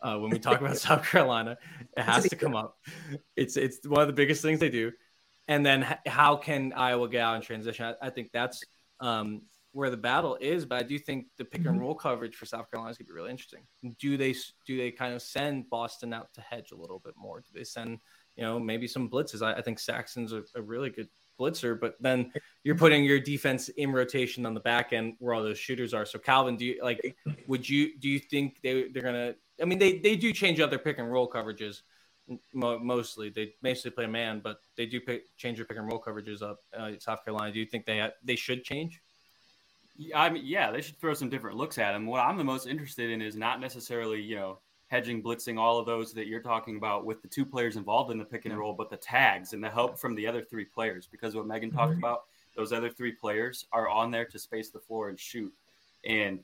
[0.00, 1.58] Uh, when we talk about South Carolina,
[1.96, 2.78] it has to come up.
[3.36, 4.90] It's it's one of the biggest things they do.
[5.48, 7.84] And then how can Iowa get out in transition?
[7.84, 8.62] I, I think that's
[9.00, 9.42] um,
[9.72, 10.64] where the battle is.
[10.64, 11.80] But I do think the pick and mm-hmm.
[11.80, 13.62] roll coverage for South Carolina is going to be really interesting.
[13.98, 14.34] Do they
[14.66, 17.40] do they kind of send Boston out to hedge a little bit more?
[17.40, 17.98] Do they send
[18.36, 19.42] you know, maybe some blitzes.
[19.42, 21.08] I, I think Saxton's a, a, really good
[21.38, 22.32] blitzer, but then
[22.64, 26.06] you're putting your defense in rotation on the back end where all those shooters are.
[26.06, 27.16] So Calvin, do you like?
[27.46, 29.34] Would you do you think they they're gonna?
[29.60, 31.82] I mean, they they do change up their pick and roll coverages.
[32.54, 36.00] Mostly, they mostly play a man, but they do pick, change their pick and roll
[36.00, 36.60] coverages up.
[36.76, 39.00] Uh, South Carolina, do you think they ha- they should change?
[40.14, 42.06] I mean, yeah, they should throw some different looks at them.
[42.06, 44.58] What I'm the most interested in is not necessarily, you know,
[44.88, 48.18] hedging, blitzing, all of those that you're talking about with the two players involved in
[48.18, 51.06] the pick and roll, but the tags and the help from the other three players.
[51.10, 51.98] Because what Megan talked mm-hmm.
[51.98, 52.24] about,
[52.56, 55.52] those other three players are on there to space the floor and shoot.
[56.04, 56.40] And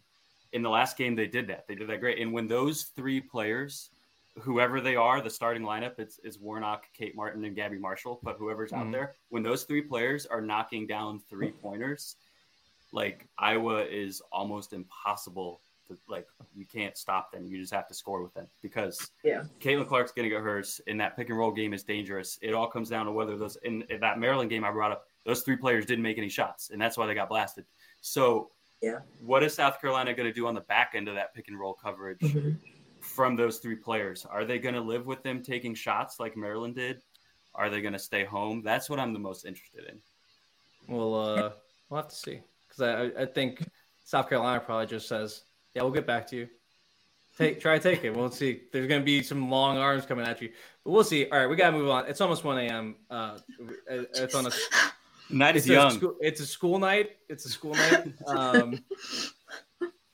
[0.52, 1.66] in the last game, they did that.
[1.68, 2.18] They did that great.
[2.20, 3.90] And when those three players,
[4.40, 8.36] whoever they are, the starting lineup it's, is Warnock, Kate Martin, and Gabbie Marshall, but
[8.38, 8.88] whoever's mm-hmm.
[8.88, 12.16] out there, when those three players are knocking down three pointers,
[12.92, 17.46] like Iowa is almost impossible to like you can't stop them.
[17.46, 21.00] You just have to score with them because yeah, Caitlin Clark's gonna get hers, and
[21.00, 22.38] that pick and roll game is dangerous.
[22.42, 25.06] It all comes down to whether those in, in that Maryland game I brought up,
[25.24, 27.64] those three players didn't make any shots, and that's why they got blasted.
[28.00, 28.50] So
[28.82, 31.48] yeah, what is South Carolina going to do on the back end of that pick
[31.48, 32.36] and roll coverage?
[33.00, 36.74] From those three players, are they going to live with them taking shots like Maryland
[36.74, 37.02] did?
[37.54, 38.62] Are they going to stay home?
[38.62, 39.98] That's what I'm the most interested in.
[40.94, 41.50] Well, uh,
[41.88, 43.66] we'll have to see because I, I think
[44.04, 45.42] South Carolina probably just says
[45.74, 46.48] yeah, we'll get back to you.
[47.36, 48.16] Take try to take it.
[48.16, 48.62] We'll see.
[48.72, 50.50] There's gonna be some long arms coming at you,
[50.82, 51.28] but we'll see.
[51.28, 52.06] All right, we gotta move on.
[52.06, 52.96] It's almost one a.m.
[53.08, 53.38] Uh,
[53.88, 54.50] it's on a
[55.30, 55.86] night is it's young.
[55.88, 57.10] A school, it's a school night.
[57.28, 58.12] It's a school night.
[58.26, 58.80] Um,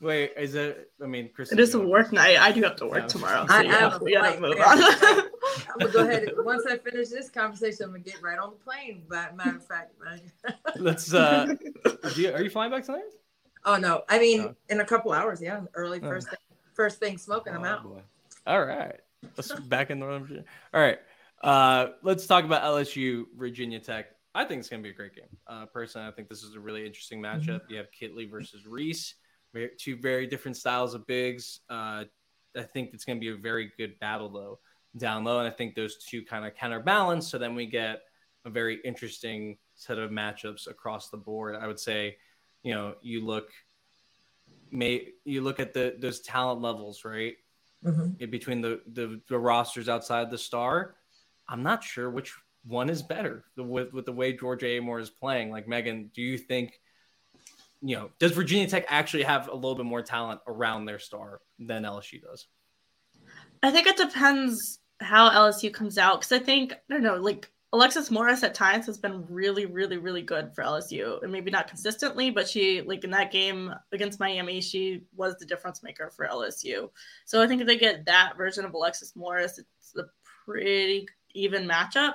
[0.00, 0.90] wait, is it?
[1.02, 1.52] I mean, Chris.
[1.52, 2.38] It is a work night.
[2.38, 3.06] I do have to work yeah.
[3.06, 3.46] tomorrow.
[3.46, 4.82] So I, yeah, we gotta move on.
[5.68, 6.24] I'm gonna go ahead.
[6.24, 9.02] And, Once I finish this conversation, I'm gonna get right on the plane.
[9.08, 9.94] But matter of fact,
[10.76, 11.12] let's.
[11.12, 11.54] uh
[12.02, 13.02] are you, are you flying back tonight?
[13.64, 14.54] Oh no, I mean oh.
[14.68, 15.40] in a couple hours.
[15.40, 16.08] Yeah, early oh.
[16.08, 16.38] first thing,
[16.74, 17.54] first thing smoking.
[17.54, 17.82] Oh, I'm out.
[17.82, 18.00] Boy.
[18.46, 19.00] All right,
[19.36, 20.44] let's back in the room.
[20.72, 20.98] All right,
[21.42, 24.06] uh, let's talk about LSU Virginia Tech.
[24.34, 25.28] I think it's going to be a great game.
[25.46, 27.50] Uh, personally, I think this is a really interesting mm-hmm.
[27.50, 27.60] matchup.
[27.68, 29.14] You have Kitley versus Reese,
[29.78, 31.60] two very different styles of bigs.
[31.68, 32.04] Uh,
[32.56, 34.58] I think it's going to be a very good battle though
[34.96, 37.28] down low, and I think those two kind of counterbalance.
[37.28, 38.02] So then we get
[38.44, 41.56] a very interesting set of matchups across the board.
[41.56, 42.16] I would say
[42.64, 43.50] you know, you look
[44.72, 47.34] may you look at the those talent levels, right?
[47.84, 48.30] Mm-hmm.
[48.30, 50.94] between the, the, the rosters outside the star,
[51.46, 52.32] I'm not sure which
[52.64, 55.50] one is better with with the way Georgia Amoore is playing.
[55.50, 56.80] Like Megan, do you think
[57.84, 61.40] you know, does Virginia Tech actually have a little bit more talent around their star
[61.58, 62.46] than LSU does?
[63.62, 67.50] I think it depends how LSU comes out because I think I don't know, like
[67.74, 71.68] Alexis Morris at times has been really, really, really good for LSU, and maybe not
[71.68, 76.26] consistently, but she like in that game against Miami, she was the difference maker for
[76.26, 76.88] LSU.
[77.26, 80.04] So I think if they get that version of Alexis Morris, it's a
[80.46, 82.14] pretty even matchup.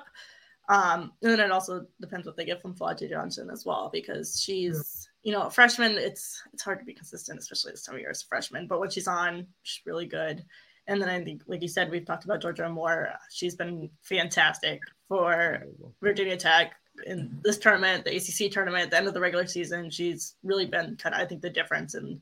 [0.68, 4.42] Um, and then it also depends what they get from Flau'jae Johnson as well, because
[4.42, 5.94] she's you know freshman.
[5.94, 8.68] It's it's hard to be consistent, especially this time of year as a freshman.
[8.68, 10.44] But when she's on, she's really good.
[10.88, 13.14] And then I think, like you said, we've talked about Georgia Amoore.
[13.30, 15.64] She's been fantastic for
[16.02, 16.74] Virginia Tech
[17.06, 19.92] in this tournament, the ACC tournament, the end of the regular season.
[19.92, 22.20] She's really been kind of, I think, the difference in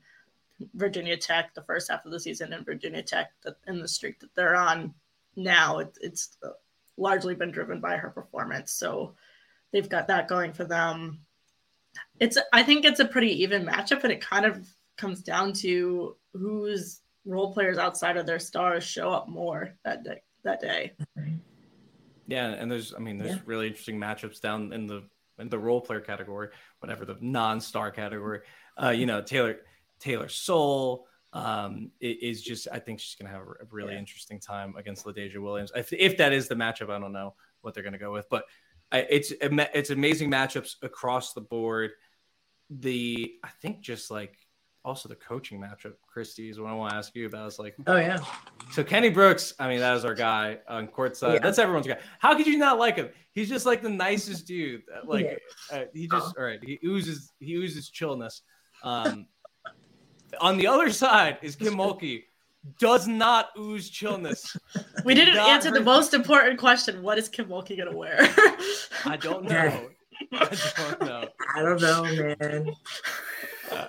[0.74, 3.30] Virginia Tech the first half of the season and Virginia Tech
[3.66, 4.92] in the streak that they're on
[5.36, 5.78] now.
[5.78, 6.36] It, it's
[6.96, 8.72] largely been driven by her performance.
[8.72, 9.14] So
[9.72, 11.20] they've got that going for them.
[12.20, 14.66] It's, I think it's a pretty even matchup, and it kind of
[14.96, 20.22] comes down to whose role players outside of their stars show up more that day.
[20.44, 20.92] That day.
[22.26, 23.42] Yeah, and there's, I mean, there's yeah.
[23.44, 25.02] really interesting matchups down in the
[25.38, 26.48] in the role player category,
[26.80, 28.40] whatever the non-star category.
[28.80, 29.58] Uh, you know, Taylor
[29.98, 33.98] Taylor Soule um, is just, I think she's gonna have a really yeah.
[33.98, 35.72] interesting time against LaDazhia Williams.
[35.74, 38.44] If, if that is the matchup, I don't know what they're gonna go with, but
[38.90, 41.90] I, it's it's amazing matchups across the board.
[42.70, 44.36] The I think just like
[44.84, 47.46] also the coaching matchup, Christy, is what I want to ask you about.
[47.46, 48.18] It's like, oh yeah.
[48.72, 51.34] So Kenny Brooks, I mean, that is our guy on courtside.
[51.34, 51.40] Yeah.
[51.40, 51.98] That's everyone's guy.
[52.18, 53.10] How could you not like him?
[53.32, 54.82] He's just like the nicest dude.
[55.04, 55.40] Like
[55.70, 55.78] yeah.
[55.78, 56.58] uh, he just all right.
[56.62, 58.42] He oozes he oozes chillness.
[58.82, 59.26] Um,
[60.40, 62.24] on the other side is Kim Mulkey.
[62.78, 64.56] Does not ooze chillness.
[65.04, 67.02] We didn't answer the most important question.
[67.02, 68.16] What is Kim Mulkey gonna wear?
[69.04, 69.90] I don't know.
[70.32, 71.28] I don't know.
[71.54, 72.74] I don't know, man.
[73.70, 73.86] Uh,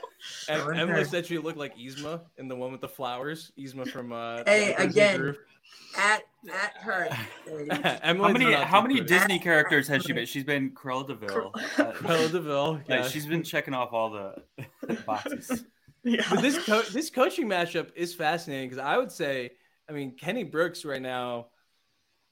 [0.50, 3.52] and Emily said she looked like Yzma in the one with the flowers.
[3.58, 5.36] Yzma from uh Hey again
[5.98, 7.08] at at her.
[8.04, 10.26] how many how many Disney at, characters has she been?
[10.26, 11.52] She's been Cruella de Vil.
[11.54, 12.82] Cruella de Vil.
[12.88, 13.08] Yeah.
[13.08, 15.66] she's been checking off all the boxes.
[16.04, 16.26] Yeah.
[16.30, 19.52] But this co- this coaching matchup is fascinating because I would say,
[19.90, 21.48] I mean, Kenny Brooks right now,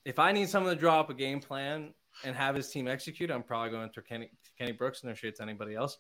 [0.06, 3.32] if I need someone to draw up a game plan and have his team execute,
[3.32, 5.04] I'm probably going to Kenny Kenny Brooks.
[5.04, 5.98] No shade to anybody else.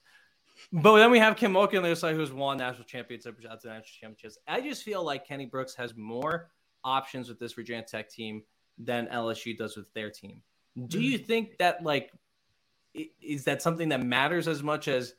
[0.73, 3.47] But then we have Kim Mulkey on the other side, who's won national championships, to
[3.47, 4.39] national championships.
[4.47, 6.49] I just feel like Kenny Brooks has more
[6.83, 8.41] options with this Virginia Tech team
[8.77, 10.41] than LSU does with their team.
[10.87, 12.11] Do you think that like
[13.21, 15.13] is that something that matters as much as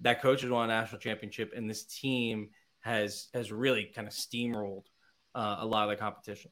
[0.00, 2.50] that coach has won a national championship and this team
[2.80, 4.84] has has really kind of steamrolled
[5.34, 6.50] uh, a lot of the competition?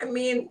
[0.00, 0.48] I mean,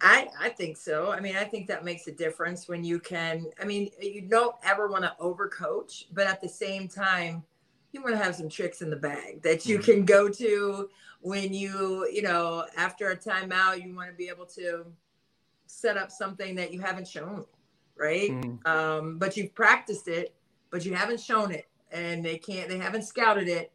[0.00, 1.10] I, I think so.
[1.10, 3.46] I mean, I think that makes a difference when you can.
[3.60, 7.42] I mean, you don't ever want to overcoach, but at the same time,
[7.92, 9.90] you want to have some tricks in the bag that you mm-hmm.
[9.90, 10.88] can go to
[11.20, 14.86] when you, you know, after a timeout, you want to be able to
[15.66, 17.44] set up something that you haven't shown,
[17.96, 18.30] right?
[18.30, 18.66] Mm-hmm.
[18.66, 20.34] Um, but you've practiced it,
[20.70, 23.72] but you haven't shown it, and they can't, they haven't scouted it,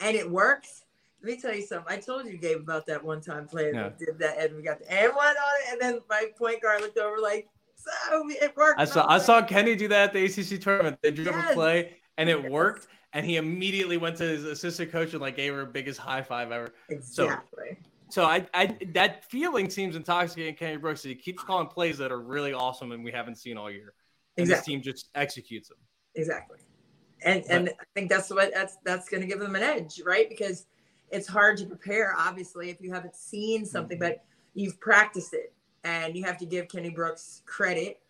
[0.00, 0.85] and it works
[1.22, 1.92] let me tell you something.
[1.92, 3.74] I told you, Gabe, about that one time playing.
[3.74, 3.90] Yeah.
[3.98, 6.82] did that, and we got the and one on it, and then my point guard
[6.82, 10.24] looked over like, "So it worked." I saw I saw Kenny do that at the
[10.24, 10.98] ACC tournament.
[11.02, 11.50] They drew yes.
[11.50, 12.50] a play, and it yes.
[12.50, 12.88] worked.
[13.12, 16.52] And he immediately went to his assistant coach and like gave her biggest high five
[16.52, 16.74] ever.
[16.90, 17.78] Exactly.
[18.08, 20.54] So, so I, I that feeling seems intoxicating.
[20.54, 21.02] Kenny Brooks.
[21.02, 23.94] He keeps calling plays that are really awesome and we haven't seen all year.
[24.36, 24.58] And exactly.
[24.58, 25.78] this team just executes them.
[26.14, 26.58] Exactly.
[27.22, 30.02] And but, and I think that's what that's that's going to give them an edge,
[30.04, 30.28] right?
[30.28, 30.66] Because
[31.10, 34.08] it's hard to prepare, obviously, if you haven't seen something, mm-hmm.
[34.08, 34.24] but
[34.54, 35.52] you've practiced it.
[35.84, 38.00] And you have to give Kenny Brooks credit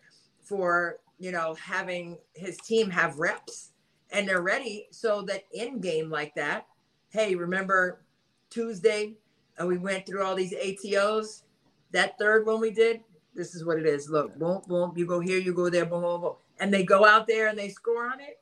[0.41, 3.71] for, you know, having his team have reps
[4.11, 6.65] and they're ready so that in game like that,
[7.09, 8.01] hey, remember
[8.49, 9.13] Tuesday,
[9.57, 11.43] and we went through all these ATOs.
[11.91, 13.01] That third one we did,
[13.33, 14.09] this is what it is.
[14.09, 16.35] Look, boom, boom, you go here, you go there, boom, boom, boom.
[16.59, 18.39] And they go out there and they score on it.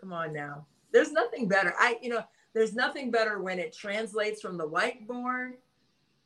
[0.00, 0.66] Come on now.
[0.92, 1.74] There's nothing better.
[1.78, 2.24] I, you know,
[2.56, 5.52] there's nothing better when it translates from the whiteboard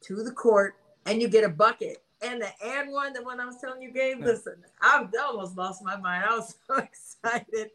[0.00, 0.76] to the court
[1.06, 2.04] and you get a bucket.
[2.22, 5.82] And the and one, the one I was telling you, Gabe, listen, I almost lost
[5.82, 6.24] my mind.
[6.28, 7.70] I was so excited.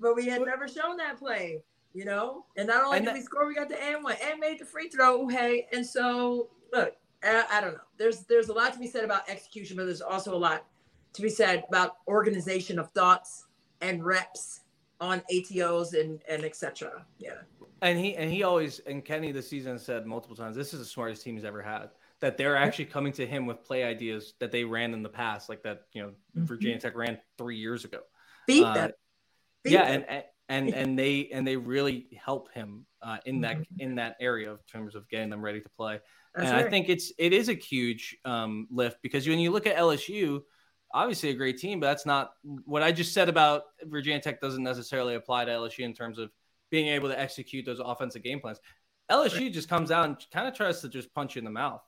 [0.00, 1.62] But we had never shown that play,
[1.94, 2.46] you know?
[2.56, 4.58] And not only and did that, we score, we got the and one and made
[4.58, 5.28] the free throw.
[5.28, 7.80] Hey, and so look, I, I don't know.
[7.96, 10.64] There's there's a lot to be said about execution, but there's also a lot
[11.12, 13.46] to be said about organization of thoughts
[13.80, 14.62] and reps
[15.00, 17.06] on ATOs and and etc.
[17.20, 17.34] Yeah.
[17.82, 20.84] And he and he always and Kenny this season said multiple times, this is the
[20.84, 21.90] smartest team he's ever had.
[22.20, 25.48] That they're actually coming to him with play ideas that they ran in the past,
[25.48, 26.44] like that you know mm-hmm.
[26.44, 28.00] Virginia Tech ran three years ago.
[28.46, 28.90] Beat uh, them.
[29.64, 30.04] Beat yeah, them.
[30.08, 33.80] and and and they and they really help him uh, in that Mm-hmm.
[33.80, 36.00] in that area of terms of getting them ready to play.
[36.34, 39.66] That's and I think it's it is a huge um, lift because when you look
[39.66, 40.42] at LSU,
[40.92, 42.32] obviously a great team, but that's not
[42.64, 46.30] what I just said about Virginia Tech doesn't necessarily apply to LSU in terms of
[46.70, 48.60] being able to execute those offensive game plans.
[49.10, 51.82] LSU just comes out and kind of tries to just punch you in the mouth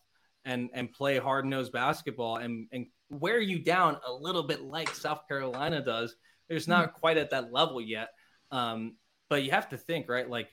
[0.44, 4.94] and and play hard nosed basketball and and wear you down a little bit like
[4.94, 6.16] South Carolina does.
[6.48, 8.08] There's not quite at that level yet,
[8.50, 8.96] um,
[9.30, 10.48] but you have to think right, like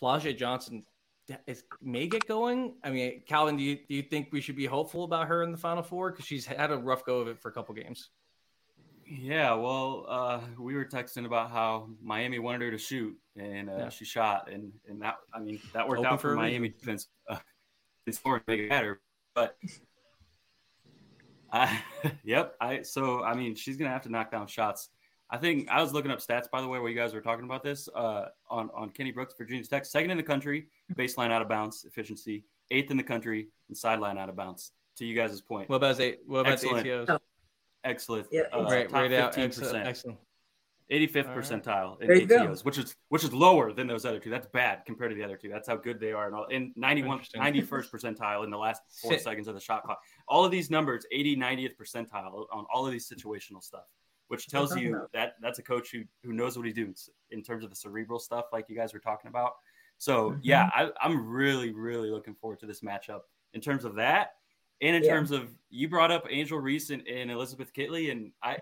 [0.00, 0.84] Flau'jae Johnson
[1.46, 2.74] is, may get going.
[2.84, 5.52] I mean, Calvin, do you do you think we should be hopeful about her in
[5.52, 8.10] the Final Four because she's had a rough go of it for a couple games?
[9.14, 13.76] Yeah, well, uh, we were texting about how Miami wanted her to shoot, and uh,
[13.76, 13.88] Yeah.
[13.90, 17.08] she shot, and and that I mean that worked Open out for Miami defense.
[17.28, 17.36] Uh,
[18.06, 19.02] it's more to make it better,
[19.34, 19.56] but
[21.52, 21.82] I,
[22.24, 22.54] yep.
[22.60, 24.88] I so I mean she's gonna have to knock down shots.
[25.28, 27.44] I think I was looking up stats by the way while you guys were talking
[27.44, 31.42] about this uh, on on Kenny Brooks, Virginia Tech, second in the country baseline out
[31.42, 34.72] of bounds efficiency, eighth in the country and sideline out of bounds.
[34.96, 36.84] To you guys' point, What about the what about Excellent.
[36.84, 37.20] the ATOs?
[37.84, 38.26] Excellent.
[38.30, 39.34] Yeah, uh, right, top right out.
[39.34, 39.44] 15%.
[39.44, 39.86] Excellent.
[39.86, 40.18] excellent.
[40.90, 41.44] 85th All right.
[41.44, 42.46] percentile in There you go.
[42.48, 44.28] ATOs, which is which is lower than those other two.
[44.28, 45.48] That's bad compared to the other two.
[45.48, 46.26] That's how good they are.
[46.26, 49.22] And all, in 91, 91st percentile in the last four Sit.
[49.22, 50.00] seconds of the shot clock.
[50.28, 53.84] All of these numbers, 80, 90th percentile on all of these situational stuff,
[54.28, 55.12] which tells you about.
[55.12, 56.94] that that's a coach who who knows what he's doing
[57.30, 59.52] in terms of the cerebral stuff, like you guys were talking about.
[59.96, 60.40] So Mhm.
[60.42, 63.20] yeah, I, I'm really really looking forward to this matchup
[63.54, 64.32] in terms of that,
[64.80, 65.10] and in Yeah.
[65.14, 68.58] terms of you brought up Angel Reese and, and Elizabeth Kitley, and I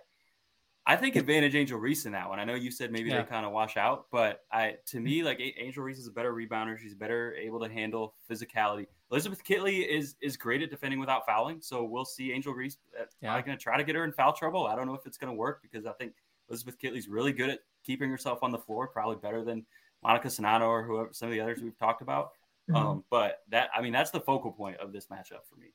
[0.87, 2.41] I think advantage Angel Reese in that one.
[2.41, 3.23] I know you said maybe Yeah.
[3.23, 6.33] they kind of wash out, but I to me like Angel Reese is a better
[6.33, 6.79] rebounder.
[6.79, 8.87] She's better able to handle physicality.
[9.11, 12.79] Elizabeth Kitley is is great at defending without fouling, so we'll see Angel Reese.
[12.99, 13.29] Uh, Yeah.
[13.31, 14.67] Probably going to try to get her in foul trouble.
[14.67, 16.15] I don't know if it's going to work because I think
[16.49, 19.65] Elizabeth Kitley's really good at keeping herself on the floor, probably better than
[20.05, 22.33] Monika Czinano or whoever some of the others we've talked about.
[22.71, 22.77] Mhm.
[22.77, 25.73] Um, but that I mean that's the focal point of this matchup for me.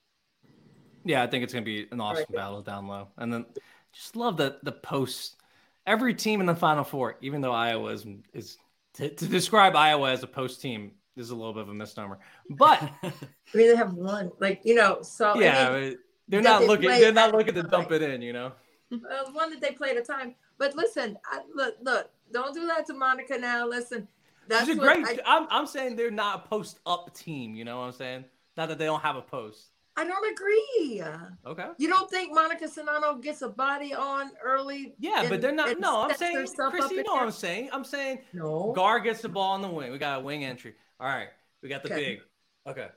[1.06, 2.36] Yeah, I think it's gonna be an awesome Right.
[2.36, 3.46] battle down low, and then
[3.94, 5.38] just love the the post.
[5.86, 8.58] Every team in the Final Four, even though Iowa is, is
[8.96, 12.20] to, to describe Iowa as a post team is a little bit of a misnomer,
[12.50, 13.12] but I
[13.54, 16.90] mean, they have one, like you know, so I yeah, mean, they're not they looking.
[16.90, 18.52] They're not looking to dump it in, you know.
[18.92, 20.36] uh, one that they play at a time.
[20.58, 23.68] But listen, I, look, look, don't do that to Monika now.
[23.68, 24.08] Listen,
[24.48, 25.06] that's a great.
[25.06, 27.56] I, I, am I'm saying they're not a post up team.
[27.56, 28.26] You know what I'm saying?
[28.58, 29.72] Not that they don't have a post.
[29.98, 31.02] I don't agree.
[31.46, 31.68] Okay.
[31.78, 34.94] You don't think Monika Czinano gets a body on early?
[35.00, 35.80] Yeah, but they're not.
[35.80, 37.24] No, I'm saying, Christy, you know what?
[37.24, 37.70] I'm saying.
[37.72, 38.74] I'm saying No.
[38.76, 39.92] Gar gets the ball on the wing.
[39.92, 40.74] We got a wing entry.
[41.00, 41.30] All right,
[41.64, 42.04] we got the Okay.
[42.06, 42.22] big.
[42.68, 42.88] Okay.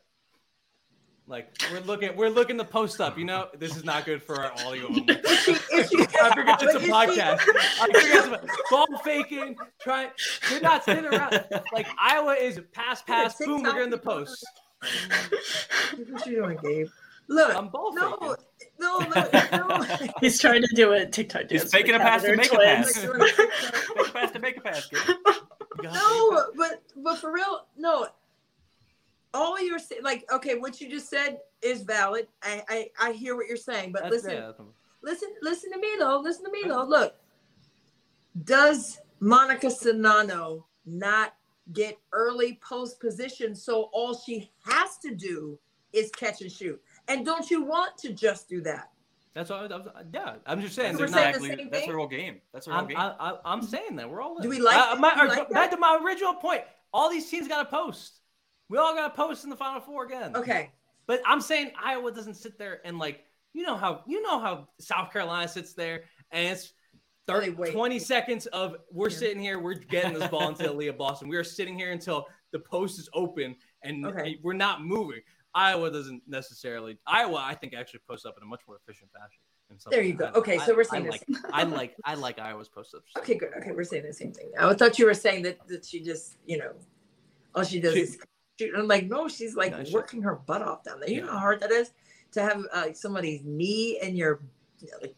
[1.29, 3.19] Like we're looking, we're looking to post up.
[3.19, 4.89] You know, this is not good for our audio.
[5.09, 7.41] Is she, is she, I forget it's a she- podcast.
[7.81, 9.57] I forget it's a ball faking.
[9.79, 10.09] Try.
[10.49, 11.39] They're not sitting around.
[11.73, 13.63] Like Iowa is pass, pass, boom.
[13.63, 14.43] We're in the post.
[14.81, 16.89] What you doing, Gabe?
[17.31, 18.45] Look, I'm ball no, faking.
[18.79, 20.09] no, look, no.
[20.21, 21.73] He's trying to do a TikTok He's dance.
[21.73, 22.93] faking with a pass to make a twins.
[22.93, 23.05] pass.
[23.05, 23.97] A TikTok.
[23.97, 24.87] Make a pass to make a pass.
[24.87, 24.99] Kid.
[25.09, 25.15] You
[25.83, 28.07] got No, but but for real, no.
[29.35, 32.29] All you're saying, like, okay, what you just said is valid.
[32.43, 34.53] I I, I hear what you're saying, but That's- listen, yeah,
[35.03, 36.21] listen, listen to me though.
[36.21, 36.85] Listen to me though.
[36.85, 37.15] Look,
[38.45, 41.35] does Monika Czinano not
[41.73, 43.55] get early post position?
[43.55, 45.59] So all she has to do
[45.93, 46.81] is catch and shoot.
[47.09, 48.91] And don't you want to just do that?
[49.35, 49.61] That's all.
[49.73, 50.97] I'm- Yeah, I'm just saying.
[50.97, 51.19] They're we're not.
[51.21, 51.49] saying the Exactly.
[51.63, 51.91] same That's thing?
[51.93, 52.41] her whole game.
[52.53, 52.97] That's her whole I'm, game.
[52.97, 54.37] I, I, I'm saying that we're all.
[54.37, 54.43] In.
[54.43, 55.77] Do we like Uh, my, Do we like back that?
[55.77, 56.63] to my original point.
[56.93, 58.21] All these teams got to post.
[58.69, 60.35] We all got to post in the Final Four again.
[60.37, 60.71] Okay.
[61.07, 63.25] But I'm saying Iowa doesn't sit there and like
[63.55, 66.73] you know how you know how South Carolina sits there and it's
[67.29, 67.73] 30, wait.
[67.73, 69.17] 20 seconds of we're Yeah.
[69.17, 71.29] sitting here, we're getting this ball into Aliyah Boston.
[71.29, 74.39] We are sitting here until the post is open and Okay.
[74.43, 75.21] we're not moving.
[75.55, 76.99] Iowa doesn't necessarily.
[77.07, 79.41] Iowa, I think, actually posts up in a much more efficient fashion.
[79.91, 80.27] There you go.
[80.27, 83.13] I- Okay, so we're I saying the like, I like I like Iowa's post ups.
[83.19, 83.51] Okay, good.
[83.59, 84.51] Okay, we're saying the same thing.
[84.59, 86.73] I thought you were saying that that she just, you know,
[87.55, 88.19] all she does She- is
[88.59, 88.73] shoot.
[88.75, 91.11] I'm like, no, she's like No, she- working her butt off down there.
[91.11, 91.91] You know how hard that is
[92.33, 94.41] to have uh, somebody's knee in your
[95.03, 95.15] like,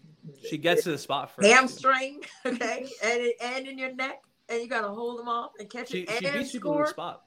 [0.48, 1.48] She gets to the spot first.
[1.48, 5.68] hamstring, okay, and and in your neck, and you got to hold them off and
[5.70, 7.22] catch She, it she and beats people to the spot.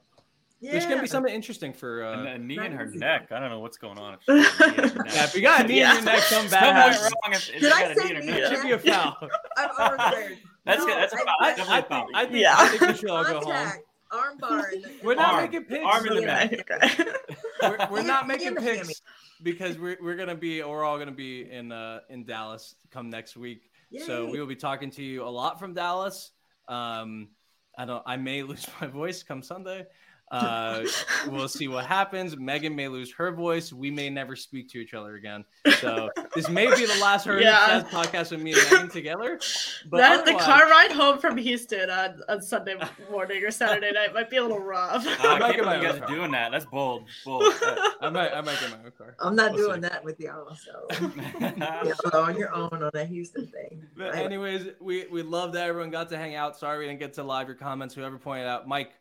[0.61, 0.76] Yeah.
[0.76, 2.03] Which can be something interesting for.
[2.03, 3.32] And Uh, a knee not in her neck.
[3.34, 4.18] I don't know what's going on.
[4.30, 5.14] If she has a knee in neck.
[5.14, 5.90] yeah, if you got a knee Yeah.
[5.91, 7.95] in your neck, some Something bad went wrong if, if Did she I got a
[7.95, 8.40] say knee in her knee neck.
[8.52, 9.18] It should be a foul.
[9.57, 10.38] I'm overtired.
[10.65, 10.98] That's No, good.
[10.98, 11.36] That's a I- foul.
[11.41, 12.07] I- That's definitely I a foul.
[12.15, 12.56] I think, Yeah.
[12.57, 13.44] I think we should all go home.
[13.44, 14.72] Contact, arm bar.
[15.03, 15.44] We're not Arm.
[15.44, 15.86] making picks.
[15.86, 17.30] Arm in the We're- back.
[17.61, 18.94] We're, we're not making picks hammy.
[19.44, 23.36] Because we're, we're gonna be we're all gonna be in uh in Dallas come next
[23.38, 23.70] week.
[24.06, 26.32] So we will be talking to you a lot from Dallas.
[26.68, 27.30] Um,
[27.78, 28.03] I don't.
[28.06, 29.86] I may lose my voice come Sunday.
[30.34, 30.84] Uh,
[31.27, 32.35] we'll see what happens.
[32.38, 33.72] Megan may lose her voice.
[33.72, 35.45] We may never speak to each other again.
[35.80, 37.84] So this may be the last Her Yeah.
[37.91, 39.39] podcast with me and Megan together.
[39.89, 42.76] But that the car ride home from Houston on, on Sunday
[43.11, 45.05] morning or Saturday night might be a little rough.
[45.07, 46.07] I might can't get my believe you own guys car.
[46.18, 46.51] doing that.
[46.51, 47.03] That's bold.
[47.23, 47.43] Bold.
[48.01, 48.34] I might.
[48.34, 49.15] I might get my own car.
[49.19, 49.89] I'm not We'll doing see.
[49.89, 50.55] that with y'all.
[50.55, 50.88] So
[51.85, 53.84] you're on your own on that Houston thing.
[53.95, 56.57] But anyways, we we love that everyone got to hang out.
[56.57, 57.93] Sorry we didn't get to live your comments.
[57.93, 58.93] Whoever pointed out, Mike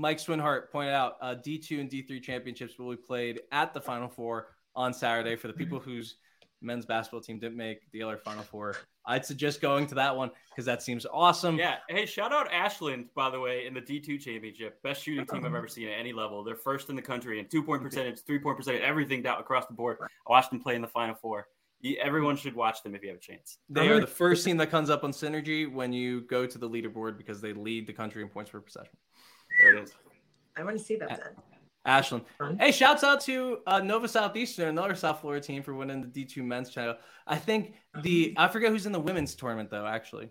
[0.00, 4.08] Mike Swinhart pointed out uh, D2 and D3 championships will be played at the Final
[4.08, 5.90] Four on Saturday for the people mm-hmm.
[5.90, 6.16] whose
[6.62, 8.76] men's basketball team didn't make the other Final Four.
[9.04, 11.58] I'd suggest going to that one because that seems awesome.
[11.58, 11.76] Yeah.
[11.88, 14.82] Hey, shout out Ashland, by the way, in the D2 championship.
[14.82, 15.56] Best shooting team I've mm-hmm.
[15.56, 16.44] ever seen at any level.
[16.44, 17.88] They're first in the country in two point mm-hmm.
[17.88, 19.98] percentage, three point percentage, everything down across the board.
[20.00, 21.46] I watched them play in the Final Four.
[22.00, 23.58] Everyone should watch them if you have a chance.
[23.68, 26.68] They are the first team that comes up on Synergy when you go to the
[26.68, 28.96] leaderboard because they lead the country in points per possession.
[29.60, 29.94] There it is.
[30.56, 31.18] I want to see that then.
[31.86, 32.24] Ashland.
[32.58, 36.44] Hey, shouts out to uh, Nova Southeastern, another South Florida team for winning the D2
[36.44, 36.96] men's title.
[37.26, 39.86] I think the I forget who's in the women's tournament though.
[39.86, 40.28] Actually,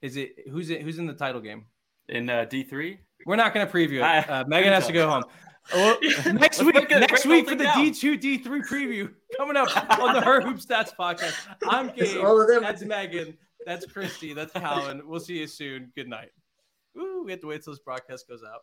[0.00, 1.64] is it who's it who's in the title game?
[2.08, 4.02] In uh, D3, We're not going to preview it.
[4.02, 5.24] I- Uh, Megan has to go home.
[5.72, 5.96] Well,
[6.34, 9.68] next week, next week for the thing D2 D3 preview coming up
[10.00, 11.34] on the Her Hoop Stats podcast.
[11.68, 12.24] I'm It's Gabe.
[12.24, 12.62] all of them.
[12.64, 13.38] That's Megan.
[13.64, 14.34] That's Christy.
[14.34, 15.02] That's Calvin.
[15.04, 15.92] We'll see you soon.
[15.94, 16.30] Good night.
[16.98, 18.62] Ooh, we have to wait till this broadcast goes out.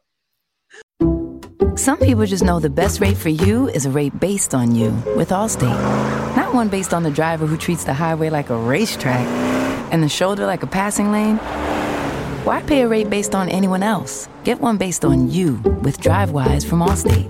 [1.77, 4.91] Some people just know the best rate for you is a rate based on you
[5.15, 6.35] with Allstate.
[6.35, 9.25] Not one based on the driver who treats the highway like a racetrack
[9.91, 11.37] and the shoulder like a passing lane.
[12.45, 14.27] Why pay a rate based on anyone else?
[14.43, 17.29] Get one based on you with DriveWise from Allstate.